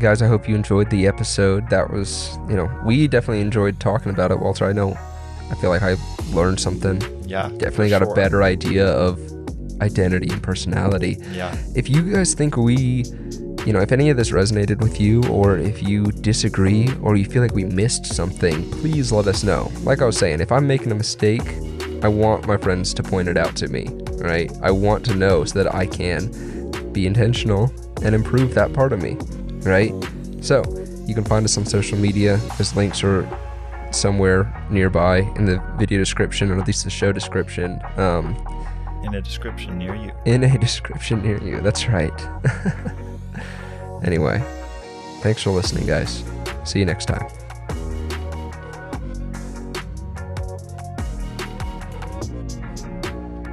Guys, 0.00 0.20
I 0.22 0.26
hope 0.26 0.48
you 0.48 0.56
enjoyed 0.56 0.90
the 0.90 1.06
episode. 1.06 1.70
That 1.70 1.92
was, 1.92 2.36
you 2.48 2.56
know, 2.56 2.68
we 2.84 3.06
definitely 3.06 3.40
enjoyed 3.40 3.78
talking 3.78 4.10
about 4.10 4.32
it, 4.32 4.40
Walter. 4.40 4.64
I 4.64 4.72
know, 4.72 4.98
I 5.50 5.54
feel 5.54 5.70
like 5.70 5.82
I 5.82 5.96
learned 6.32 6.58
something. 6.58 7.00
Yeah. 7.28 7.48
Definitely 7.58 7.90
got 7.90 8.02
a 8.02 8.12
better 8.12 8.42
idea 8.42 8.88
of 8.88 9.20
identity 9.80 10.28
and 10.30 10.42
personality. 10.42 11.16
Yeah. 11.32 11.56
If 11.74 11.88
you 11.88 12.12
guys 12.12 12.34
think 12.34 12.56
we, 12.56 13.04
you 13.66 13.72
know, 13.72 13.80
if 13.80 13.92
any 13.92 14.10
of 14.10 14.16
this 14.16 14.30
resonated 14.30 14.80
with 14.80 15.00
you, 15.00 15.22
or 15.24 15.58
if 15.58 15.82
you 15.82 16.06
disagree, 16.06 16.88
or 17.02 17.16
you 17.16 17.24
feel 17.24 17.42
like 17.42 17.54
we 17.54 17.64
missed 17.64 18.06
something, 18.06 18.70
please 18.70 19.12
let 19.12 19.26
us 19.26 19.42
know. 19.42 19.70
Like 19.82 20.02
I 20.02 20.06
was 20.06 20.16
saying, 20.16 20.40
if 20.40 20.52
I'm 20.52 20.66
making 20.66 20.92
a 20.92 20.94
mistake, 20.94 21.46
I 22.02 22.08
want 22.08 22.46
my 22.46 22.56
friends 22.56 22.92
to 22.94 23.02
point 23.02 23.28
it 23.28 23.36
out 23.36 23.56
to 23.56 23.68
me, 23.68 23.88
right? 24.18 24.50
I 24.62 24.70
want 24.70 25.04
to 25.06 25.14
know 25.14 25.44
so 25.44 25.62
that 25.62 25.74
I 25.74 25.86
can 25.86 26.30
be 26.92 27.06
intentional 27.06 27.72
and 28.02 28.14
improve 28.14 28.54
that 28.54 28.72
part 28.72 28.92
of 28.92 29.02
me, 29.02 29.16
right? 29.62 29.92
So 30.40 30.62
you 31.06 31.14
can 31.14 31.24
find 31.24 31.44
us 31.44 31.56
on 31.56 31.64
social 31.64 31.98
media. 31.98 32.36
His 32.58 32.76
links 32.76 33.02
are 33.02 33.26
somewhere 33.90 34.66
nearby 34.70 35.18
in 35.36 35.46
the 35.46 35.62
video 35.78 35.98
description, 35.98 36.50
or 36.50 36.58
at 36.58 36.66
least 36.66 36.84
the 36.84 36.90
show 36.90 37.12
description. 37.12 37.80
Um, 37.96 38.36
In 39.04 39.14
a 39.14 39.20
description 39.20 39.78
near 39.78 39.94
you. 39.94 40.12
in 40.24 40.42
a 40.44 40.58
description 40.66 41.22
near 41.22 41.42
you. 41.42 41.60
That's 41.60 41.88
right. 41.88 42.12
anyway, 44.04 44.42
thanks 45.20 45.42
for 45.42 45.50
listening, 45.50 45.86
guys. 45.86 46.24
See 46.64 46.78
you 46.78 46.84
next 46.86 47.06
time. 47.06 47.26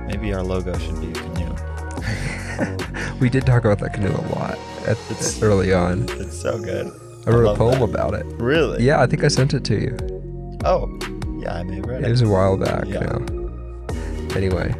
Maybe 0.07 0.33
our 0.33 0.43
logo 0.43 0.77
should 0.77 0.99
be 1.01 1.09
a 1.09 1.13
canoe. 1.13 1.55
We 3.21 3.29
did 3.29 3.45
talk 3.45 3.65
about 3.65 3.77
that 3.79 3.93
canoe 3.93 4.09
a 4.09 4.25
lot 4.33 4.57
at, 4.87 4.97
It's- 5.11 5.43
early 5.43 5.73
on. 5.73 6.05
It's 6.09 6.41
so 6.41 6.57
good. 6.59 6.87
I 7.27 7.29
wrote 7.29 7.53
a 7.53 7.55
poem 7.55 7.79
that. 7.79 7.83
about 7.89 8.15
it. 8.15 8.25
Really? 8.41 8.83
Yeah, 8.83 8.99
I 8.99 9.05
think 9.05 9.23
I 9.23 9.27
sent 9.27 9.53
it 9.53 9.63
to 9.65 9.75
you. 9.79 9.95
Oh, 10.65 10.89
yeah, 11.39 11.53
I 11.57 11.61
may 11.63 11.75
have 11.75 11.85
read 11.85 12.01
It 12.01 12.07
it. 12.07 12.09
was 12.11 12.23
a 12.23 12.27
while 12.27 12.57
back 12.57 12.85
Yeah. 12.87 13.01
now. 13.01 14.35
Anyway, 14.35 14.73